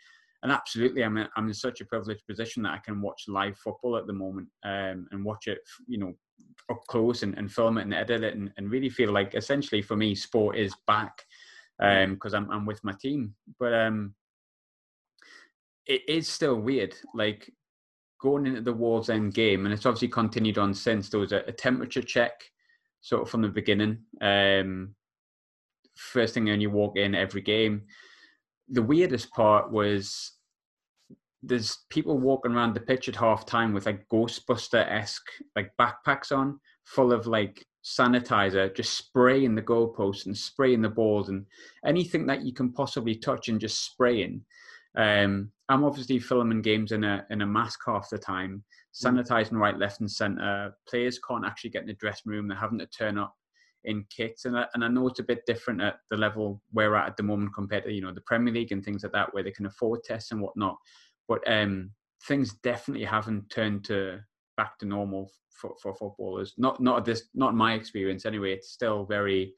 and 0.44 0.52
absolutely, 0.52 1.04
I'm 1.04 1.18
in, 1.18 1.28
I'm 1.36 1.48
in 1.48 1.54
such 1.54 1.82
a 1.82 1.86
privileged 1.86 2.26
position 2.28 2.64
that 2.64 2.74
I 2.74 2.78
can 2.78 3.02
watch 3.02 3.24
live 3.28 3.58
football 3.58 3.98
at 3.98 4.08
the 4.08 4.14
moment 4.14 4.48
um, 4.64 5.08
and 5.12 5.26
watch 5.26 5.48
it, 5.48 5.60
you 5.88 5.98
know, 5.98 6.14
up 6.70 6.82
close 6.88 7.24
and, 7.24 7.36
and 7.38 7.52
film 7.52 7.78
it 7.78 7.84
and 7.84 7.94
edit 7.94 8.24
it 8.24 8.36
and, 8.36 8.52
and 8.58 8.72
really 8.72 8.90
feel 8.90 9.12
like 9.12 9.34
essentially 9.36 9.82
for 9.82 9.96
me, 9.96 10.14
sport 10.14 10.56
is 10.58 10.76
back 10.86 11.24
because 11.80 12.34
um, 12.34 12.46
I'm 12.46 12.52
I'm 12.52 12.66
with 12.66 12.84
my 12.84 12.94
team. 13.00 13.36
But 13.60 13.74
um, 13.74 14.16
it 15.86 16.02
is 16.08 16.28
still 16.28 16.56
weird, 16.56 16.96
like 17.14 17.52
going 18.22 18.46
into 18.46 18.62
the 18.62 18.74
Wallsend 18.74 19.34
game, 19.34 19.66
and 19.66 19.74
it's 19.74 19.86
obviously 19.86 20.10
continued 20.10 20.58
on 20.58 20.74
since. 20.74 21.10
There 21.10 21.20
was 21.20 21.32
a, 21.32 21.44
a 21.48 21.52
temperature 21.52 22.02
check 22.02 22.34
sort 23.02 23.22
of 23.22 23.30
from 23.30 23.42
the 23.42 23.50
beginning. 23.50 24.00
Um, 24.22 24.96
first 25.96 26.34
thing 26.34 26.46
when 26.46 26.62
you 26.62 26.70
walk 26.70 26.96
in 26.96 27.16
every 27.16 27.42
game 27.42 27.82
the 28.70 28.82
weirdest 28.82 29.32
part 29.32 29.72
was 29.72 30.34
there's 31.44 31.86
people 31.90 32.18
walking 32.18 32.52
around 32.52 32.74
the 32.74 32.80
pitch 32.80 33.08
at 33.08 33.16
half 33.16 33.46
time 33.46 33.74
with 33.74 33.86
like 33.86 34.08
Ghostbuster 34.10 34.86
esque 34.90 35.30
like 35.56 35.72
backpacks 35.80 36.36
on, 36.36 36.60
full 36.86 37.14
of 37.14 37.28
like 37.28 37.66
sanitizer, 37.88 38.76
just 38.76 38.98
spraying 38.98 39.56
the 39.56 39.62
goalposts 39.62 40.26
and 40.26 40.38
spraying 40.38 40.82
the 40.82 40.90
balls 40.90 41.30
and 41.30 41.46
anything 41.86 42.26
that 42.28 42.42
you 42.42 42.54
can 42.54 42.72
possibly 42.72 43.16
touch 43.16 43.48
and 43.48 43.62
just 43.62 43.84
spraying. 43.84 44.42
Um, 44.98 45.52
I'm 45.70 45.86
obviously 45.86 46.20
filming 46.20 46.62
games 46.62 46.92
in 46.92 47.04
a 47.04 47.26
in 47.30 47.42
a 47.42 47.48
mask 47.48 47.80
half 47.86 48.10
the 48.10 48.18
time, 48.18 48.64
sanitizing 48.94 49.54
right, 49.54 49.78
left, 49.78 50.02
and 50.02 50.12
center. 50.12 50.76
Players 50.90 51.20
can't 51.20 51.46
actually 51.46 51.70
get 51.70 51.84
in 51.84 51.88
the 51.88 51.94
dressing 51.94 52.32
room; 52.32 52.48
they're 52.48 52.58
having 52.58 52.80
to 52.80 52.88
turn 52.88 53.18
up 53.18 53.36
in 53.84 54.06
kits, 54.10 54.46
and 54.46 54.58
I, 54.58 54.66
and 54.74 54.84
I 54.84 54.88
know 54.88 55.08
it's 55.08 55.20
a 55.20 55.24
bit 55.24 55.46
different 55.46 55.82
at 55.82 56.00
the 56.10 56.18
level 56.18 56.62
we're 56.74 56.96
at 56.96 57.08
at 57.08 57.18
the 57.18 57.24
moment 57.24 57.54
compared 57.54 57.86
to 57.86 57.94
you 57.94 58.02
know 58.02 58.14
the 58.14 58.22
Premier 58.22 58.54
League 58.54 58.72
and 58.72 58.84
things 58.84 59.04
like 59.04 59.14
that, 59.14 59.34
where 59.34 59.44
they 59.44 59.52
can 59.52 59.68
afford 59.68 60.04
tests 60.04 60.32
and 60.32 60.42
whatnot. 60.42 60.78
But 61.28 61.42
um, 61.50 61.92
things 62.24 62.54
definitely 62.64 63.06
haven't 63.06 63.50
turned 63.50 63.86
to 63.86 64.22
back 64.58 64.78
to 64.80 64.86
normal 64.86 65.32
for, 65.50 65.74
for 65.82 65.96
footballers. 65.96 66.54
Not 66.58 66.82
not 66.82 67.06
this 67.06 67.24
not 67.34 67.56
my 67.56 67.74
experience 67.74 68.26
anyway. 68.26 68.54
It's 68.54 68.72
still 68.72 69.06
very 69.06 69.54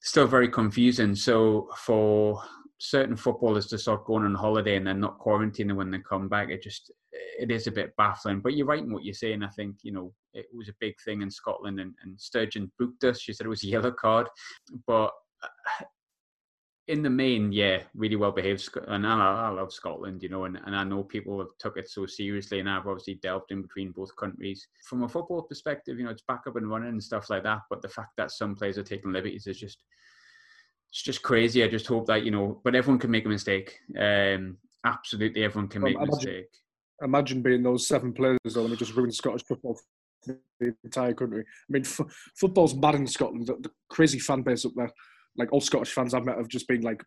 still 0.00 0.26
very 0.26 0.48
confusing. 0.48 1.14
So 1.14 1.68
for 1.76 2.42
certain 2.78 3.16
footballers 3.16 3.66
to 3.68 3.78
start 3.78 4.04
going 4.04 4.24
on 4.24 4.34
holiday 4.34 4.76
and 4.76 4.86
then 4.86 4.98
not 4.98 5.18
quarantining 5.18 5.76
when 5.76 5.90
they 5.90 5.98
come 5.98 6.28
back, 6.28 6.50
it 6.50 6.62
just 6.62 6.90
it 7.38 7.50
is 7.50 7.66
a 7.66 7.72
bit 7.72 7.94
baffling. 7.96 8.40
But 8.40 8.54
you're 8.54 8.66
right 8.66 8.82
in 8.82 8.92
what 8.92 9.04
you're 9.04 9.14
saying. 9.14 9.42
I 9.42 9.48
think 9.48 9.76
you 9.82 9.92
know 9.92 10.12
it 10.34 10.46
was 10.54 10.68
a 10.68 10.74
big 10.80 10.94
thing 11.04 11.22
in 11.22 11.30
Scotland, 11.30 11.80
and, 11.80 11.94
and 12.02 12.20
Sturgeon 12.20 12.70
booked 12.78 13.04
us. 13.04 13.20
She 13.20 13.32
said 13.32 13.46
it 13.46 13.50
was 13.50 13.64
a 13.64 13.68
yellow 13.76 13.92
card, 13.92 14.28
but 14.86 15.12
in 16.88 17.02
the 17.02 17.10
main, 17.10 17.52
yeah, 17.52 17.82
really 17.94 18.16
well 18.16 18.32
behaved. 18.32 18.68
And 18.88 19.06
I, 19.06 19.46
I 19.46 19.48
love 19.50 19.72
Scotland, 19.72 20.22
you 20.22 20.28
know, 20.28 20.44
and, 20.44 20.58
and 20.64 20.74
I 20.74 20.84
know 20.84 21.04
people 21.04 21.38
have 21.38 21.56
took 21.58 21.76
it 21.76 21.88
so 21.88 22.06
seriously, 22.06 22.60
and 22.60 22.68
I've 22.68 22.86
obviously 22.86 23.14
delved 23.14 23.52
in 23.52 23.62
between 23.62 23.92
both 23.92 24.14
countries. 24.16 24.66
From 24.84 25.04
a 25.04 25.08
football 25.08 25.42
perspective, 25.42 25.98
you 25.98 26.04
know, 26.04 26.10
it's 26.10 26.22
back 26.22 26.42
up 26.46 26.56
and 26.56 26.68
running 26.68 26.88
and 26.88 27.02
stuff 27.02 27.30
like 27.30 27.44
that. 27.44 27.60
But 27.70 27.82
the 27.82 27.88
fact 27.88 28.10
that 28.16 28.32
some 28.32 28.56
players 28.56 28.78
are 28.78 28.82
taking 28.82 29.12
liberties 29.12 29.46
is 29.46 29.58
just 29.58 29.84
it's 30.90 31.02
just 31.02 31.22
crazy. 31.22 31.64
I 31.64 31.68
just 31.68 31.86
hope 31.86 32.06
that 32.08 32.24
you 32.24 32.30
know, 32.30 32.60
but 32.64 32.74
everyone 32.74 32.98
can 32.98 33.10
make 33.10 33.24
a 33.24 33.28
mistake. 33.28 33.78
Um, 33.98 34.58
absolutely, 34.84 35.44
everyone 35.44 35.68
can 35.68 35.82
make 35.82 35.96
a 35.96 36.04
mistake. 36.04 36.48
Imagine 37.00 37.42
being 37.42 37.62
those 37.62 37.86
seven 37.86 38.12
players 38.12 38.38
though, 38.44 38.64
and 38.64 38.74
it 38.74 38.78
just 38.78 38.94
ruined 38.94 39.14
Scottish 39.14 39.44
football 39.44 39.78
for 40.22 40.38
the 40.60 40.74
entire 40.84 41.14
country. 41.14 41.42
I 41.42 41.72
mean, 41.72 41.82
f- 41.82 42.30
football's 42.36 42.74
mad 42.74 42.96
in 42.96 43.06
Scotland. 43.06 43.46
The, 43.46 43.54
the, 43.54 43.70
crazy 43.88 44.18
fan 44.18 44.42
base 44.42 44.66
up 44.66 44.72
there. 44.76 44.92
Like 45.36 45.52
all 45.52 45.60
Scottish 45.60 45.92
fans 45.92 46.14
I've 46.14 46.24
met 46.24 46.36
have 46.36 46.48
just 46.48 46.68
been 46.68 46.82
like 46.82 47.02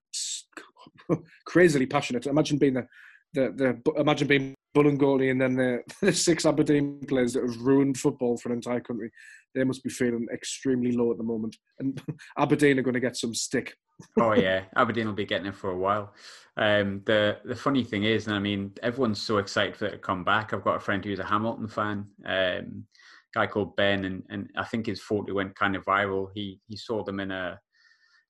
crazily 1.45 1.85
passionate. 1.85 2.27
Imagine 2.27 2.57
being 2.57 2.73
the 2.73 2.87
the, 3.35 3.81
the 3.85 3.91
imagine 3.99 4.27
being 4.27 4.55
Bolingoli 4.75 5.31
and 5.31 5.39
then 5.39 5.55
the, 5.55 5.81
the 6.01 6.13
six 6.13 6.45
Aberdeen 6.45 7.01
players 7.07 7.33
that 7.33 7.43
have 7.43 7.61
ruined 7.61 7.97
football 7.97 8.37
for 8.37 8.49
an 8.49 8.55
entire 8.55 8.79
country. 8.79 9.11
They 9.53 9.63
must 9.63 9.83
be 9.83 9.89
feeling 9.89 10.27
extremely 10.33 10.91
low 10.91 11.11
at 11.11 11.17
the 11.17 11.23
moment, 11.23 11.55
and 11.79 12.01
Aberdeen 12.37 12.79
are 12.79 12.81
going 12.81 12.95
to 12.95 12.99
get 12.99 13.15
some 13.15 13.33
stick. 13.33 13.73
oh 14.19 14.33
yeah, 14.33 14.63
Aberdeen 14.75 15.07
will 15.07 15.13
be 15.13 15.25
getting 15.25 15.47
it 15.47 15.55
for 15.55 15.69
a 15.69 15.77
while. 15.77 16.13
Um, 16.57 17.01
the 17.05 17.37
the 17.45 17.55
funny 17.55 17.83
thing 17.83 18.03
is, 18.03 18.27
and 18.27 18.35
I 18.35 18.39
mean, 18.39 18.73
everyone's 18.83 19.21
so 19.21 19.37
excited 19.37 19.77
for 19.77 19.85
it 19.85 19.91
to 19.91 19.97
come 19.97 20.25
back. 20.25 20.53
I've 20.53 20.63
got 20.63 20.75
a 20.75 20.81
friend 20.81 21.03
who's 21.03 21.19
a 21.19 21.25
Hamilton 21.25 21.69
fan, 21.69 22.05
um, 22.25 22.85
guy 23.33 23.47
called 23.47 23.77
Ben, 23.77 24.03
and, 24.03 24.23
and 24.29 24.49
I 24.57 24.65
think 24.65 24.87
his 24.87 25.01
photo 25.01 25.33
went 25.33 25.55
kind 25.55 25.77
of 25.77 25.85
viral. 25.85 26.27
He 26.33 26.59
he 26.67 26.75
saw 26.75 27.03
them 27.05 27.21
in 27.21 27.31
a 27.31 27.57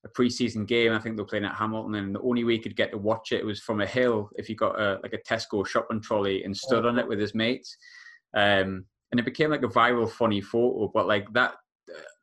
a 0.06 0.08
preseason 0.08 0.66
game. 0.66 0.92
I 0.92 0.98
think 0.98 1.16
they 1.16 1.22
were 1.22 1.28
playing 1.28 1.44
at 1.44 1.54
Hamilton, 1.54 1.96
and 1.96 2.14
the 2.14 2.20
only 2.20 2.44
way 2.44 2.54
he 2.54 2.58
could 2.58 2.76
get 2.76 2.90
to 2.92 2.98
watch 2.98 3.32
it 3.32 3.44
was 3.44 3.60
from 3.60 3.80
a 3.80 3.86
hill. 3.86 4.30
If 4.36 4.48
you 4.48 4.54
got 4.54 4.80
a 4.80 4.98
like 5.02 5.12
a 5.12 5.18
Tesco 5.18 5.66
shopping 5.66 6.00
trolley 6.00 6.44
and 6.44 6.56
stood 6.56 6.86
on 6.86 6.98
it 6.98 7.06
with 7.06 7.18
his 7.18 7.34
mates, 7.34 7.76
um, 8.34 8.86
and 9.10 9.20
it 9.20 9.24
became 9.24 9.50
like 9.50 9.62
a 9.62 9.68
viral, 9.68 10.10
funny 10.10 10.40
photo. 10.40 10.90
But 10.92 11.06
like 11.06 11.30
that, 11.34 11.54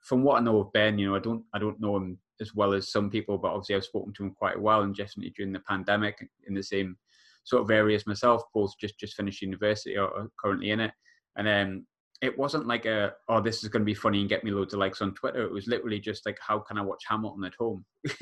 from 0.01 0.23
what 0.23 0.37
I 0.39 0.43
know 0.43 0.59
of 0.59 0.73
Ben, 0.73 0.97
you 0.97 1.07
know, 1.07 1.15
I 1.15 1.19
don't 1.19 1.43
I 1.53 1.59
don't 1.59 1.79
know 1.79 1.97
him 1.97 2.17
as 2.41 2.55
well 2.55 2.73
as 2.73 2.91
some 2.91 3.09
people, 3.09 3.37
but 3.37 3.49
obviously 3.49 3.75
I've 3.75 3.85
spoken 3.85 4.13
to 4.13 4.23
him 4.23 4.31
quite 4.31 4.57
a 4.57 4.61
while, 4.61 4.81
and 4.81 4.95
definitely 4.95 5.33
during 5.35 5.53
the 5.53 5.59
pandemic 5.61 6.17
in 6.47 6.53
the 6.53 6.63
same 6.63 6.97
sort 7.43 7.63
of 7.63 7.71
areas 7.71 8.07
myself. 8.07 8.43
Both 8.53 8.73
just 8.79 8.97
just 8.99 9.15
finished 9.15 9.41
university 9.41 9.97
or 9.97 10.29
currently 10.39 10.71
in 10.71 10.79
it, 10.79 10.91
and 11.35 11.47
um, 11.47 11.85
it 12.23 12.37
wasn't 12.37 12.65
like 12.65 12.85
a 12.85 13.11
oh 13.27 13.41
this 13.41 13.63
is 13.63 13.69
going 13.69 13.81
to 13.81 13.85
be 13.85 13.93
funny 13.93 14.21
and 14.21 14.29
get 14.29 14.45
me 14.45 14.51
loads 14.51 14.73
of 14.73 14.79
likes 14.79 15.01
on 15.01 15.13
Twitter. 15.13 15.43
It 15.43 15.51
was 15.51 15.67
literally 15.67 15.99
just 15.99 16.25
like 16.25 16.37
how 16.39 16.57
can 16.57 16.77
I 16.77 16.81
watch 16.81 17.03
Hamilton 17.09 17.43
at 17.43 17.53
home? 17.59 17.83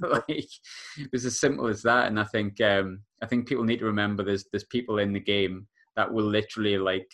like 0.00 0.24
it 0.28 1.10
was 1.12 1.26
as 1.26 1.38
simple 1.38 1.66
as 1.66 1.82
that. 1.82 2.06
And 2.06 2.18
I 2.18 2.24
think 2.24 2.58
um, 2.62 3.00
I 3.22 3.26
think 3.26 3.46
people 3.46 3.64
need 3.64 3.80
to 3.80 3.84
remember 3.84 4.22
there's 4.22 4.46
there's 4.52 4.64
people 4.64 4.98
in 4.98 5.12
the 5.12 5.20
game 5.20 5.66
that 5.96 6.10
will 6.10 6.24
literally 6.24 6.78
like 6.78 7.06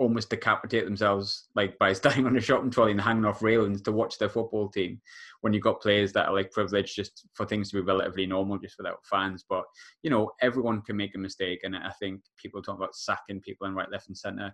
almost 0.00 0.30
decapitate 0.30 0.86
themselves 0.86 1.48
like 1.54 1.78
by 1.78 1.92
standing 2.00 2.26
on 2.26 2.36
a 2.36 2.40
shopping 2.40 2.70
trolley 2.70 2.90
and 2.90 3.00
hanging 3.00 3.26
off 3.26 3.42
railings 3.42 3.82
to 3.82 3.92
watch 3.92 4.18
their 4.18 4.30
football 4.30 4.68
team 4.68 5.00
when 5.42 5.52
you've 5.52 5.62
got 5.62 5.80
players 5.80 6.12
that 6.12 6.26
are 6.26 6.34
like 6.34 6.50
privileged 6.50 6.96
just 6.96 7.26
for 7.34 7.44
things 7.44 7.70
to 7.70 7.76
be 7.76 7.82
relatively 7.82 8.26
normal 8.26 8.58
just 8.58 8.78
without 8.78 9.04
fans. 9.04 9.44
But 9.48 9.64
you 10.02 10.10
know 10.10 10.32
everyone 10.40 10.80
can 10.80 10.96
make 10.96 11.14
a 11.14 11.18
mistake 11.18 11.60
and 11.62 11.76
i 11.76 11.92
think 12.00 12.22
people 12.36 12.62
talk 12.62 12.76
about 12.76 12.94
sacking 12.94 13.40
people 13.40 13.66
in 13.66 13.74
right 13.74 13.90
left 13.90 14.08
and 14.08 14.16
center 14.16 14.52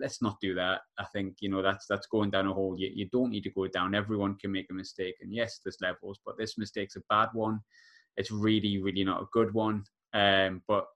let's 0.00 0.22
not 0.22 0.40
do 0.40 0.54
that. 0.54 0.80
I 0.98 1.04
think 1.12 1.36
you 1.40 1.48
know 1.48 1.62
that's 1.62 1.86
that's 1.86 2.06
going 2.06 2.30
down 2.30 2.46
a 2.46 2.52
hole. 2.52 2.74
You, 2.76 2.90
you 2.92 3.08
don't 3.12 3.30
need 3.30 3.44
to 3.44 3.50
go 3.50 3.66
down. 3.68 3.94
Everyone 3.94 4.36
can 4.36 4.50
make 4.52 4.66
a 4.70 4.74
mistake 4.74 5.16
and 5.20 5.32
yes 5.32 5.60
there's 5.64 5.78
levels 5.80 6.18
but 6.24 6.36
this 6.38 6.58
mistake's 6.58 6.96
a 6.96 7.02
bad 7.08 7.28
one. 7.32 7.60
It's 8.16 8.30
really 8.30 8.80
really 8.80 9.04
not 9.04 9.22
a 9.22 9.28
good 9.32 9.52
one. 9.52 9.84
Um, 10.14 10.62
but 10.66 10.86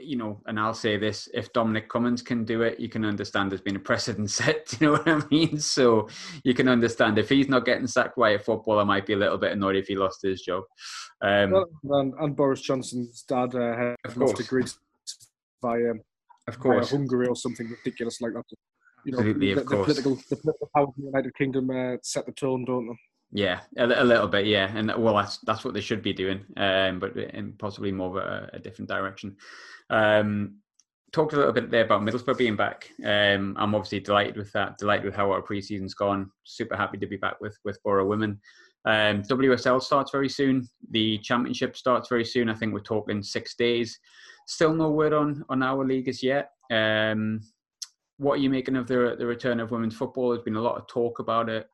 you 0.00 0.16
know, 0.16 0.40
and 0.46 0.58
I'll 0.58 0.74
say 0.74 0.96
this: 0.96 1.28
if 1.34 1.52
Dominic 1.52 1.88
Cummings 1.88 2.22
can 2.22 2.44
do 2.44 2.62
it, 2.62 2.78
you 2.78 2.88
can 2.88 3.04
understand 3.04 3.50
there's 3.50 3.60
been 3.60 3.76
a 3.76 3.80
precedent 3.80 4.30
set. 4.38 4.74
You 4.80 4.86
know 4.86 4.92
what 4.92 5.08
I 5.08 5.22
mean? 5.30 5.58
So 5.58 6.08
you 6.44 6.54
can 6.54 6.68
understand 6.68 7.18
if 7.18 7.28
he's 7.28 7.48
not 7.48 7.64
getting 7.64 7.86
sacked 7.86 8.16
by 8.16 8.30
a 8.30 8.38
footballer, 8.38 8.82
I 8.82 8.84
might 8.84 9.06
be 9.06 9.12
a 9.12 9.16
little 9.16 9.38
bit 9.38 9.52
annoyed 9.52 9.76
if 9.76 9.88
he 9.88 9.96
lost 9.96 10.22
his 10.22 10.42
job. 10.42 10.64
Um, 11.20 11.50
well, 11.50 12.00
and, 12.00 12.14
and, 12.18 12.36
Boris 12.36 12.60
Johnson's 12.60 13.22
dad 13.22 13.54
uh, 13.54 13.94
of 14.04 14.14
course. 14.14 14.32
to 14.32 14.44
Greece 14.44 14.78
via, 15.60 15.92
of 16.48 16.58
course, 16.58 16.90
via 16.90 16.98
Hungary 16.98 17.28
or 17.28 17.36
something 17.36 17.68
ridiculous 17.68 18.20
like 18.20 18.32
that. 18.32 18.44
You 19.04 19.12
know, 19.12 19.18
Absolutely, 19.18 19.54
the, 19.54 19.60
of 19.60 19.66
course. 19.66 19.86
Political, 19.86 20.14
the 20.30 20.36
political 20.36 20.70
power 20.74 20.84
of 20.84 20.94
the 20.96 21.04
United 21.04 21.34
Kingdom 21.36 21.70
uh, 21.70 21.96
set 22.02 22.26
the 22.26 22.32
tone, 22.32 22.64
don't 22.64 22.86
they? 22.86 22.98
Yeah, 23.34 23.60
a, 23.78 23.86
a, 23.86 24.04
little 24.04 24.28
bit, 24.28 24.44
yeah, 24.44 24.70
and 24.74 24.92
well, 24.98 25.16
that's 25.16 25.38
that's 25.38 25.64
what 25.64 25.72
they 25.72 25.80
should 25.80 26.02
be 26.02 26.12
doing, 26.12 26.44
um, 26.58 26.98
but 26.98 27.16
in 27.16 27.54
possibly 27.58 27.90
more 27.90 28.10
of 28.10 28.16
a, 28.16 28.50
a 28.52 28.58
different 28.58 28.90
direction. 28.90 29.36
Um, 29.88 30.56
talked 31.12 31.32
a 31.32 31.36
little 31.36 31.52
bit 31.52 31.70
there 31.70 31.84
about 31.84 32.02
Middlesbrough 32.02 32.36
being 32.36 32.56
back. 32.56 32.90
Um, 33.04 33.56
I'm 33.58 33.74
obviously 33.74 34.00
delighted 34.00 34.36
with 34.36 34.52
that. 34.52 34.76
Delighted 34.76 35.06
with 35.06 35.14
how 35.14 35.30
our 35.30 35.42
preseason's 35.42 35.94
gone. 35.94 36.30
Super 36.44 36.76
happy 36.76 36.98
to 36.98 37.06
be 37.06 37.16
back 37.16 37.40
with 37.40 37.56
with 37.64 37.82
Borough 37.82 38.06
Women. 38.06 38.38
Um, 38.84 39.22
WSL 39.22 39.80
starts 39.80 40.10
very 40.10 40.28
soon. 40.28 40.68
The 40.90 41.18
Championship 41.18 41.76
starts 41.76 42.08
very 42.08 42.24
soon. 42.24 42.48
I 42.48 42.54
think 42.54 42.74
we're 42.74 42.80
talking 42.80 43.22
six 43.22 43.54
days. 43.54 43.98
Still 44.46 44.74
no 44.74 44.90
word 44.90 45.12
on 45.12 45.44
on 45.48 45.62
our 45.62 45.84
league 45.86 46.08
as 46.08 46.22
yet. 46.22 46.50
Um, 46.70 47.40
what 48.18 48.34
are 48.34 48.42
you 48.42 48.50
making 48.50 48.76
of 48.76 48.86
the 48.86 49.16
the 49.18 49.26
return 49.26 49.60
of 49.60 49.70
women's 49.70 49.96
football? 49.96 50.30
There's 50.30 50.42
been 50.42 50.56
a 50.56 50.60
lot 50.60 50.76
of 50.76 50.86
talk 50.86 51.18
about 51.18 51.48
it, 51.48 51.68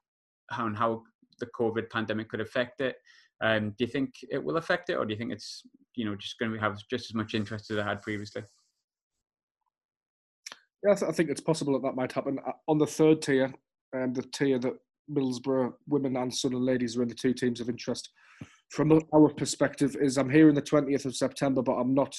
how 0.51 0.67
and 0.67 0.77
how 0.77 1.03
the 1.39 1.47
COVID 1.47 1.91
pandemic 1.91 2.29
could 2.29 2.41
affect 2.41 2.81
it. 2.81 2.97
Um, 3.41 3.71
do 3.71 3.85
you 3.85 3.87
think 3.87 4.15
it 4.31 4.43
will 4.43 4.57
affect 4.57 4.91
it, 4.91 4.95
or 4.95 5.05
do 5.05 5.13
you 5.13 5.19
think 5.19 5.33
it's 5.33 5.63
you 5.95 6.05
know 6.05 6.17
just 6.17 6.39
going 6.39 6.53
to 6.53 6.59
have 6.59 6.79
just 6.91 7.11
as 7.11 7.15
much 7.15 7.35
interest 7.35 7.71
as 7.71 7.79
it 7.79 7.85
had 7.85 8.03
previously? 8.03 8.43
Yeah, 10.85 10.95
I, 11.07 11.13
think 11.13 11.29
it's 11.29 11.41
possible 11.41 11.73
that 11.73 11.83
that 11.83 11.97
might 11.97 12.13
happen 12.13 12.39
uh, 12.47 12.53
on 12.69 12.79
the 12.79 12.87
third 12.87 13.21
tier, 13.21 13.53
um, 13.97 14.13
the 14.13 14.23
tier 14.23 14.61
that 14.61 14.75
Middlesbrough 15.11 15.73
women 15.89 16.17
and 16.17 16.33
Sunderland 16.33 16.67
ladies 16.67 16.97
are 16.97 17.03
in 17.03 17.09
the 17.09 17.15
two 17.15 17.33
teams 17.33 17.61
of 17.61 17.69
interest. 17.69 18.11
From 18.71 19.01
our 19.15 19.29
perspective, 19.31 19.97
is 20.01 20.19
I'm 20.19 20.31
here 20.31 20.49
on 20.49 20.55
the 20.55 20.63
20th 20.63 21.07
of 21.07 21.17
September, 21.17 21.63
but 21.63 21.75
I'm 21.75 21.95
not. 21.95 22.15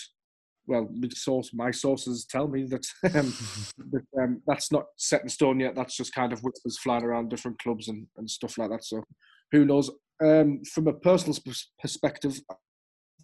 Well, 0.70 0.88
source, 1.14 1.50
my 1.52 1.72
sources 1.72 2.28
tell 2.30 2.48
me 2.48 2.66
that, 2.66 2.86
um, 3.16 3.34
that 3.92 4.22
um, 4.22 4.42
that's 4.46 4.72
not 4.72 4.86
set 4.98 5.24
in 5.24 5.30
stone 5.30 5.60
yet. 5.60 5.74
That's 5.76 5.98
just 5.98 6.14
kind 6.14 6.32
of 6.32 6.42
whispers 6.42 6.78
flying 6.78 7.04
around 7.04 7.30
different 7.30 7.58
clubs 7.58 7.88
and, 7.88 8.06
and 8.18 8.30
stuff 8.30 8.60
like 8.60 8.70
that. 8.70 8.84
So, 8.84 9.04
who 9.52 9.66
knows? 9.66 9.90
Um, 10.24 10.62
from 10.64 10.88
a 10.88 10.94
personal 10.94 11.36
perspective, 11.82 12.40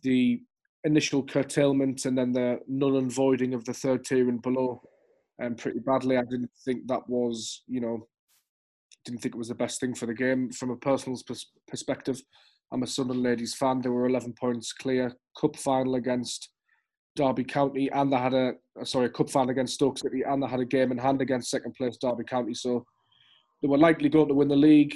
the 0.02 0.42
initial 0.86 1.24
curtailment 1.24 2.06
and 2.06 2.18
then 2.18 2.32
the 2.32 2.60
null 2.68 2.98
and 2.98 3.12
voiding 3.12 3.54
of 3.54 3.64
the 3.66 3.74
third 3.74 4.06
tier 4.06 4.28
and 4.28 4.42
below 4.42 4.82
um, 5.42 5.54
pretty 5.56 5.80
badly. 5.80 6.18
I 6.18 6.24
didn't 6.24 6.52
think 6.64 6.88
that 6.88 7.08
was, 7.08 7.62
you 7.68 7.82
know, 7.82 8.08
didn't 9.04 9.22
think 9.22 9.36
it 9.36 9.38
was 9.38 9.50
the 9.50 9.56
best 9.56 9.80
thing 9.80 9.94
for 9.94 10.08
the 10.08 10.14
game. 10.16 10.52
From 10.52 10.72
a 10.72 10.78
personal 10.78 11.20
pers- 11.28 11.52
perspective, 11.68 12.20
I'm 12.72 12.84
a 12.84 12.88
Sunderland 12.88 13.24
ladies 13.24 13.54
fan. 13.54 13.82
They 13.82 13.90
were 13.90 14.08
11 14.08 14.34
points 14.34 14.74
clear. 14.74 15.14
Cup 15.40 15.56
final 15.58 15.96
against 15.96 16.50
Derby 17.16 17.44
County, 17.44 17.90
and 17.92 18.12
they 18.12 18.18
had 18.18 18.34
a 18.34 18.54
sorry 18.84 19.06
a 19.06 19.10
cup 19.10 19.30
final 19.30 19.52
against 19.52 19.76
Stoke 19.76 19.98
City, 19.98 20.24
and 20.24 20.44
they 20.44 20.48
had 20.48 20.60
a 20.60 20.66
game 20.66 20.92
in 20.92 20.98
hand 20.98 21.22
against 21.22 21.50
second 21.50 21.74
place 21.74 21.98
Derby 21.98 22.24
County. 22.24 22.54
So 22.54 22.86
they 23.62 23.68
were 23.68 23.78
likely 23.78 24.10
going 24.10 24.28
to 24.28 24.34
win 24.34 24.48
the 24.48 24.56
league. 24.56 24.96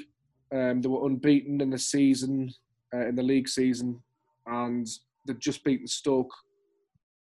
Um, 0.54 0.82
they 0.82 0.90
were 0.90 1.08
unbeaten 1.08 1.62
in 1.62 1.70
the 1.70 1.78
season, 1.78 2.52
uh, 2.94 3.08
in 3.08 3.16
the 3.16 3.24
league 3.24 3.48
season, 3.48 4.02
and 4.48 4.88
they'd 5.26 5.40
just 5.40 5.64
beaten 5.64 5.88
Stoke, 5.88 6.34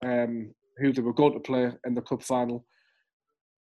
um, 0.05 0.53
who 0.77 0.93
they 0.93 1.01
were 1.01 1.13
going 1.13 1.33
to 1.33 1.39
play 1.39 1.71
in 1.85 1.95
the 1.95 2.01
cup 2.01 2.21
final, 2.21 2.65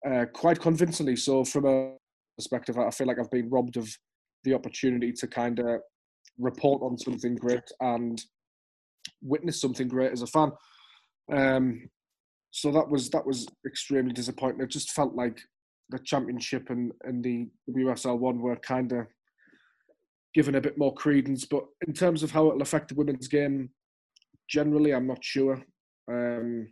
uh, 0.07 0.25
quite 0.33 0.61
convincingly. 0.61 1.17
So, 1.17 1.45
from 1.45 1.67
a 1.67 1.93
perspective, 2.37 2.79
I 2.79 2.91
feel 2.91 3.07
like 3.07 3.19
I've 3.19 3.31
been 3.31 3.51
robbed 3.51 3.77
of 3.77 3.89
the 4.45 4.55
opportunity 4.55 5.13
to 5.13 5.27
kind 5.27 5.59
of 5.61 5.81
report 6.39 6.83
on 6.83 6.99
something 6.99 7.37
great 7.37 7.71
and 7.81 8.21
witness 9.23 9.61
something 9.61 9.87
great 9.87 10.13
as 10.13 10.23
a 10.23 10.27
fan. 10.27 10.51
Um, 11.33 11.89
so 12.51 12.73
that 12.73 12.89
was 12.89 13.11
that 13.11 13.27
was 13.27 13.47
extremely 13.67 14.13
disappointing. 14.13 14.61
It 14.61 14.71
just 14.71 14.91
felt 14.91 15.15
like 15.15 15.41
the 15.91 15.99
championship 15.99 16.71
and, 16.71 16.93
and 17.03 17.23
the 17.23 17.49
WSL 17.69 18.19
one 18.19 18.41
were 18.41 18.57
kind 18.57 18.93
of 18.93 19.07
given 20.35 20.55
a 20.55 20.61
bit 20.61 20.79
more 20.79 20.95
credence. 20.95 21.45
But 21.45 21.65
in 21.87 21.93
terms 21.93 22.23
of 22.23 22.31
how 22.31 22.49
it'll 22.49 22.63
affect 22.63 22.89
the 22.89 22.95
women's 22.95 23.29
game, 23.29 23.71
generally, 24.49 24.93
I'm 24.93 25.07
not 25.07 25.25
sure. 25.25 25.63
Um, 26.11 26.69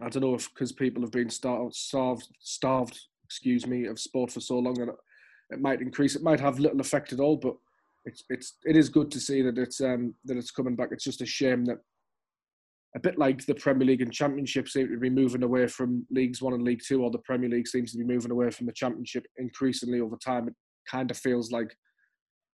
I 0.00 0.08
don't 0.08 0.22
know 0.22 0.34
if 0.34 0.52
because 0.52 0.72
people 0.72 1.02
have 1.02 1.12
been 1.12 1.30
starved, 1.30 1.74
starved, 1.74 2.28
starved, 2.40 2.98
excuse 3.24 3.66
me, 3.66 3.86
of 3.86 4.00
sport 4.00 4.32
for 4.32 4.40
so 4.40 4.58
long, 4.58 4.80
and 4.80 4.90
it, 4.90 4.96
it 5.50 5.60
might 5.60 5.82
increase. 5.82 6.16
It 6.16 6.22
might 6.22 6.40
have 6.40 6.58
little 6.58 6.80
effect 6.80 7.12
at 7.12 7.20
all, 7.20 7.36
but 7.36 7.54
it's 8.04 8.24
it's 8.30 8.54
it 8.64 8.76
is 8.76 8.88
good 8.88 9.10
to 9.10 9.20
see 9.20 9.42
that 9.42 9.58
it's 9.58 9.80
um 9.80 10.14
that 10.24 10.36
it's 10.36 10.50
coming 10.50 10.74
back. 10.76 10.88
It's 10.92 11.04
just 11.04 11.20
a 11.20 11.26
shame 11.26 11.64
that 11.66 11.78
a 12.94 13.00
bit 13.00 13.18
like 13.18 13.44
the 13.46 13.54
Premier 13.54 13.86
League 13.86 14.02
and 14.02 14.12
Championship 14.12 14.68
seem 14.68 14.88
to 14.88 14.98
be 14.98 15.08
moving 15.08 15.42
away 15.42 15.66
from 15.66 16.06
Leagues 16.10 16.42
One 16.42 16.52
and 16.52 16.62
League 16.62 16.82
Two, 16.86 17.02
or 17.02 17.10
the 17.10 17.18
Premier 17.18 17.48
League 17.48 17.66
seems 17.68 17.92
to 17.92 17.98
be 17.98 18.04
moving 18.04 18.30
away 18.30 18.50
from 18.50 18.66
the 18.66 18.72
Championship 18.72 19.24
increasingly 19.38 20.00
over 20.00 20.16
time. 20.16 20.48
It 20.48 20.54
kind 20.90 21.10
of 21.10 21.16
feels 21.16 21.50
like 21.50 21.74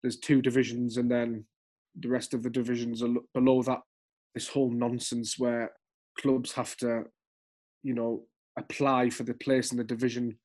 there's 0.02 0.18
two 0.18 0.40
divisions 0.40 0.96
and 0.96 1.10
then 1.10 1.44
the 1.98 2.08
rest 2.08 2.34
of 2.34 2.42
the 2.42 2.50
divisions 2.50 3.02
are 3.02 3.14
below 3.34 3.62
that. 3.62 3.80
This 4.34 4.48
whole 4.48 4.70
nonsense 4.70 5.38
where 5.38 5.72
clubs 6.20 6.52
have 6.52 6.76
to, 6.76 7.04
you 7.82 7.94
know, 7.94 8.24
apply 8.56 9.10
for 9.10 9.24
the 9.24 9.34
place 9.34 9.72
in 9.72 9.78
the 9.78 9.84
division, 9.84 10.38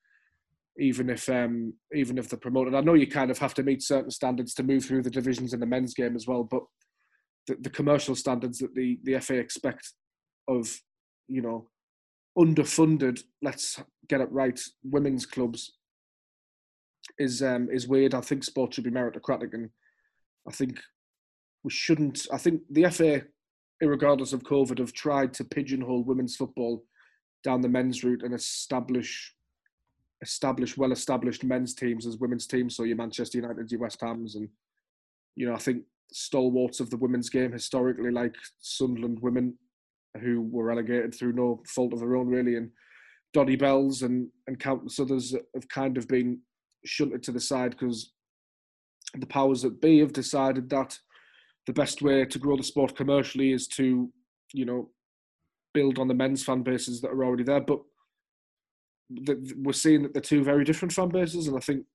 even 0.79 1.09
if 1.09 1.29
um, 1.29 1.73
even 1.93 2.17
if 2.17 2.29
they're 2.29 2.39
promoted. 2.39 2.73
I 2.73 2.81
know 2.81 2.95
you 2.95 3.05
kind 3.05 3.29
of 3.29 3.37
have 3.37 3.53
to 3.55 3.63
meet 3.63 3.83
certain 3.83 4.09
standards 4.09 4.55
to 4.55 4.63
move 4.63 4.85
through 4.85 5.03
the 5.03 5.11
divisions 5.11 5.53
in 5.53 5.59
the 5.59 5.67
men's 5.67 5.93
game 5.93 6.15
as 6.15 6.25
well, 6.25 6.43
but 6.43 6.63
the, 7.47 7.57
the 7.59 7.69
commercial 7.69 8.15
standards 8.15 8.59
that 8.59 8.73
the 8.75 8.99
the 9.03 9.19
FA 9.19 9.35
expect 9.35 9.93
of, 10.47 10.79
you 11.27 11.41
know, 11.41 11.69
underfunded. 12.37 13.21
Let's 13.41 13.81
get 14.07 14.21
it 14.21 14.31
right. 14.31 14.59
Women's 14.83 15.25
clubs 15.25 15.73
is 17.17 17.43
um, 17.43 17.69
is 17.71 17.87
weird. 17.87 18.13
I 18.13 18.21
think 18.21 18.43
sport 18.43 18.73
should 18.73 18.83
be 18.83 18.91
meritocratic, 18.91 19.53
and 19.53 19.69
I 20.47 20.51
think 20.51 20.79
we 21.63 21.71
shouldn't. 21.71 22.27
I 22.31 22.37
think 22.37 22.61
the 22.69 22.89
FA, 22.89 23.23
regardless 23.81 24.33
of 24.33 24.43
COVID, 24.43 24.79
have 24.79 24.93
tried 24.93 25.33
to 25.35 25.43
pigeonhole 25.43 26.03
women's 26.03 26.35
football 26.35 26.83
down 27.43 27.61
the 27.61 27.69
men's 27.69 28.03
route 28.03 28.23
and 28.23 28.33
establish 28.33 29.33
establish 30.21 30.77
well 30.77 30.93
established 30.93 31.43
men's 31.43 31.75
teams 31.75 32.05
as 32.05 32.17
women's 32.17 32.47
teams. 32.47 32.75
So 32.75 32.83
your 32.83 32.97
Manchester 32.97 33.39
United, 33.39 33.71
your 33.71 33.81
West 33.81 34.01
Hams, 34.01 34.35
and 34.35 34.47
you 35.35 35.47
know 35.47 35.53
I 35.53 35.59
think 35.59 35.83
stalwarts 36.13 36.79
of 36.79 36.89
the 36.89 36.97
women's 36.97 37.29
game 37.29 37.51
historically, 37.51 38.11
like 38.11 38.35
Sunderland 38.59 39.19
women, 39.21 39.57
who 40.21 40.41
were 40.41 40.65
relegated 40.65 41.13
through 41.13 41.33
no 41.33 41.61
fault 41.67 41.93
of 41.93 41.99
their 41.99 42.15
own 42.15 42.27
really, 42.27 42.55
and 42.55 42.69
Donny 43.33 43.55
Belles 43.55 44.03
and 44.03 44.29
and 44.47 44.59
countless 44.59 44.99
others 44.99 45.35
have 45.53 45.67
kind 45.69 45.97
of 45.97 46.07
been 46.07 46.39
shunted 46.85 47.23
to 47.23 47.31
the 47.31 47.39
side 47.39 47.71
because 47.71 48.11
the 49.15 49.25
powers 49.25 49.61
that 49.61 49.81
be 49.81 49.99
have 49.99 50.13
decided 50.13 50.69
that 50.69 50.97
the 51.65 51.73
best 51.73 52.01
way 52.01 52.25
to 52.25 52.39
grow 52.39 52.57
the 52.57 52.63
sport 52.63 52.95
commercially 52.95 53.53
is 53.53 53.67
to, 53.67 54.11
you 54.53 54.65
know, 54.65 54.89
build 55.73 55.97
on 55.97 56.07
the 56.07 56.13
men's 56.13 56.43
fan 56.43 56.61
bases 56.61 57.01
that 57.01 57.11
are 57.11 57.23
already 57.23 57.43
there. 57.43 57.61
But 57.61 57.79
the, 59.09 59.53
we're 59.57 59.73
seeing 59.73 60.03
that 60.03 60.13
they're 60.13 60.21
two 60.21 60.43
very 60.43 60.63
different 60.63 60.93
fan 60.93 61.09
bases, 61.09 61.47
and 61.47 61.57
I 61.57 61.59
think 61.59 61.85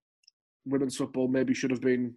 women's 0.64 0.96
football 0.96 1.28
maybe 1.28 1.54
should 1.54 1.70
have 1.70 1.80
been 1.80 2.14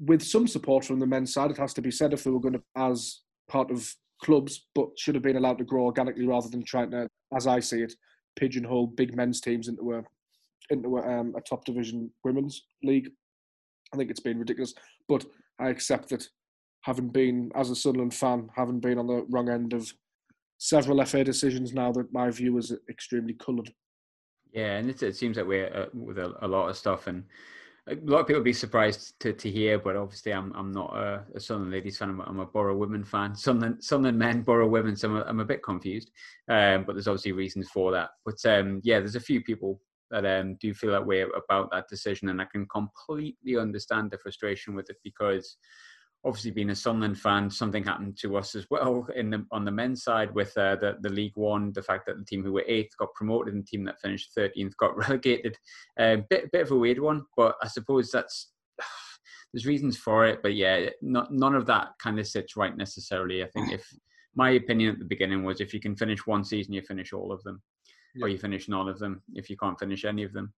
with 0.00 0.22
some 0.22 0.46
support 0.46 0.84
from 0.84 0.98
the 0.98 1.06
men's 1.06 1.32
side. 1.32 1.50
It 1.50 1.58
has 1.58 1.74
to 1.74 1.82
be 1.82 1.90
said 1.90 2.12
if 2.12 2.24
they 2.24 2.30
were 2.30 2.40
going 2.40 2.54
to, 2.54 2.62
as 2.76 3.20
part 3.48 3.70
of 3.70 3.92
clubs, 4.22 4.66
but 4.74 4.88
should 4.96 5.14
have 5.14 5.24
been 5.24 5.36
allowed 5.36 5.58
to 5.58 5.64
grow 5.64 5.84
organically 5.84 6.26
rather 6.26 6.48
than 6.48 6.64
trying 6.64 6.90
to, 6.92 7.08
as 7.34 7.46
I 7.46 7.60
see 7.60 7.82
it, 7.82 7.94
pigeonhole 8.36 8.88
big 8.88 9.16
men's 9.16 9.40
teams 9.40 9.68
into 9.68 9.94
a 9.94 10.02
into 10.70 10.98
a, 10.98 11.20
um, 11.20 11.34
a 11.36 11.40
top 11.40 11.64
division 11.64 12.10
women's 12.24 12.66
league. 12.82 13.08
I 13.92 13.96
think 13.96 14.10
it's 14.10 14.20
been 14.20 14.38
ridiculous, 14.38 14.74
but 15.08 15.24
I 15.58 15.70
accept 15.70 16.10
that 16.10 16.28
having 16.82 17.08
been, 17.08 17.50
as 17.54 17.70
a 17.70 17.76
Sunderland 17.76 18.14
fan, 18.14 18.50
having 18.54 18.80
been 18.80 18.98
on 18.98 19.06
the 19.06 19.24
wrong 19.30 19.48
end 19.48 19.72
of 19.72 19.90
several 20.58 21.04
FA 21.04 21.24
decisions 21.24 21.72
now 21.72 21.90
that 21.92 22.12
my 22.12 22.30
view 22.30 22.58
is 22.58 22.72
extremely 22.90 23.34
coloured. 23.34 23.72
Yeah, 24.52 24.76
and 24.76 24.90
it, 24.90 25.02
it 25.02 25.16
seems 25.16 25.36
like 25.36 25.46
we're 25.46 25.74
uh, 25.74 25.86
with 25.94 26.18
a, 26.18 26.34
a, 26.44 26.48
lot 26.48 26.68
of 26.68 26.76
stuff, 26.76 27.06
and 27.06 27.24
a 27.90 27.96
lot 28.04 28.20
of 28.20 28.26
people 28.26 28.40
would 28.40 28.44
be 28.44 28.52
surprised 28.52 29.18
to, 29.20 29.32
to 29.32 29.50
hear. 29.50 29.78
But 29.78 29.96
obviously, 29.96 30.32
I'm 30.32 30.52
I'm 30.54 30.72
not 30.72 30.94
a, 30.96 31.24
a 31.34 31.40
Sunderland 31.40 31.72
ladies 31.72 31.98
fan. 31.98 32.10
I'm 32.10 32.20
a, 32.20 32.24
I'm 32.24 32.40
a 32.40 32.46
Borough 32.46 32.76
women 32.76 33.04
fan. 33.04 33.34
Sunderland 33.34 33.82
Sunderland 33.82 34.18
men, 34.18 34.42
Borough 34.46 34.68
women. 34.68 34.96
So 34.96 35.08
I'm 35.08 35.16
a, 35.16 35.22
I'm 35.22 35.40
a 35.40 35.44
bit 35.44 35.62
confused. 35.62 36.10
Um, 36.48 36.84
but 36.84 36.94
there's 36.94 37.08
obviously 37.08 37.32
reasons 37.32 37.68
for 37.70 37.92
that. 37.92 38.10
But 38.24 38.44
um, 38.46 38.80
yeah, 38.84 38.98
there's 38.98 39.16
a 39.16 39.20
few 39.20 39.42
people 39.42 39.80
that 40.10 40.24
um, 40.24 40.56
do 40.60 40.72
feel 40.72 40.90
that 40.90 41.06
way 41.06 41.22
about 41.22 41.70
that 41.70 41.88
decision, 41.88 42.28
and 42.28 42.40
I 42.40 42.46
can 42.46 42.66
completely 42.66 43.56
understand 43.56 44.10
the 44.10 44.18
frustration 44.18 44.74
with 44.74 44.88
it 44.90 44.96
because 45.04 45.56
obviously 46.24 46.50
being 46.50 46.70
a 46.70 46.74
Sunderland 46.74 47.18
fan, 47.18 47.50
something 47.50 47.84
happened 47.84 48.18
to 48.18 48.36
us 48.36 48.54
as 48.54 48.66
well 48.70 49.06
in 49.16 49.30
the 49.30 49.44
on 49.50 49.64
the 49.64 49.70
men's 49.70 50.02
side 50.02 50.34
with 50.34 50.56
uh, 50.56 50.76
the 50.76 50.96
the 51.00 51.08
League 51.08 51.36
One. 51.36 51.72
The 51.72 51.82
fact 51.82 52.06
that 52.06 52.18
the 52.18 52.24
team 52.24 52.42
who 52.42 52.52
were 52.52 52.64
eighth 52.66 52.96
got 52.98 53.14
promoted 53.14 53.54
and 53.54 53.62
the 53.62 53.66
team 53.66 53.84
that 53.84 54.00
finished 54.00 54.32
thirteenth 54.34 54.76
got 54.76 54.96
relegated. 55.08 55.56
A 55.98 56.14
uh, 56.14 56.16
bit 56.28 56.50
bit 56.52 56.62
of 56.62 56.70
a 56.70 56.76
weird 56.76 56.98
one, 56.98 57.24
but 57.36 57.56
I 57.62 57.68
suppose 57.68 58.10
that's 58.10 58.52
there's 59.52 59.66
reasons 59.66 59.96
for 59.96 60.26
it. 60.26 60.40
But 60.42 60.54
yeah, 60.54 60.88
not, 61.02 61.32
none 61.32 61.54
of 61.54 61.66
that 61.66 61.90
kind 62.02 62.18
of 62.18 62.26
sits 62.26 62.56
right 62.56 62.76
necessarily. 62.76 63.42
I 63.42 63.48
think 63.48 63.72
if 63.72 63.86
my 64.34 64.50
opinion 64.50 64.92
at 64.92 64.98
the 64.98 65.04
beginning 65.04 65.42
was 65.42 65.60
if 65.60 65.74
you 65.74 65.80
can 65.80 65.96
finish 65.96 66.26
one 66.26 66.44
season, 66.44 66.72
you 66.72 66.82
finish 66.82 67.12
all 67.12 67.32
of 67.32 67.42
them, 67.44 67.62
yeah. 68.14 68.24
or 68.24 68.28
you 68.28 68.38
finish 68.38 68.68
none 68.68 68.88
of 68.88 68.98
them 68.98 69.22
if 69.34 69.50
you 69.50 69.56
can't 69.56 69.78
finish 69.78 70.04
any 70.04 70.22
of 70.22 70.32
them. 70.32 70.52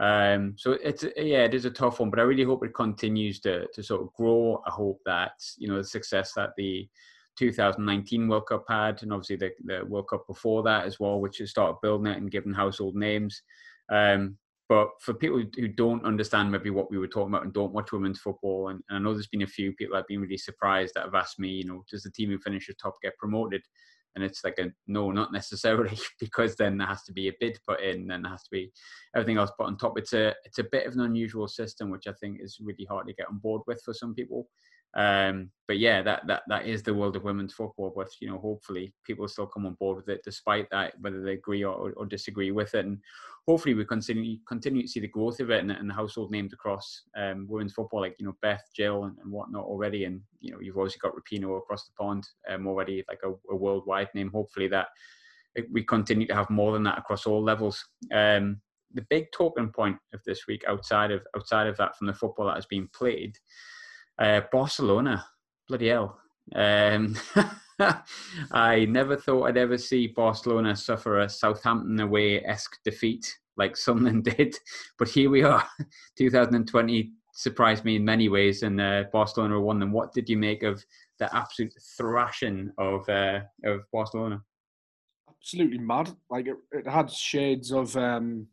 Um, 0.00 0.54
so 0.56 0.72
it's 0.82 1.04
yeah, 1.16 1.44
it 1.44 1.54
is 1.54 1.66
a 1.66 1.70
tough 1.70 2.00
one, 2.00 2.08
but 2.08 2.18
I 2.18 2.22
really 2.22 2.44
hope 2.44 2.64
it 2.64 2.74
continues 2.74 3.38
to 3.40 3.66
to 3.74 3.82
sort 3.82 4.00
of 4.00 4.12
grow. 4.14 4.62
I 4.66 4.70
hope 4.70 4.98
that 5.04 5.32
you 5.58 5.68
know 5.68 5.76
the 5.76 5.84
success 5.84 6.32
that 6.36 6.50
the 6.56 6.88
2019 7.38 8.26
World 8.26 8.46
Cup 8.46 8.64
had, 8.68 9.02
and 9.02 9.12
obviously 9.12 9.36
the, 9.36 9.50
the 9.64 9.84
World 9.84 10.08
Cup 10.08 10.26
before 10.26 10.62
that 10.62 10.86
as 10.86 10.98
well, 10.98 11.20
which 11.20 11.38
has 11.38 11.50
started 11.50 11.76
building 11.82 12.10
it 12.10 12.16
and 12.16 12.30
giving 12.30 12.52
household 12.52 12.96
names. 12.96 13.42
Um, 13.90 14.38
but 14.70 14.88
for 15.00 15.14
people 15.14 15.42
who 15.56 15.68
don't 15.68 16.04
understand 16.04 16.50
maybe 16.50 16.70
what 16.70 16.90
we 16.90 16.98
were 16.98 17.08
talking 17.08 17.34
about 17.34 17.42
and 17.42 17.52
don't 17.52 17.72
watch 17.72 17.92
women's 17.92 18.20
football, 18.20 18.68
and, 18.68 18.80
and 18.88 18.98
I 18.98 19.00
know 19.00 19.12
there's 19.12 19.26
been 19.26 19.42
a 19.42 19.46
few 19.46 19.72
people 19.72 19.94
that 19.94 20.02
have 20.02 20.06
been 20.06 20.20
really 20.20 20.38
surprised 20.38 20.94
that 20.94 21.04
have 21.04 21.14
asked 21.14 21.40
me, 21.40 21.48
you 21.48 21.64
know, 21.64 21.84
does 21.90 22.04
the 22.04 22.10
team 22.10 22.30
who 22.30 22.38
finishes 22.38 22.76
top 22.76 22.96
get 23.02 23.18
promoted? 23.18 23.62
And 24.14 24.24
it's 24.24 24.42
like 24.44 24.58
a 24.58 24.70
no 24.86 25.10
not 25.10 25.32
necessarily 25.32 25.98
because 26.20 26.56
then 26.56 26.78
there 26.78 26.86
has 26.86 27.02
to 27.04 27.12
be 27.12 27.28
a 27.28 27.32
bid 27.40 27.58
put 27.66 27.80
in 27.80 28.06
then 28.06 28.22
there 28.22 28.32
has 28.32 28.42
to 28.42 28.50
be 28.50 28.70
everything 29.14 29.36
else 29.36 29.50
put 29.58 29.66
on 29.66 29.76
top 29.76 29.98
it's 29.98 30.12
a 30.12 30.34
it's 30.44 30.58
a 30.58 30.66
bit 30.72 30.86
of 30.86 30.94
an 30.94 31.00
unusual 31.00 31.48
system 31.48 31.90
which 31.90 32.06
i 32.06 32.12
think 32.20 32.38
is 32.40 32.58
really 32.60 32.86
hard 32.88 33.06
to 33.06 33.14
get 33.14 33.28
on 33.28 33.38
board 33.38 33.62
with 33.66 33.80
for 33.84 33.94
some 33.94 34.14
people 34.14 34.48
um, 34.96 35.50
but 35.68 35.78
yeah, 35.78 36.02
that, 36.02 36.26
that 36.26 36.42
that 36.48 36.66
is 36.66 36.82
the 36.82 36.94
world 36.94 37.14
of 37.14 37.22
women's 37.22 37.54
football. 37.54 37.92
But 37.94 38.08
you 38.20 38.28
know, 38.28 38.38
hopefully, 38.38 38.92
people 39.04 39.28
still 39.28 39.46
come 39.46 39.66
on 39.66 39.74
board 39.74 39.98
with 39.98 40.08
it, 40.08 40.22
despite 40.24 40.68
that, 40.70 40.94
whether 41.00 41.22
they 41.22 41.34
agree 41.34 41.62
or, 41.62 41.92
or 41.96 42.06
disagree 42.06 42.50
with 42.50 42.74
it. 42.74 42.86
And 42.86 42.98
hopefully, 43.46 43.74
we 43.74 43.84
continue 43.84 44.38
continue 44.46 44.82
to 44.82 44.88
see 44.88 45.00
the 45.00 45.08
growth 45.08 45.40
of 45.40 45.50
it 45.50 45.60
and, 45.60 45.70
and 45.70 45.88
the 45.88 45.94
household 45.94 46.30
names 46.30 46.52
across 46.52 47.02
um, 47.16 47.46
women's 47.48 47.72
football, 47.72 48.00
like 48.00 48.16
you 48.18 48.26
know 48.26 48.36
Beth, 48.42 48.62
Jill, 48.74 49.04
and, 49.04 49.16
and, 49.18 49.30
whatnot 49.30 49.64
already. 49.64 50.04
And 50.04 50.20
you 50.40 50.52
know, 50.52 50.60
you've 50.60 50.78
also 50.78 50.96
got 51.00 51.12
Rapinoe 51.14 51.58
across 51.58 51.86
the 51.86 51.92
pond 51.98 52.26
um, 52.48 52.66
already, 52.66 53.04
like 53.08 53.20
a, 53.24 53.30
a, 53.52 53.56
worldwide 53.56 54.08
name. 54.14 54.30
Hopefully, 54.32 54.68
that 54.68 54.88
we 55.70 55.82
continue 55.84 56.26
to 56.26 56.34
have 56.34 56.50
more 56.50 56.72
than 56.72 56.84
that 56.84 56.98
across 56.98 57.26
all 57.26 57.42
levels. 57.42 57.84
Um, 58.12 58.60
the 58.94 59.06
big 59.08 59.26
talking 59.32 59.70
point 59.70 59.96
of 60.12 60.20
this 60.24 60.46
week, 60.46 60.64
outside 60.66 61.10
of 61.10 61.22
outside 61.36 61.66
of 61.66 61.76
that, 61.76 61.96
from 61.96 62.06
the 62.06 62.14
football 62.14 62.46
that 62.46 62.56
has 62.56 62.66
been 62.66 62.88
played 62.94 63.36
uh, 64.20 64.42
Barcelona, 64.52 65.24
bloody 65.66 65.88
hell. 65.88 66.18
Um, 66.54 67.16
I 68.52 68.84
never 68.86 69.16
thought 69.16 69.44
I'd 69.44 69.56
ever 69.56 69.78
see 69.78 70.08
Barcelona 70.08 70.76
suffer 70.76 71.20
a 71.20 71.28
Southampton 71.28 72.00
away 72.00 72.44
esque 72.44 72.78
defeat 72.84 73.38
like 73.56 73.76
Sunderland 73.76 74.24
did, 74.36 74.56
but 74.98 75.08
here 75.08 75.30
we 75.30 75.42
are. 75.42 75.66
2020 76.18 77.12
surprised 77.32 77.84
me 77.84 77.96
in 77.96 78.04
many 78.04 78.28
ways, 78.28 78.62
and 78.62 78.80
uh, 78.80 79.04
Barcelona 79.12 79.60
won 79.60 79.78
them. 79.78 79.92
What 79.92 80.12
did 80.12 80.28
you 80.28 80.36
make 80.36 80.62
of 80.62 80.84
the 81.18 81.34
absolute 81.34 81.72
thrashing 81.96 82.70
of 82.78 83.08
uh, 83.08 83.40
of 83.64 83.80
Barcelona? 83.92 84.42
Absolutely 85.28 85.78
mad. 85.78 86.10
Like 86.30 86.46
it, 86.46 86.56
it 86.72 86.86
had 86.86 87.10
shades 87.10 87.72
of 87.72 87.96
um, 87.96 88.46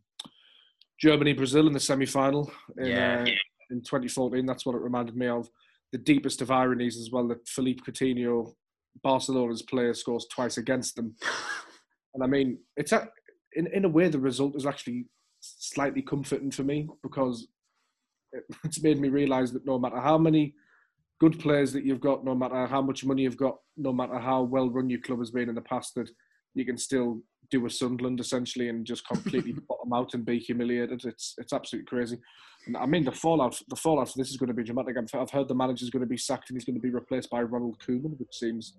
Germany 0.99 1.33
Brazil 1.33 1.67
in 1.67 1.73
the 1.73 1.79
semi 1.79 2.05
final. 2.05 2.51
Yeah. 2.77 3.25
Uh, 3.27 3.31
in 3.69 3.81
2014. 3.81 4.45
That's 4.45 4.65
what 4.65 4.75
it 4.75 4.81
reminded 4.81 5.15
me 5.15 5.27
of. 5.27 5.49
The 5.97 6.03
deepest 6.03 6.41
of 6.41 6.51
ironies 6.51 6.97
as 6.97 7.09
well 7.11 7.27
that 7.29 7.47
Philippe 7.47 7.81
Coutinho, 7.81 8.53
Barcelona's 9.03 9.63
player, 9.63 9.93
scores 9.93 10.27
twice 10.31 10.57
against 10.57 10.95
them. 10.95 11.15
And 12.13 12.23
I 12.23 12.27
mean, 12.27 12.57
it's 12.75 12.93
a, 12.93 13.07
in 13.53 13.67
in 13.67 13.85
a 13.85 13.89
way 13.89 14.07
the 14.07 14.19
result 14.19 14.55
is 14.55 14.65
actually 14.65 15.05
slightly 15.39 16.01
comforting 16.01 16.49
for 16.49 16.63
me 16.63 16.87
because 17.03 17.47
it's 18.63 18.81
made 18.81 18.99
me 18.99 19.09
realise 19.09 19.51
that 19.51 19.67
no 19.67 19.77
matter 19.77 19.99
how 19.99 20.17
many 20.17 20.55
good 21.19 21.37
players 21.39 21.71
that 21.73 21.85
you've 21.85 22.01
got, 22.01 22.25
no 22.25 22.33
matter 22.33 22.65
how 22.65 22.81
much 22.81 23.05
money 23.05 23.21
you've 23.21 23.37
got, 23.37 23.57
no 23.75 23.93
matter 23.93 24.17
how 24.17 24.41
well 24.41 24.69
run 24.69 24.89
your 24.89 25.01
club 25.01 25.19
has 25.19 25.29
been 25.29 25.49
in 25.49 25.53
the 25.53 25.61
past, 25.61 25.93
that 25.93 26.09
you 26.55 26.65
can 26.65 26.77
still 26.77 27.21
do 27.51 27.63
a 27.67 27.69
Sunderland 27.69 28.19
essentially 28.19 28.69
and 28.69 28.83
just 28.83 29.07
completely 29.07 29.53
bottom 29.69 29.93
out 29.93 30.15
and 30.15 30.25
be 30.25 30.39
humiliated. 30.39 31.05
It's 31.05 31.35
it's 31.37 31.53
absolutely 31.53 31.85
crazy. 31.85 32.17
I 32.76 32.86
mean 32.86 33.03
the 33.03 33.11
fallout 33.11 33.61
the 33.70 33.76
fallout 33.76 34.09
for 34.09 34.18
this 34.18 34.30
is 34.30 34.38
going 34.38 34.47
to 34.47 34.53
be 34.53 34.63
dramatic. 34.63 34.95
I've 35.13 35.32
heard 35.32 35.47
the 35.47 35.55
manager's 35.55 35.89
going 35.89 36.01
to 36.01 36.09
be 36.09 36.18
sacked 36.18 36.49
and 36.49 36.57
he's 36.57 36.65
going 36.65 36.76
to 36.76 36.82
be 36.82 36.89
replaced 36.89 37.30
by 37.30 37.41
Ronald 37.41 37.78
Koeman, 37.80 38.18
which 38.20 38.34
seems 38.34 38.76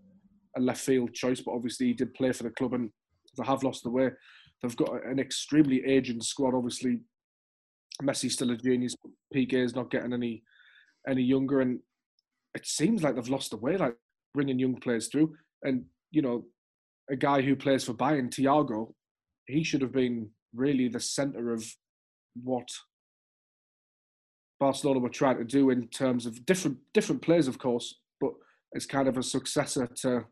a 0.56 0.60
left 0.60 0.80
field 0.80 1.14
choice, 1.14 1.40
but 1.40 1.52
obviously 1.52 1.86
he 1.86 1.92
did 1.92 2.14
play 2.14 2.32
for 2.32 2.42
the 2.42 2.50
club 2.50 2.74
and 2.74 2.90
they 3.36 3.44
have 3.44 3.62
lost 3.62 3.84
the 3.84 3.90
way. 3.90 4.10
They've 4.62 4.76
got 4.76 5.04
an 5.06 5.18
extremely 5.18 5.84
aging 5.84 6.20
squad. 6.20 6.54
Obviously, 6.54 7.00
Messi's 8.02 8.34
still 8.34 8.50
a 8.50 8.56
genius, 8.56 8.94
Piqué 9.34 9.64
is 9.64 9.74
not 9.74 9.90
getting 9.90 10.12
any 10.12 10.42
any 11.08 11.22
younger, 11.22 11.60
and 11.60 11.78
it 12.54 12.66
seems 12.66 13.02
like 13.02 13.14
they've 13.14 13.28
lost 13.28 13.50
the 13.50 13.56
way, 13.56 13.76
like 13.76 13.94
bringing 14.34 14.58
young 14.58 14.76
players 14.76 15.08
through. 15.08 15.34
And 15.62 15.84
you 16.10 16.22
know, 16.22 16.44
a 17.10 17.16
guy 17.16 17.42
who 17.42 17.56
plays 17.56 17.84
for 17.84 17.94
Bayern, 17.94 18.30
Thiago, 18.30 18.92
he 19.46 19.62
should 19.64 19.82
have 19.82 19.92
been 19.92 20.30
really 20.54 20.88
the 20.88 21.00
centre 21.00 21.52
of 21.52 21.64
what 22.42 22.68
Barcelona 24.58 25.00
were 25.00 25.08
trying 25.08 25.38
to 25.38 25.44
do 25.44 25.70
in 25.70 25.86
terms 25.88 26.26
of 26.26 26.44
different 26.46 26.78
different 26.92 27.22
players, 27.22 27.48
of 27.48 27.58
course, 27.58 28.00
but 28.20 28.32
as 28.74 28.86
kind 28.86 29.08
of 29.08 29.16
a 29.16 29.22
successor 29.22 29.86
to 29.86 30.24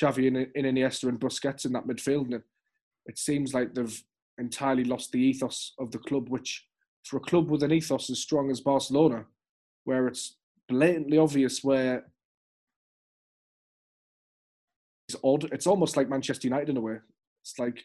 Xavi 0.00 0.28
and, 0.28 0.36
and 0.36 0.76
Iniesta 0.76 1.08
and 1.08 1.20
Busquets 1.20 1.64
in 1.64 1.72
that 1.72 1.86
midfield. 1.86 2.26
And 2.26 2.34
it, 2.34 2.42
it 3.06 3.18
seems 3.18 3.54
like 3.54 3.74
they've 3.74 4.02
entirely 4.38 4.84
lost 4.84 5.12
the 5.12 5.20
ethos 5.20 5.74
of 5.78 5.90
the 5.90 5.98
club, 5.98 6.28
which 6.28 6.66
for 7.04 7.18
a 7.18 7.20
club 7.20 7.50
with 7.50 7.62
an 7.62 7.72
ethos 7.72 8.10
as 8.10 8.18
strong 8.18 8.50
as 8.50 8.60
Barcelona, 8.60 9.26
where 9.84 10.06
it's 10.06 10.36
blatantly 10.68 11.18
obvious 11.18 11.62
where 11.62 12.06
it's 15.08 15.16
odd. 15.22 15.52
It's 15.52 15.66
almost 15.66 15.96
like 15.96 16.08
Manchester 16.08 16.48
United 16.48 16.70
in 16.70 16.76
a 16.76 16.80
way. 16.80 16.98
It's 17.42 17.58
like 17.58 17.84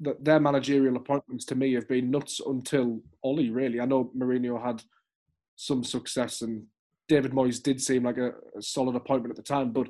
that 0.00 0.24
their 0.24 0.40
managerial 0.40 0.96
appointments 0.96 1.44
to 1.46 1.54
me 1.54 1.74
have 1.74 1.88
been 1.88 2.10
nuts 2.10 2.40
until 2.44 3.00
Ole. 3.22 3.50
Really, 3.50 3.80
I 3.80 3.84
know 3.84 4.10
Mourinho 4.16 4.62
had 4.62 4.82
some 5.56 5.82
success 5.82 6.42
and 6.42 6.64
David 7.08 7.32
Moyes 7.32 7.62
did 7.62 7.80
seem 7.80 8.04
like 8.04 8.18
a, 8.18 8.32
a 8.56 8.62
solid 8.62 8.94
appointment 8.94 9.30
at 9.30 9.36
the 9.36 9.42
time, 9.42 9.72
but 9.72 9.88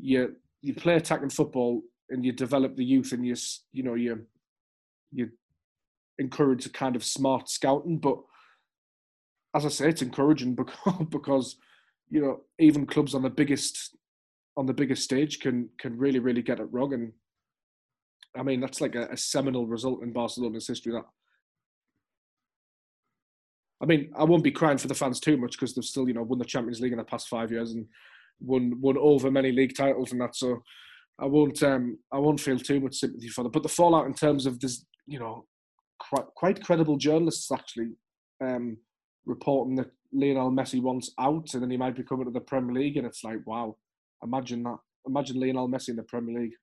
you 0.00 0.36
you 0.62 0.74
play 0.74 0.94
attacking 0.94 1.30
football 1.30 1.82
and 2.08 2.24
you 2.24 2.32
develop 2.32 2.76
the 2.76 2.84
youth 2.84 3.12
and 3.12 3.26
you 3.26 3.34
you 3.72 3.82
know 3.82 3.94
you 3.94 4.24
you 5.10 5.30
encourage 6.18 6.64
a 6.66 6.70
kind 6.70 6.96
of 6.96 7.04
smart 7.04 7.48
scouting. 7.48 7.98
But 7.98 8.18
as 9.54 9.66
I 9.66 9.68
say, 9.68 9.88
it's 9.88 10.02
encouraging 10.02 10.54
because 10.62 11.06
because 11.10 11.56
you 12.08 12.20
know 12.20 12.40
even 12.58 12.86
clubs 12.86 13.14
on 13.14 13.22
the 13.22 13.30
biggest 13.30 13.96
on 14.56 14.66
the 14.66 14.74
biggest 14.74 15.02
stage 15.02 15.40
can 15.40 15.68
can 15.78 15.98
really 15.98 16.20
really 16.20 16.42
get 16.42 16.60
it 16.60 16.72
wrong. 16.72 16.94
And 16.94 17.12
I 18.36 18.42
mean 18.42 18.60
that's 18.60 18.80
like 18.80 18.94
a, 18.94 19.08
a 19.08 19.16
seminal 19.16 19.66
result 19.66 20.02
in 20.02 20.12
Barcelona's 20.12 20.66
history. 20.66 20.92
That 20.92 21.04
I 23.82 23.86
mean, 23.86 24.12
I 24.16 24.22
won't 24.22 24.44
be 24.44 24.52
crying 24.52 24.78
for 24.78 24.86
the 24.86 24.94
fans 24.94 25.18
too 25.18 25.36
much 25.36 25.52
because 25.52 25.74
they've 25.74 25.84
still, 25.84 26.06
you 26.06 26.14
know, 26.14 26.22
won 26.22 26.38
the 26.38 26.44
Champions 26.44 26.80
League 26.80 26.92
in 26.92 26.98
the 26.98 27.04
past 27.04 27.28
five 27.28 27.50
years 27.50 27.72
and 27.72 27.86
won 28.40 28.80
won 28.80 28.96
over 28.98 29.30
many 29.30 29.50
league 29.50 29.76
titles 29.76 30.12
and 30.12 30.20
that. 30.20 30.36
So 30.36 30.62
I 31.18 31.26
won't 31.26 31.62
um 31.62 31.98
I 32.12 32.18
won't 32.18 32.40
feel 32.40 32.58
too 32.58 32.80
much 32.80 32.96
sympathy 32.96 33.28
for 33.28 33.42
them. 33.42 33.52
But 33.52 33.64
the 33.64 33.68
fallout 33.68 34.06
in 34.06 34.14
terms 34.14 34.46
of 34.46 34.60
this, 34.60 34.84
you 35.06 35.18
know, 35.18 35.46
quite, 35.98 36.26
quite 36.36 36.64
credible 36.64 36.96
journalists 36.96 37.50
actually 37.50 37.90
um 38.40 38.76
reporting 39.26 39.76
that 39.76 39.90
Lionel 40.12 40.50
Messi 40.50 40.80
wants 40.80 41.12
out 41.18 41.54
and 41.54 41.62
then 41.62 41.70
he 41.70 41.76
might 41.76 41.96
be 41.96 42.02
coming 42.02 42.26
to 42.26 42.32
the 42.32 42.40
Premier 42.40 42.74
League, 42.74 42.96
and 42.96 43.06
it's 43.06 43.24
like, 43.24 43.44
wow, 43.46 43.76
imagine 44.22 44.62
that. 44.62 44.78
Imagine 45.08 45.40
Lionel 45.40 45.68
Messi 45.68 45.88
in 45.88 45.96
the 45.96 46.02
Premier 46.04 46.40
League. 46.40 46.54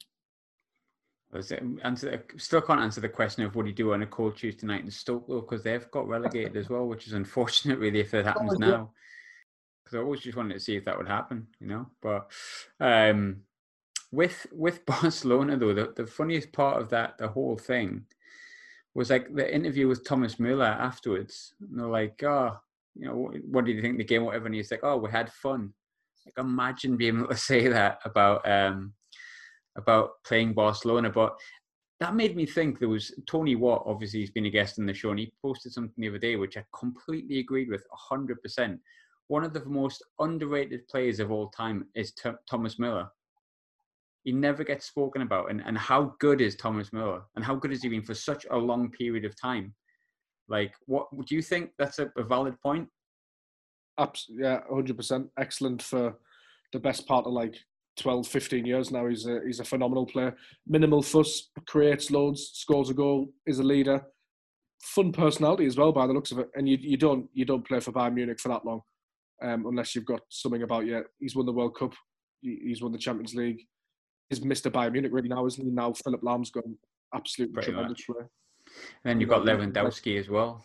It 1.34 1.64
answer? 1.84 2.24
Still 2.38 2.62
can't 2.62 2.82
answer 2.82 3.02
the 3.02 3.10
question 3.10 3.44
of 3.44 3.56
what 3.56 3.64
do 3.64 3.70
you 3.70 3.76
do 3.76 3.94
on 3.94 4.02
a 4.02 4.08
cold 4.08 4.36
Tuesday 4.36 4.66
night 4.66 4.84
in 4.84 4.90
Stoke 4.90 5.28
though, 5.28 5.42
because 5.42 5.64
they've 5.64 5.90
got 5.92 6.08
relegated 6.08 6.58
as 6.58 6.70
well, 6.70 6.88
which 6.88 7.06
is 7.06 7.14
unfortunate 7.14 7.80
really 7.80 8.00
if 8.00 8.12
that 8.12 8.26
happens 8.26 8.54
oh, 8.56 8.58
now. 8.58 8.92
Because 9.84 9.98
I 9.98 10.02
always 10.02 10.22
just 10.22 10.38
wanted 10.38 10.56
to 10.56 10.60
see 10.60 10.76
if 10.76 10.86
that 10.86 10.98
would 10.98 11.08
happen, 11.08 11.48
you 11.60 11.68
know. 11.68 11.88
But 12.02 12.32
um, 12.80 13.42
with 14.12 14.48
with 14.52 14.86
Barcelona 14.88 15.56
though, 15.56 15.74
the, 15.74 15.94
the 15.96 16.08
funniest 16.08 16.52
part 16.52 16.82
of 16.82 16.90
that 16.90 17.18
the 17.20 17.28
whole 17.28 17.58
thing 17.58 18.06
was 18.96 19.12
like 19.12 19.34
the 19.34 19.54
interview 19.54 19.88
with 19.88 20.06
Thomas 20.06 20.36
Müller 20.36 20.78
afterwards. 20.80 21.54
And 21.62 21.80
they're 21.80 21.88
like, 21.88 22.24
oh, 22.24 22.58
you 22.96 23.06
know, 23.06 23.16
what, 23.16 23.36
what 23.46 23.66
did 23.66 23.76
you 23.76 23.84
think 23.84 24.00
the 24.00 24.04
game? 24.04 24.26
Whatever, 24.26 24.48
and 24.48 24.56
he's 24.56 24.72
like, 24.72 24.84
oh, 24.84 24.98
we 24.98 25.12
had 25.12 25.32
fun. 25.32 25.74
Like 26.26 26.44
imagine 26.44 26.98
being 26.98 27.20
able 27.20 27.28
to 27.28 27.38
say 27.38 27.68
that 27.68 28.00
about 28.04 28.50
um 28.50 28.94
about 29.80 30.12
playing 30.26 30.54
Barcelona. 30.54 31.10
But 31.10 31.36
that 32.00 32.16
made 32.16 32.36
me 32.36 32.46
think 32.46 32.80
there 32.80 32.90
was 32.90 33.14
Tony 33.28 33.56
Watt, 33.56 33.84
obviously, 33.86 34.20
he's 34.20 34.32
been 34.32 34.46
a 34.46 34.50
guest 34.50 34.80
on 34.80 34.86
the 34.86 34.94
show, 34.94 35.10
and 35.10 35.20
he 35.20 35.34
posted 35.42 35.74
something 35.74 35.94
the 35.98 36.10
other 36.10 36.18
day 36.18 36.36
which 36.36 36.58
I 36.58 36.64
completely 36.78 37.40
agreed 37.40 37.70
with 37.70 37.84
100%. 38.12 38.78
One 39.28 39.44
of 39.44 39.54
the 39.54 39.66
most 39.66 40.04
underrated 40.20 40.88
players 40.88 41.20
of 41.20 41.32
all 41.32 41.50
time 41.50 41.88
is 41.96 42.14
T- 42.14 42.30
Thomas 42.50 42.76
Müller. 42.76 43.10
He 44.24 44.32
never 44.32 44.64
gets 44.64 44.86
spoken 44.86 45.22
about. 45.22 45.50
And, 45.50 45.62
and 45.66 45.78
how 45.78 46.16
good 46.20 46.42
is 46.42 46.56
Thomas 46.56 46.92
Müller? 46.92 47.22
And 47.36 47.44
how 47.44 47.56
good 47.56 47.72
has 47.72 47.82
he 47.82 47.90
been 47.90 48.04
for 48.04 48.16
such 48.16 48.46
a 48.50 48.58
long 48.58 48.90
period 48.92 49.26
of 49.26 49.40
time? 49.40 49.74
Like, 50.48 50.74
what 50.88 51.08
do 51.28 51.36
you 51.36 51.42
think 51.42 51.72
that's 51.78 52.00
a, 52.00 52.12
a 52.18 52.24
valid 52.24 52.60
point? 52.62 52.88
Absolutely, 54.00 54.46
yeah, 54.46 54.62
100%. 54.72 55.30
Excellent 55.38 55.82
for 55.82 56.16
the 56.72 56.80
best 56.80 57.08
part 57.08 57.26
of 57.26 57.34
like 57.34 57.58
12, 58.00 58.28
15 58.28 58.66
years 58.66 58.92
now. 58.92 59.08
He's 59.08 59.26
a, 59.26 59.40
he's 59.46 59.60
a 59.60 59.66
phenomenal 59.66 60.06
player. 60.06 60.36
Minimal 60.68 61.02
fuss, 61.02 61.50
creates 61.68 62.12
loads, 62.12 62.52
scores 62.54 62.90
a 62.90 62.94
goal, 62.94 63.30
is 63.46 63.60
a 63.60 63.64
leader. 63.64 64.02
Fun 64.82 65.12
personality 65.12 65.66
as 65.66 65.78
well, 65.78 65.92
by 65.92 66.08
the 66.08 66.14
looks 66.14 66.32
of 66.32 66.40
it. 66.40 66.50
And 66.56 66.68
you, 66.68 66.78
you 66.80 66.98
don't 66.98 67.28
you 67.34 67.46
don't 67.46 67.68
play 67.68 67.80
for 67.80 67.92
Bayern 67.92 68.14
Munich 68.14 68.40
for 68.40 68.50
that 68.50 68.66
long, 68.66 68.82
um, 69.44 69.66
unless 69.66 69.94
you've 69.94 70.06
got 70.06 70.22
something 70.30 70.64
about 70.64 70.86
you. 70.86 71.04
He's 71.20 71.36
won 71.36 71.46
the 71.46 71.52
World 71.52 71.76
Cup. 71.78 71.94
He's 72.42 72.82
won 72.82 72.94
the 72.94 72.98
Champions 72.98 73.36
League. 73.36 73.62
He's 74.30 74.40
Mr. 74.40 74.72
Bayern 74.72 74.94
Munich 74.94 75.12
really 75.14 75.30
now, 75.30 75.46
isn't 75.46 75.64
he? 75.64 75.70
Now 75.72 75.92
Philipp 75.92 76.24
Lahm's 76.24 76.52
gone 76.52 76.78
absolutely 77.14 77.54
Pretty 77.54 77.72
tremendous 77.72 78.08
way. 78.08 78.22
And 78.22 78.30
then 79.04 79.20
you've 79.20 79.30
got 79.30 79.44
Lewandowski 79.44 80.20
as 80.20 80.30
well. 80.30 80.64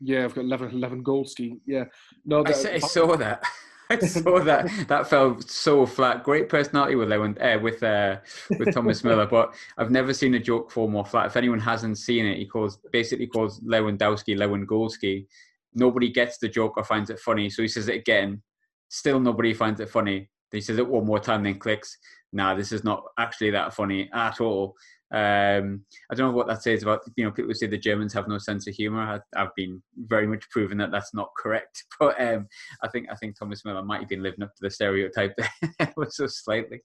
Yeah, 0.00 0.24
I've 0.24 0.34
got 0.34 0.44
Lewandowski. 0.44 1.58
Yeah, 1.66 1.84
no, 2.24 2.44
I, 2.44 2.50
I 2.50 2.78
saw 2.78 3.16
that. 3.16 3.42
I 3.90 3.98
saw 4.00 4.40
that. 4.40 4.68
That 4.88 5.08
fell 5.08 5.40
so 5.40 5.86
flat. 5.86 6.24
Great 6.24 6.48
personality 6.48 6.96
with 6.96 7.08
Lewin, 7.08 7.38
uh, 7.40 7.58
with 7.62 7.82
uh, 7.82 8.16
with 8.58 8.74
Thomas 8.74 9.02
Müller, 9.02 9.28
but 9.30 9.54
I've 9.78 9.90
never 9.90 10.12
seen 10.12 10.34
a 10.34 10.40
joke 10.40 10.70
fall 10.70 10.88
more 10.88 11.04
flat. 11.04 11.26
If 11.26 11.36
anyone 11.36 11.60
hasn't 11.60 11.98
seen 11.98 12.26
it, 12.26 12.38
he 12.38 12.46
calls 12.46 12.78
basically 12.92 13.28
calls 13.28 13.60
Lewandowski 13.60 14.36
Lewandowski. 14.36 15.26
Nobody 15.74 16.10
gets 16.10 16.38
the 16.38 16.48
joke 16.48 16.76
or 16.76 16.84
finds 16.84 17.10
it 17.10 17.20
funny, 17.20 17.48
so 17.48 17.62
he 17.62 17.68
says 17.68 17.88
it 17.88 17.96
again. 17.96 18.42
Still, 18.88 19.20
nobody 19.20 19.54
finds 19.54 19.80
it 19.80 19.90
funny. 19.90 20.30
He 20.50 20.60
says 20.60 20.78
it 20.78 20.88
one 20.88 21.06
more 21.06 21.20
time, 21.20 21.42
then 21.42 21.58
clicks. 21.58 21.98
Nah, 22.32 22.54
this 22.54 22.72
is 22.72 22.82
not 22.82 23.04
actually 23.18 23.50
that 23.50 23.74
funny 23.74 24.10
at 24.12 24.40
all. 24.40 24.74
Um, 25.12 25.84
I 26.10 26.14
don't 26.14 26.30
know 26.30 26.36
what 26.36 26.48
that 26.48 26.64
says 26.64 26.82
about 26.82 27.02
you 27.16 27.24
know 27.24 27.30
people 27.30 27.48
who 27.48 27.54
say 27.54 27.68
the 27.68 27.78
Germans 27.78 28.12
have 28.14 28.26
no 28.26 28.38
sense 28.38 28.66
of 28.66 28.74
humor. 28.74 29.22
I, 29.34 29.38
have 29.38 29.54
been 29.54 29.80
very 29.96 30.26
much 30.26 30.48
proven 30.50 30.78
that 30.78 30.90
that's 30.90 31.14
not 31.14 31.30
correct. 31.38 31.84
But 32.00 32.20
um, 32.20 32.46
I 32.82 32.88
think 32.88 33.08
I 33.10 33.14
think 33.14 33.38
Thomas 33.38 33.62
Müller 33.62 33.86
might 33.86 34.00
have 34.00 34.08
been 34.08 34.22
living 34.22 34.42
up 34.42 34.54
to 34.54 34.62
the 34.62 34.70
stereotype 34.70 35.34
there 35.36 35.94
so 36.10 36.26
slightly. 36.26 36.82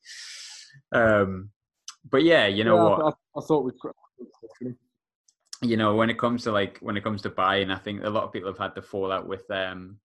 Um, 0.94 1.50
but 2.10 2.24
yeah, 2.24 2.48
you 2.48 2.64
know 2.64 2.76
yeah, 2.76 2.84
what? 2.84 3.16
I, 3.36 3.40
I, 3.40 3.42
thought 3.46 3.66
we. 3.66 4.74
You 5.64 5.78
know, 5.78 5.96
when 5.96 6.10
it 6.10 6.18
comes 6.18 6.44
to 6.44 6.52
like 6.52 6.78
when 6.80 6.98
it 6.98 7.04
comes 7.04 7.22
to 7.24 7.30
Bayern, 7.30 7.74
I 7.74 7.78
think 7.78 8.04
a 8.04 8.10
lot 8.10 8.24
of 8.24 8.32
people 8.32 8.50
have 8.50 8.58
had 8.58 8.76
the 8.76 8.82
fallout 8.82 9.28
with 9.28 9.50
um, 9.52 9.98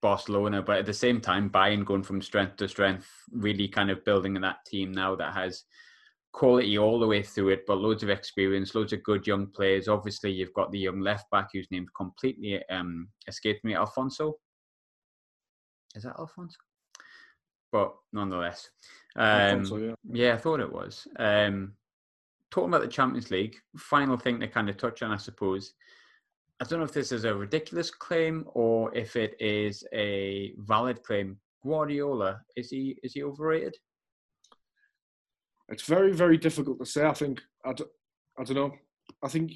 Barcelona, 0.00 0.62
but 0.62 0.78
at 0.78 0.86
the 0.86 0.92
same 0.92 1.20
time, 1.20 1.48
Bayern 1.48 1.84
going 1.84 2.02
from 2.02 2.20
strength 2.20 2.56
to 2.56 2.68
strength, 2.68 3.08
really 3.30 3.68
kind 3.68 3.90
of 3.90 4.04
building 4.04 4.34
that 4.34 4.64
team 4.66 4.92
now 4.92 5.14
that 5.16 5.34
has 5.34 5.64
quality 6.32 6.78
all 6.78 6.98
the 6.98 7.06
way 7.06 7.22
through 7.22 7.50
it, 7.50 7.64
but 7.66 7.78
loads 7.78 8.02
of 8.02 8.10
experience, 8.10 8.74
loads 8.74 8.92
of 8.92 9.02
good 9.02 9.26
young 9.26 9.46
players. 9.46 9.88
Obviously, 9.88 10.32
you've 10.32 10.54
got 10.54 10.72
the 10.72 10.78
young 10.78 11.00
left 11.00 11.30
back 11.30 11.50
whose 11.52 11.70
name 11.70 11.86
completely 11.96 12.62
um, 12.70 13.08
escaped 13.28 13.64
me, 13.64 13.74
Alphonso. 13.74 14.34
Is 15.94 16.04
that 16.04 16.16
Alphonso? 16.18 16.56
But 17.70 17.94
nonetheless, 18.12 18.70
um, 19.16 19.24
Alphonso, 19.24 19.76
yeah. 19.76 19.94
yeah, 20.10 20.34
I 20.34 20.38
thought 20.38 20.60
it 20.60 20.72
was. 20.72 21.06
Um, 21.18 21.74
talking 22.50 22.68
about 22.68 22.82
the 22.82 22.88
Champions 22.88 23.30
League, 23.30 23.56
final 23.76 24.16
thing 24.16 24.40
to 24.40 24.48
kind 24.48 24.68
of 24.68 24.76
touch 24.76 25.02
on, 25.02 25.10
I 25.10 25.16
suppose. 25.16 25.74
I 26.60 26.64
don't 26.64 26.78
know 26.78 26.84
if 26.84 26.92
this 26.92 27.12
is 27.12 27.24
a 27.24 27.34
ridiculous 27.34 27.90
claim 27.90 28.44
or 28.54 28.94
if 28.94 29.16
it 29.16 29.34
is 29.40 29.84
a 29.92 30.54
valid 30.58 31.02
claim. 31.02 31.38
Guardiola 31.64 32.40
is 32.56 32.70
he 32.70 32.96
is 33.02 33.12
he 33.14 33.22
overrated? 33.22 33.76
It's 35.68 35.84
very, 35.84 36.12
very 36.12 36.36
difficult 36.36 36.78
to 36.78 36.86
say. 36.86 37.04
I 37.06 37.14
think, 37.14 37.40
I 37.64 37.72
d- 37.72 37.84
I 38.38 38.44
don't 38.44 38.56
know. 38.56 38.72
I 39.24 39.28
think 39.28 39.52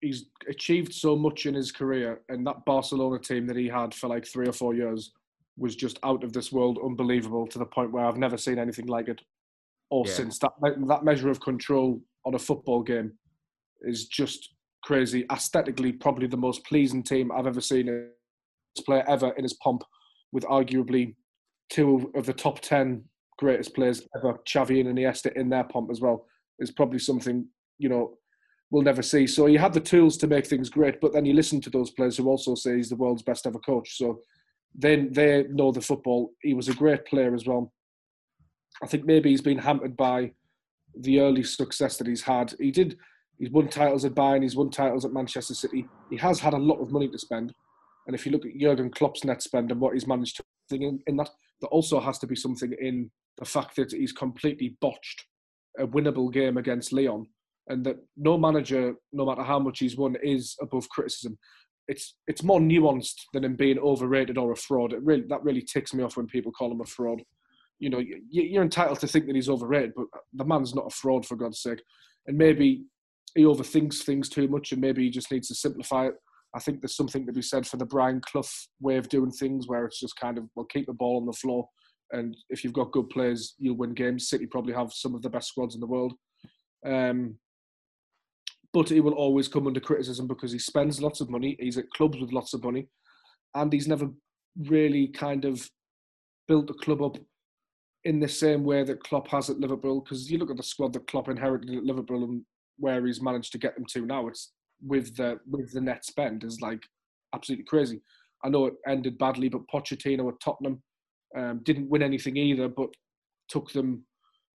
he's 0.00 0.26
achieved 0.48 0.94
so 0.94 1.16
much 1.16 1.46
in 1.46 1.54
his 1.54 1.72
career, 1.72 2.20
and 2.28 2.46
that 2.46 2.64
Barcelona 2.64 3.18
team 3.18 3.46
that 3.46 3.56
he 3.56 3.68
had 3.68 3.94
for 3.94 4.08
like 4.08 4.26
three 4.26 4.46
or 4.46 4.52
four 4.52 4.74
years 4.74 5.12
was 5.56 5.74
just 5.74 5.98
out 6.04 6.22
of 6.22 6.32
this 6.32 6.52
world, 6.52 6.78
unbelievable 6.84 7.46
to 7.48 7.58
the 7.58 7.66
point 7.66 7.90
where 7.90 8.04
I've 8.04 8.16
never 8.16 8.36
seen 8.36 8.58
anything 8.58 8.86
like 8.86 9.08
it. 9.08 9.20
Or 9.90 10.04
yeah. 10.06 10.12
since 10.12 10.38
that 10.38 10.52
that 10.62 11.04
measure 11.04 11.30
of 11.30 11.40
control 11.40 12.00
on 12.24 12.34
a 12.34 12.38
football 12.38 12.82
game 12.82 13.12
is 13.80 14.06
just 14.06 14.54
crazy. 14.84 15.24
Aesthetically, 15.32 15.92
probably 15.92 16.26
the 16.26 16.36
most 16.36 16.64
pleasing 16.64 17.02
team 17.02 17.32
I've 17.32 17.46
ever 17.46 17.60
seen 17.60 17.88
a 17.88 18.82
player 18.82 19.04
ever 19.08 19.32
in 19.32 19.42
his 19.42 19.54
pomp, 19.54 19.82
with 20.30 20.44
arguably 20.44 21.16
two 21.70 22.12
of 22.14 22.26
the 22.26 22.34
top 22.34 22.60
ten 22.60 23.04
greatest 23.38 23.74
players 23.74 24.06
ever, 24.16 24.38
Xavi 24.46 24.80
and 24.80 24.98
Iniesta, 24.98 25.32
in 25.34 25.48
their 25.48 25.64
pomp 25.64 25.90
as 25.90 26.00
well, 26.00 26.26
is 26.58 26.70
probably 26.70 26.98
something 26.98 27.46
you 27.78 27.88
know 27.88 28.18
we'll 28.70 28.82
never 28.82 29.02
see. 29.02 29.26
So 29.26 29.46
he 29.46 29.56
had 29.56 29.72
the 29.72 29.80
tools 29.80 30.16
to 30.18 30.26
make 30.26 30.46
things 30.46 30.68
great, 30.68 31.00
but 31.00 31.12
then 31.12 31.24
you 31.24 31.32
listen 31.32 31.60
to 31.62 31.70
those 31.70 31.90
players 31.90 32.16
who 32.16 32.28
also 32.28 32.54
say 32.54 32.76
he's 32.76 32.90
the 32.90 32.96
world's 32.96 33.22
best 33.22 33.46
ever 33.46 33.58
coach. 33.58 33.96
So 33.96 34.20
then 34.74 35.10
they 35.12 35.44
know 35.48 35.72
the 35.72 35.80
football. 35.80 36.32
He 36.42 36.54
was 36.54 36.68
a 36.68 36.74
great 36.74 37.06
player 37.06 37.34
as 37.34 37.46
well. 37.46 37.72
I 38.82 38.86
think 38.86 39.04
maybe 39.04 39.30
he's 39.30 39.40
been 39.40 39.58
hampered 39.58 39.96
by 39.96 40.32
the 41.00 41.20
early 41.20 41.42
success 41.42 41.96
that 41.96 42.06
he's 42.06 42.22
had. 42.22 42.54
He 42.58 42.70
did. 42.70 42.98
He's 43.38 43.50
won 43.50 43.68
titles 43.68 44.04
at 44.04 44.14
Bayern. 44.14 44.42
He's 44.42 44.56
won 44.56 44.70
titles 44.70 45.04
at 45.04 45.12
Manchester 45.12 45.54
City. 45.54 45.86
He 46.10 46.16
has 46.16 46.40
had 46.40 46.54
a 46.54 46.58
lot 46.58 46.80
of 46.80 46.90
money 46.90 47.08
to 47.08 47.18
spend. 47.18 47.54
And 48.06 48.14
if 48.14 48.26
you 48.26 48.32
look 48.32 48.46
at 48.46 48.56
Jurgen 48.56 48.90
Klopp's 48.90 49.24
net 49.24 49.42
spend 49.42 49.70
and 49.70 49.80
what 49.80 49.94
he's 49.94 50.06
managed 50.06 50.36
to 50.36 50.44
in, 50.76 51.00
in 51.06 51.16
that, 51.16 51.30
there 51.60 51.68
also 51.70 52.00
has 52.00 52.18
to 52.18 52.26
be 52.26 52.36
something 52.36 52.74
in 52.80 53.10
the 53.38 53.44
fact 53.44 53.76
that 53.76 53.92
he's 53.92 54.12
completely 54.12 54.76
botched 54.80 55.24
a 55.78 55.86
winnable 55.86 56.32
game 56.32 56.56
against 56.56 56.92
Lyon, 56.92 57.26
and 57.68 57.84
that 57.84 57.96
no 58.16 58.36
manager, 58.36 58.94
no 59.12 59.26
matter 59.26 59.42
how 59.42 59.58
much 59.58 59.78
he's 59.78 59.96
won, 59.96 60.16
is 60.22 60.56
above 60.60 60.88
criticism. 60.88 61.38
It's 61.86 62.16
it's 62.26 62.42
more 62.42 62.60
nuanced 62.60 63.14
than 63.32 63.44
him 63.44 63.56
being 63.56 63.78
overrated 63.78 64.36
or 64.36 64.52
a 64.52 64.56
fraud. 64.56 64.92
It 64.92 65.02
really 65.02 65.24
that 65.28 65.42
really 65.42 65.62
ticks 65.62 65.94
me 65.94 66.02
off 66.02 66.16
when 66.16 66.26
people 66.26 66.52
call 66.52 66.72
him 66.72 66.80
a 66.80 66.86
fraud. 66.86 67.22
You 67.78 67.90
know, 67.90 68.02
you're 68.30 68.64
entitled 68.64 68.98
to 69.00 69.06
think 69.06 69.26
that 69.26 69.36
he's 69.36 69.48
overrated, 69.48 69.92
but 69.96 70.06
the 70.34 70.44
man's 70.44 70.74
not 70.74 70.88
a 70.88 70.94
fraud 70.94 71.24
for 71.24 71.36
God's 71.36 71.62
sake. 71.62 71.80
And 72.26 72.36
maybe 72.36 72.84
he 73.36 73.44
overthinks 73.44 74.02
things 74.02 74.28
too 74.28 74.48
much, 74.48 74.72
and 74.72 74.80
maybe 74.80 75.04
he 75.04 75.10
just 75.10 75.30
needs 75.30 75.48
to 75.48 75.54
simplify 75.54 76.06
it. 76.06 76.14
I 76.56 76.60
think 76.60 76.80
there's 76.80 76.96
something 76.96 77.24
to 77.26 77.32
be 77.32 77.42
said 77.42 77.66
for 77.66 77.76
the 77.76 77.86
Brian 77.86 78.20
Clough 78.20 78.42
way 78.80 78.96
of 78.96 79.08
doing 79.08 79.30
things, 79.30 79.68
where 79.68 79.84
it's 79.84 80.00
just 80.00 80.18
kind 80.18 80.38
of 80.38 80.44
well, 80.56 80.66
keep 80.66 80.86
the 80.86 80.92
ball 80.92 81.18
on 81.18 81.26
the 81.26 81.32
floor, 81.32 81.68
and 82.12 82.36
if 82.50 82.64
you've 82.64 82.72
got 82.72 82.92
good 82.92 83.10
players, 83.10 83.54
you'll 83.58 83.76
win 83.76 83.94
games. 83.94 84.28
City 84.28 84.46
probably 84.46 84.74
have 84.74 84.92
some 84.92 85.14
of 85.14 85.22
the 85.22 85.30
best 85.30 85.48
squads 85.48 85.74
in 85.74 85.80
the 85.80 85.86
world, 85.86 86.14
um, 86.84 87.36
but 88.72 88.88
he 88.88 89.00
will 89.00 89.14
always 89.14 89.48
come 89.48 89.66
under 89.66 89.80
criticism 89.80 90.26
because 90.26 90.52
he 90.52 90.58
spends 90.58 91.00
lots 91.00 91.20
of 91.20 91.30
money. 91.30 91.56
He's 91.60 91.78
at 91.78 91.90
clubs 91.90 92.18
with 92.18 92.32
lots 92.32 92.54
of 92.54 92.64
money, 92.64 92.88
and 93.54 93.72
he's 93.72 93.88
never 93.88 94.08
really 94.66 95.08
kind 95.08 95.44
of 95.44 95.68
built 96.46 96.66
the 96.66 96.74
club 96.74 97.02
up 97.02 97.16
in 98.04 98.20
the 98.20 98.28
same 98.28 98.64
way 98.64 98.84
that 98.84 99.02
Klopp 99.02 99.28
has 99.28 99.50
at 99.50 99.60
Liverpool. 99.60 100.00
Because 100.00 100.30
you 100.30 100.38
look 100.38 100.50
at 100.50 100.56
the 100.56 100.62
squad 100.62 100.92
that 100.94 101.06
Klopp 101.06 101.28
inherited 101.28 101.74
at 101.74 101.84
Liverpool 101.84 102.24
and 102.24 102.42
where 102.78 103.04
he's 103.06 103.20
managed 103.20 103.52
to 103.52 103.58
get 103.58 103.74
them 103.74 103.84
to 103.86 104.06
now, 104.06 104.28
it's 104.28 104.52
with 104.86 105.16
the 105.16 105.38
with 105.46 105.72
the 105.72 105.80
net 105.80 106.04
spend 106.04 106.44
is 106.44 106.60
like 106.60 106.82
absolutely 107.34 107.64
crazy. 107.64 108.00
I 108.44 108.48
know 108.48 108.66
it 108.66 108.74
ended 108.86 109.18
badly, 109.18 109.48
but 109.48 109.66
Pochettino 109.72 110.28
at 110.28 110.40
Tottenham 110.40 110.82
um, 111.36 111.60
didn't 111.62 111.88
win 111.88 112.02
anything 112.02 112.36
either, 112.36 112.68
but 112.68 112.90
took 113.48 113.72
them, 113.72 114.04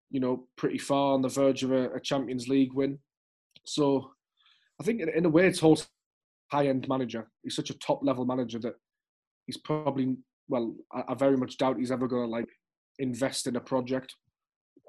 you 0.10 0.20
know, 0.20 0.48
pretty 0.58 0.78
far 0.78 1.14
on 1.14 1.22
the 1.22 1.30
verge 1.30 1.64
of 1.64 1.72
a, 1.72 1.90
a 1.92 2.00
Champions 2.00 2.48
League 2.48 2.74
win. 2.74 3.00
So 3.66 4.12
I 4.80 4.84
think 4.84 5.02
in, 5.02 5.10
in 5.10 5.26
a 5.26 5.30
way, 5.30 5.48
it's 5.48 5.60
whole 5.60 5.80
high 6.52 6.68
end 6.68 6.88
manager. 6.88 7.28
He's 7.44 7.56
such 7.56 7.70
a 7.70 7.80
top 7.80 8.02
level 8.04 8.26
manager 8.26 8.60
that 8.60 8.76
he's 9.46 9.58
probably 9.58 10.16
well, 10.48 10.76
I, 10.92 11.04
I 11.10 11.14
very 11.16 11.38
much 11.38 11.58
doubt 11.58 11.78
he's 11.78 11.92
ever 11.92 12.08
going 12.08 12.26
to 12.26 12.32
like 12.32 12.50
invest 13.00 13.48
in 13.48 13.56
a 13.56 13.62
project 13.62 14.14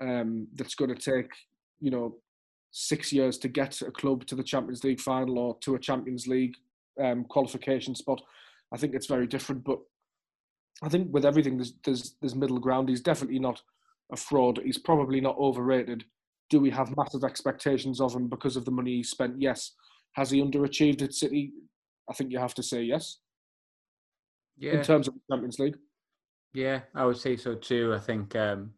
um, 0.01 0.47
that's 0.55 0.75
going 0.75 0.95
to 0.95 1.01
take 1.01 1.31
you 1.81 1.91
know 1.91 2.17
six 2.71 3.13
years 3.13 3.39
to 3.39 3.49
get 3.49 3.81
a 3.83 3.91
club 3.91 4.27
to 4.27 4.35
the 4.35 4.43
Champions 4.43 4.83
League 4.83 5.01
final 5.01 5.39
or 5.39 5.57
to 5.61 5.77
a 5.77 5.79
Champions 5.79 6.27
League 6.27 6.55
um, 7.03 7.25
qualification 7.25 7.95
spot. 7.95 8.21
I 8.73 8.77
think 8.77 8.95
it's 8.95 9.07
very 9.07 9.27
different, 9.27 9.65
but 9.65 9.79
I 10.83 10.89
think 10.89 11.13
with 11.13 11.25
everything 11.25 11.57
there's, 11.57 11.75
there's 11.85 12.17
there's 12.21 12.35
middle 12.35 12.59
ground. 12.59 12.89
He's 12.89 13.01
definitely 13.01 13.39
not 13.39 13.63
a 14.13 14.17
fraud. 14.17 14.61
He's 14.65 14.79
probably 14.79 15.21
not 15.21 15.37
overrated. 15.39 16.05
Do 16.51 16.61
we 16.61 16.71
have 16.71 16.97
massive 16.97 17.25
expectations 17.25 18.01
of 18.01 18.15
him 18.15 18.29
because 18.29 18.57
of 18.57 18.65
the 18.65 18.71
money 18.71 18.97
he 18.97 19.03
spent? 19.03 19.41
Yes. 19.41 19.73
Has 20.13 20.31
he 20.31 20.43
underachieved 20.43 21.03
at 21.03 21.15
City? 21.15 21.53
I 22.09 22.13
think 22.13 22.31
you 22.31 22.39
have 22.39 22.55
to 22.55 22.63
say 22.63 22.83
yes. 22.83 23.19
Yeah. 24.57 24.73
In 24.73 24.83
terms 24.83 25.09
of 25.09 25.15
the 25.15 25.21
Champions 25.31 25.59
League. 25.59 25.77
Yeah, 26.53 26.81
I 26.95 27.05
would 27.05 27.17
say 27.17 27.37
so 27.37 27.55
too. 27.55 27.93
I 27.95 27.99
think, 27.99 28.37
um, 28.37 28.71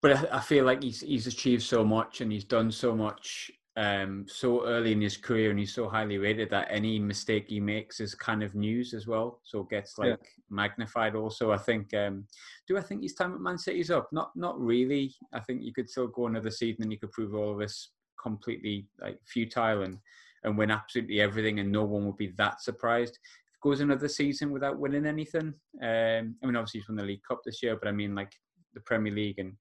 but 0.00 0.16
I, 0.16 0.36
I, 0.36 0.40
feel 0.40 0.64
like 0.64 0.82
he's 0.82 1.00
he's 1.00 1.26
achieved 1.26 1.62
so 1.62 1.84
much 1.84 2.20
and 2.20 2.30
he's 2.30 2.44
done 2.44 2.70
so 2.70 2.94
much 2.94 3.50
um, 3.76 4.26
so 4.28 4.66
early 4.66 4.92
in 4.92 5.00
his 5.00 5.16
career, 5.16 5.50
and 5.50 5.58
he's 5.58 5.74
so 5.74 5.88
highly 5.88 6.18
rated 6.18 6.50
that 6.50 6.68
any 6.70 6.98
mistake 6.98 7.46
he 7.48 7.60
makes 7.60 8.00
is 8.00 8.14
kind 8.14 8.42
of 8.42 8.54
news 8.54 8.94
as 8.94 9.06
well. 9.06 9.40
So 9.44 9.60
it 9.60 9.70
gets 9.70 9.96
like 9.98 10.08
yeah. 10.08 10.16
magnified. 10.50 11.14
Also, 11.14 11.52
I 11.52 11.58
think. 11.58 11.94
Um, 11.94 12.26
do 12.66 12.76
I 12.76 12.82
think 12.82 13.02
his 13.02 13.14
time 13.14 13.34
at 13.34 13.40
Man 13.40 13.58
City's 13.58 13.90
up? 13.90 14.08
Not 14.12 14.32
not 14.34 14.60
really. 14.60 15.14
I 15.32 15.40
think 15.40 15.62
you 15.62 15.72
could 15.72 15.88
still 15.88 16.08
go 16.08 16.26
another 16.26 16.50
season 16.50 16.82
and 16.82 16.92
you 16.92 16.98
could 16.98 17.12
prove 17.12 17.34
all 17.34 17.52
of 17.52 17.58
this 17.58 17.90
completely 18.20 18.86
like 19.00 19.18
futile 19.26 19.82
and 19.82 19.98
and 20.44 20.58
win 20.58 20.70
absolutely 20.70 21.20
everything, 21.20 21.60
and 21.60 21.70
no 21.70 21.84
one 21.84 22.06
would 22.06 22.16
be 22.16 22.32
that 22.36 22.62
surprised 22.62 23.18
goes 23.62 23.80
another 23.80 24.08
season 24.08 24.50
without 24.50 24.78
winning 24.78 25.06
anything. 25.06 25.52
Um, 25.82 26.34
I 26.42 26.46
mean, 26.46 26.56
obviously 26.56 26.80
he's 26.80 26.88
won 26.88 26.96
the 26.96 27.04
League 27.04 27.22
Cup 27.28 27.40
this 27.44 27.62
year, 27.62 27.76
but 27.76 27.88
I 27.88 27.92
mean 27.92 28.14
like 28.14 28.32
the 28.74 28.80
Premier 28.80 29.12
League 29.12 29.38
and 29.38 29.52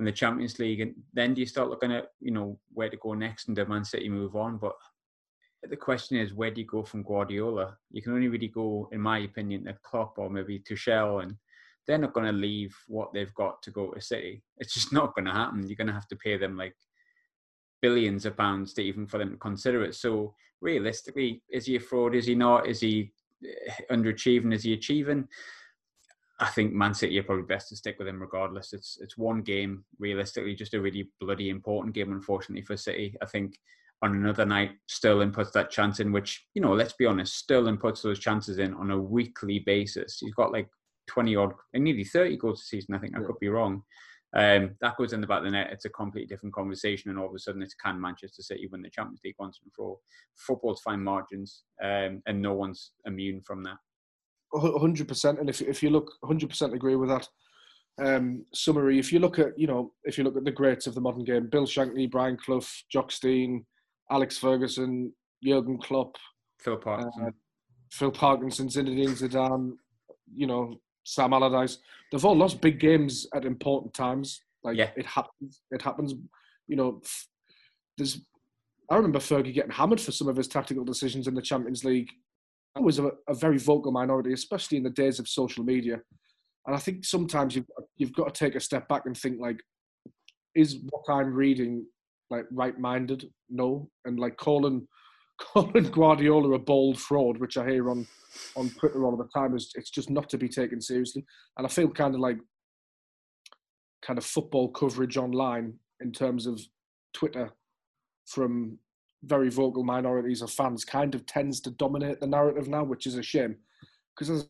and 0.00 0.06
the 0.06 0.12
Champions 0.12 0.58
League, 0.58 0.80
and 0.80 0.94
then 1.12 1.34
do 1.34 1.42
you 1.42 1.46
start 1.46 1.68
looking 1.68 1.92
at 1.92 2.12
you 2.20 2.30
know 2.30 2.58
where 2.72 2.88
to 2.88 2.96
go 2.96 3.12
next 3.12 3.48
and 3.48 3.56
does 3.56 3.68
Man 3.68 3.84
City 3.84 4.08
move 4.08 4.34
on? 4.34 4.56
But 4.56 4.72
the 5.68 5.76
question 5.76 6.16
is, 6.16 6.32
where 6.32 6.50
do 6.50 6.62
you 6.62 6.66
go 6.66 6.82
from 6.82 7.02
Guardiola? 7.02 7.76
You 7.90 8.00
can 8.00 8.14
only 8.14 8.28
really 8.28 8.48
go, 8.48 8.88
in 8.92 9.00
my 9.02 9.18
opinion, 9.18 9.66
to 9.66 9.76
Klopp 9.82 10.16
or 10.16 10.30
maybe 10.30 10.58
Tuchel, 10.58 11.22
and 11.22 11.36
they're 11.86 11.98
not 11.98 12.14
going 12.14 12.24
to 12.24 12.32
leave 12.32 12.74
what 12.88 13.12
they've 13.12 13.34
got 13.34 13.62
to 13.62 13.70
go 13.70 13.90
to 13.90 14.00
City. 14.00 14.42
It's 14.56 14.72
just 14.72 14.90
not 14.92 15.14
going 15.14 15.26
to 15.26 15.32
happen. 15.32 15.68
You're 15.68 15.76
going 15.76 15.88
to 15.88 15.92
have 15.92 16.08
to 16.08 16.16
pay 16.16 16.38
them 16.38 16.56
like 16.56 16.74
billions 17.82 18.24
of 18.24 18.38
pounds 18.38 18.72
to 18.74 18.82
even 18.82 19.06
for 19.06 19.18
them 19.18 19.32
to 19.32 19.36
consider 19.36 19.84
it. 19.84 19.94
So 19.94 20.34
realistically, 20.62 21.42
is 21.50 21.66
he 21.66 21.76
a 21.76 21.80
fraud? 21.80 22.14
Is 22.14 22.24
he 22.24 22.34
not? 22.34 22.66
Is 22.66 22.80
he 22.80 23.12
eh, 23.44 23.72
underachieving? 23.90 24.54
Is 24.54 24.62
he 24.62 24.72
achieving? 24.72 25.28
I 26.40 26.46
think 26.46 26.72
Man 26.72 26.94
City 26.94 27.18
are 27.18 27.22
probably 27.22 27.44
best 27.44 27.68
to 27.68 27.76
stick 27.76 27.98
with 27.98 28.08
him 28.08 28.20
regardless. 28.20 28.72
It's 28.72 28.98
it's 29.00 29.18
one 29.18 29.42
game, 29.42 29.84
realistically, 29.98 30.54
just 30.54 30.74
a 30.74 30.80
really 30.80 31.10
bloody 31.20 31.50
important 31.50 31.94
game, 31.94 32.12
unfortunately, 32.12 32.64
for 32.64 32.76
City. 32.76 33.14
I 33.22 33.26
think 33.26 33.58
on 34.02 34.16
another 34.16 34.46
night, 34.46 34.72
Sterling 34.88 35.32
puts 35.32 35.50
that 35.50 35.70
chance 35.70 36.00
in, 36.00 36.12
which, 36.12 36.46
you 36.54 36.62
know, 36.62 36.72
let's 36.72 36.94
be 36.94 37.04
honest, 37.04 37.36
Sterling 37.36 37.76
puts 37.76 38.00
those 38.00 38.18
chances 38.18 38.58
in 38.58 38.72
on 38.74 38.90
a 38.90 38.98
weekly 38.98 39.58
basis. 39.58 40.18
He's 40.20 40.34
got 40.34 40.52
like 40.52 40.68
20 41.08 41.36
odd, 41.36 41.52
and 41.74 41.84
nearly 41.84 42.04
30 42.04 42.38
goals 42.38 42.62
a 42.62 42.64
season, 42.64 42.94
I 42.94 42.98
think. 42.98 43.14
I 43.14 43.20
could 43.20 43.38
be 43.38 43.48
wrong. 43.48 43.82
Um, 44.32 44.76
that 44.80 44.96
goes 44.96 45.12
in 45.12 45.20
the 45.20 45.26
back 45.26 45.38
of 45.38 45.44
the 45.44 45.50
net. 45.50 45.70
It's 45.72 45.84
a 45.84 45.90
completely 45.90 46.28
different 46.28 46.54
conversation, 46.54 47.10
and 47.10 47.18
all 47.18 47.28
of 47.28 47.34
a 47.34 47.38
sudden, 47.38 47.62
it's 47.62 47.74
can 47.74 48.00
Manchester 48.00 48.42
City 48.42 48.66
win 48.70 48.80
the 48.80 48.88
Champions 48.88 49.20
League 49.24 49.34
once 49.38 49.58
and 49.62 49.72
for 49.74 49.84
all? 49.84 50.00
Football's 50.36 50.80
fine 50.80 51.02
margins, 51.02 51.64
um, 51.82 52.22
and 52.26 52.40
no 52.40 52.54
one's 52.54 52.92
immune 53.04 53.42
from 53.42 53.62
that. 53.64 53.76
Hundred 54.52 55.06
percent, 55.06 55.38
and 55.38 55.48
if 55.48 55.60
if 55.62 55.82
you 55.82 55.90
look, 55.90 56.10
hundred 56.24 56.48
percent 56.48 56.74
agree 56.74 56.96
with 56.96 57.08
that. 57.08 57.28
Um, 58.02 58.44
summary: 58.52 58.98
If 58.98 59.12
you 59.12 59.20
look 59.20 59.38
at 59.38 59.56
you 59.56 59.66
know, 59.66 59.92
if 60.04 60.18
you 60.18 60.24
look 60.24 60.36
at 60.36 60.44
the 60.44 60.50
greats 60.50 60.86
of 60.86 60.94
the 60.94 61.00
modern 61.00 61.24
game, 61.24 61.48
Bill 61.48 61.66
Shankly, 61.66 62.10
Brian 62.10 62.36
Clough, 62.36 62.66
Jock 62.90 63.12
Stein, 63.12 63.64
Alex 64.10 64.38
Ferguson, 64.38 65.12
Jurgen 65.44 65.78
Klopp, 65.78 66.16
Phil 66.58 66.76
Parkinson, 66.76 67.26
uh, 67.26 67.30
Phil 67.92 68.10
Parkinson, 68.10 68.68
Zinedine 68.68 69.10
Zidane, 69.10 69.72
you 70.34 70.46
know, 70.46 70.74
Sam 71.04 71.32
Allardyce. 71.32 71.78
They've 72.10 72.24
all 72.24 72.36
lost 72.36 72.60
big 72.60 72.80
games 72.80 73.26
at 73.34 73.44
important 73.44 73.94
times. 73.94 74.40
Like 74.62 74.76
yeah. 74.76 74.90
it 74.96 75.06
happens. 75.06 75.62
It 75.70 75.82
happens. 75.82 76.14
You 76.66 76.76
know, 76.76 77.02
there's. 77.96 78.20
I 78.90 78.96
remember 78.96 79.20
Fergie 79.20 79.54
getting 79.54 79.70
hammered 79.70 80.00
for 80.00 80.10
some 80.10 80.26
of 80.26 80.36
his 80.36 80.48
tactical 80.48 80.84
decisions 80.84 81.28
in 81.28 81.34
the 81.34 81.42
Champions 81.42 81.84
League. 81.84 82.10
Was 82.78 82.98
a, 82.98 83.10
a 83.28 83.34
very 83.34 83.58
vocal 83.58 83.92
minority, 83.92 84.32
especially 84.32 84.78
in 84.78 84.84
the 84.84 84.90
days 84.90 85.18
of 85.18 85.28
social 85.28 85.64
media. 85.64 86.00
And 86.66 86.76
I 86.76 86.78
think 86.78 87.04
sometimes 87.04 87.56
you've 87.56 87.66
you've 87.96 88.12
got 88.12 88.34
to 88.34 88.44
take 88.44 88.54
a 88.54 88.60
step 88.60 88.88
back 88.88 89.02
and 89.06 89.16
think 89.16 89.40
like, 89.40 89.60
is 90.54 90.78
what 90.90 91.12
I'm 91.12 91.34
reading 91.34 91.84
like 92.30 92.44
right-minded? 92.52 93.28
No, 93.48 93.90
and 94.04 94.18
like 94.20 94.36
calling 94.36 94.86
calling 95.40 95.90
Guardiola 95.90 96.52
a 96.52 96.58
bold 96.58 96.98
fraud, 96.98 97.38
which 97.38 97.56
I 97.56 97.68
hear 97.68 97.90
on 97.90 98.06
on 98.56 98.70
Twitter 98.70 99.04
all 99.04 99.16
the 99.16 99.28
time, 99.34 99.56
is 99.56 99.72
it's 99.74 99.90
just 99.90 100.10
not 100.10 100.28
to 100.30 100.38
be 100.38 100.48
taken 100.48 100.80
seriously. 100.80 101.24
And 101.58 101.66
I 101.66 101.70
feel 101.70 101.90
kind 101.90 102.14
of 102.14 102.20
like 102.20 102.38
kind 104.02 104.18
of 104.18 104.24
football 104.24 104.68
coverage 104.68 105.16
online 105.16 105.74
in 106.00 106.12
terms 106.12 106.46
of 106.46 106.60
Twitter 107.12 107.50
from 108.26 108.78
very 109.24 109.50
vocal 109.50 109.84
minorities 109.84 110.42
of 110.42 110.50
fans 110.50 110.84
kind 110.84 111.14
of 111.14 111.26
tends 111.26 111.60
to 111.60 111.70
dominate 111.70 112.20
the 112.20 112.26
narrative 112.26 112.68
now, 112.68 112.84
which 112.84 113.06
is 113.06 113.16
a 113.16 113.22
shame 113.22 113.56
because 114.14 114.30
as 114.30 114.48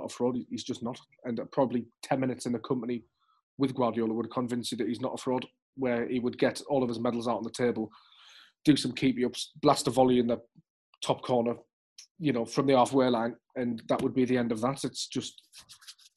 a 0.00 0.08
fraud. 0.08 0.36
He's 0.50 0.64
just 0.64 0.82
not. 0.82 0.98
And 1.24 1.40
probably 1.52 1.86
10 2.02 2.20
minutes 2.20 2.46
in 2.46 2.52
the 2.52 2.58
company 2.58 3.04
with 3.58 3.74
Guardiola 3.74 4.12
would 4.12 4.30
convince 4.30 4.70
you 4.70 4.78
that 4.78 4.88
he's 4.88 5.00
not 5.00 5.14
a 5.14 5.22
fraud, 5.22 5.46
where 5.76 6.08
he 6.08 6.18
would 6.18 6.38
get 6.38 6.60
all 6.68 6.82
of 6.82 6.88
his 6.88 7.00
medals 7.00 7.28
out 7.28 7.38
on 7.38 7.44
the 7.44 7.50
table 7.50 7.90
do 8.66 8.76
some 8.76 8.92
keepy 8.92 9.24
ups, 9.24 9.52
blast 9.62 9.86
a 9.86 9.90
volley 9.90 10.18
in 10.18 10.26
the 10.26 10.38
top 11.02 11.22
corner, 11.22 11.54
you 12.18 12.32
know, 12.32 12.44
from 12.44 12.66
the 12.66 12.76
halfway 12.76 13.08
line, 13.08 13.36
and 13.54 13.80
that 13.88 14.02
would 14.02 14.12
be 14.12 14.24
the 14.24 14.36
end 14.36 14.50
of 14.50 14.60
that. 14.60 14.82
It's 14.82 15.06
just 15.06 15.40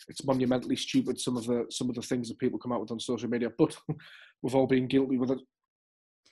it's 0.07 0.25
monumentally 0.25 0.75
stupid 0.75 1.19
some 1.19 1.37
of 1.37 1.45
the 1.45 1.65
some 1.69 1.89
of 1.89 1.95
the 1.95 2.01
things 2.01 2.27
that 2.27 2.39
people 2.39 2.57
come 2.57 2.71
out 2.71 2.81
with 2.81 2.91
on 2.91 2.99
social 2.99 3.29
media, 3.29 3.49
but 3.55 3.77
we've 4.41 4.55
all 4.55 4.65
been 4.65 4.87
guilty 4.87 5.17
with 5.17 5.29
it. 5.29 5.39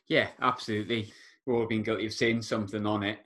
Yeah, 0.09 0.29
absolutely. 0.41 1.13
We've 1.47 1.55
all 1.55 1.65
been 1.65 1.81
guilty 1.83 2.05
of 2.05 2.13
saying 2.13 2.41
something 2.41 2.85
on 2.85 3.03
it 3.03 3.19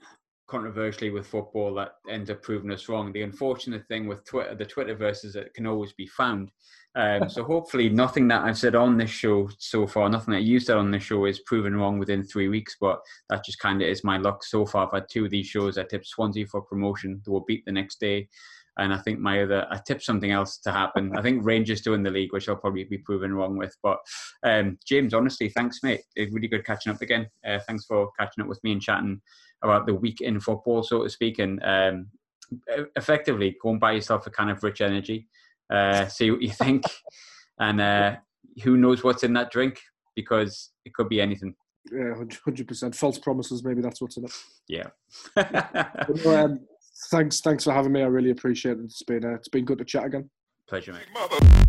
controversially 0.48 1.10
with 1.10 1.26
football 1.26 1.74
that 1.76 1.94
ends 2.10 2.30
up 2.30 2.44
proving 2.44 2.72
us 2.72 2.88
wrong. 2.88 3.12
The 3.12 3.24
unfortunate 3.24 3.88
thing 3.88 4.06
with 4.06 4.24
Twitter, 4.26 4.54
the 4.54 4.66
Twitterverse, 4.66 5.26
is 5.26 5.36
it 5.36 5.54
can 5.56 5.66
always 5.66 5.94
be 5.94 6.06
found. 6.06 6.52
Um, 6.94 7.30
so 7.30 7.44
hopefully, 7.44 7.90
nothing 7.90 8.28
that 8.28 8.44
I've 8.44 8.58
said 8.58 8.76
on 8.76 8.98
this 8.98 9.10
show 9.10 9.50
so 9.58 9.88
far, 9.88 10.08
nothing 10.10 10.34
that 10.34 10.44
you 10.44 10.60
said 10.60 10.78
on 10.78 10.92
this 10.92 11.04
show, 11.04 11.26
is 11.26 11.40
proven 11.40 11.76
wrong 11.76 11.98
within 11.98 12.22
three 12.24 12.50
weeks. 12.50 12.76
But 12.80 13.00
that 13.30 13.46
just 13.46 13.60
kind 13.60 13.82
of 13.82 13.88
is 13.88 14.04
my 14.04 14.18
luck 14.18 14.44
so 14.44 14.66
far. 14.66 14.86
I've 14.86 14.94
had 14.94 15.10
two 15.10 15.26
of 15.26 15.32
these 15.32 15.48
shows. 15.48 15.78
I 15.78 15.84
tipped 15.84 16.06
Swansea 16.06 16.46
for 16.46 16.62
promotion; 16.62 17.22
they 17.26 17.32
will 17.32 17.46
beat 17.48 17.64
the 17.66 17.72
next 17.72 18.00
day. 18.00 18.28
And 18.78 18.94
I 18.94 18.98
think 19.00 19.20
my 19.20 19.44
other, 19.44 19.68
I 19.70 19.80
tipped 19.86 20.04
something 20.04 20.32
else 20.32 20.58
to 20.60 20.72
happen. 20.72 21.16
I 21.18 21.22
think 21.22 21.46
Rangers 21.46 21.82
doing 21.82 22.04
the 22.04 22.10
league, 22.10 22.32
which 22.32 22.48
I'll 22.48 22.56
probably 22.56 22.86
be 22.86 22.98
proven 23.00 23.34
wrong 23.34 23.58
with. 23.58 23.76
But 23.84 23.98
um, 24.46 24.78
James, 24.86 25.14
honestly, 25.14 25.50
thanks, 25.50 25.80
mate. 25.84 26.02
It's 26.16 26.34
really 26.34 26.48
good 26.48 26.66
catching 26.66 26.94
up 26.94 27.02
again. 27.02 27.28
Uh, 27.46 27.60
thanks 27.68 27.86
for 27.86 28.12
catching 28.20 28.44
up 28.44 28.48
with 28.48 28.64
me 28.64 28.72
and 28.72 28.82
chatting 28.82 29.22
about 29.62 29.86
the 29.86 29.94
week 29.94 30.22
in 30.22 30.40
football, 30.40 30.84
so 30.84 31.04
to 31.04 31.10
speak, 31.10 31.40
and 31.40 31.62
um, 31.64 32.08
effectively 32.96 33.56
go 33.62 33.72
and 33.72 33.80
buy 33.80 33.92
yourself 33.94 34.26
a 34.28 34.32
kind 34.32 34.50
of 34.50 34.64
rich 34.64 34.82
energy, 34.82 35.28
uh, 35.72 36.08
see 36.08 36.32
what 36.32 36.42
you 36.42 36.50
think, 36.50 36.84
and 37.60 37.80
uh, 37.80 38.16
who 38.64 38.78
knows 38.78 39.04
what's 39.04 39.24
in 39.24 39.34
that 39.34 39.52
drink 39.52 39.80
because 40.16 40.72
it 40.86 40.94
could 40.94 41.10
be 41.10 41.22
anything. 41.22 41.56
Yeah, 41.92 42.14
hundred 42.46 42.68
percent. 42.68 42.96
False 42.96 43.18
promises. 43.18 43.64
Maybe 43.64 43.82
that's 43.82 44.02
what's 44.02 44.18
in 44.18 44.26
it. 44.26 44.32
Yeah. 44.68 44.88
But, 45.36 46.26
um, 46.26 46.60
thanks, 47.10 47.42
thanks 47.42 47.64
for 47.64 47.74
having 47.74 47.92
me. 47.92 48.02
I 48.02 48.08
really 48.08 48.32
appreciate 48.32 48.78
it. 48.78 48.84
It's 48.84 49.04
been 49.04 49.26
uh, 49.26 49.36
it's 49.36 49.50
been 49.50 49.66
good 49.66 49.80
to 49.80 49.86
chat 49.86 50.06
again. 50.06 50.30
Pleasure, 50.68 50.94
mate. 50.94 51.68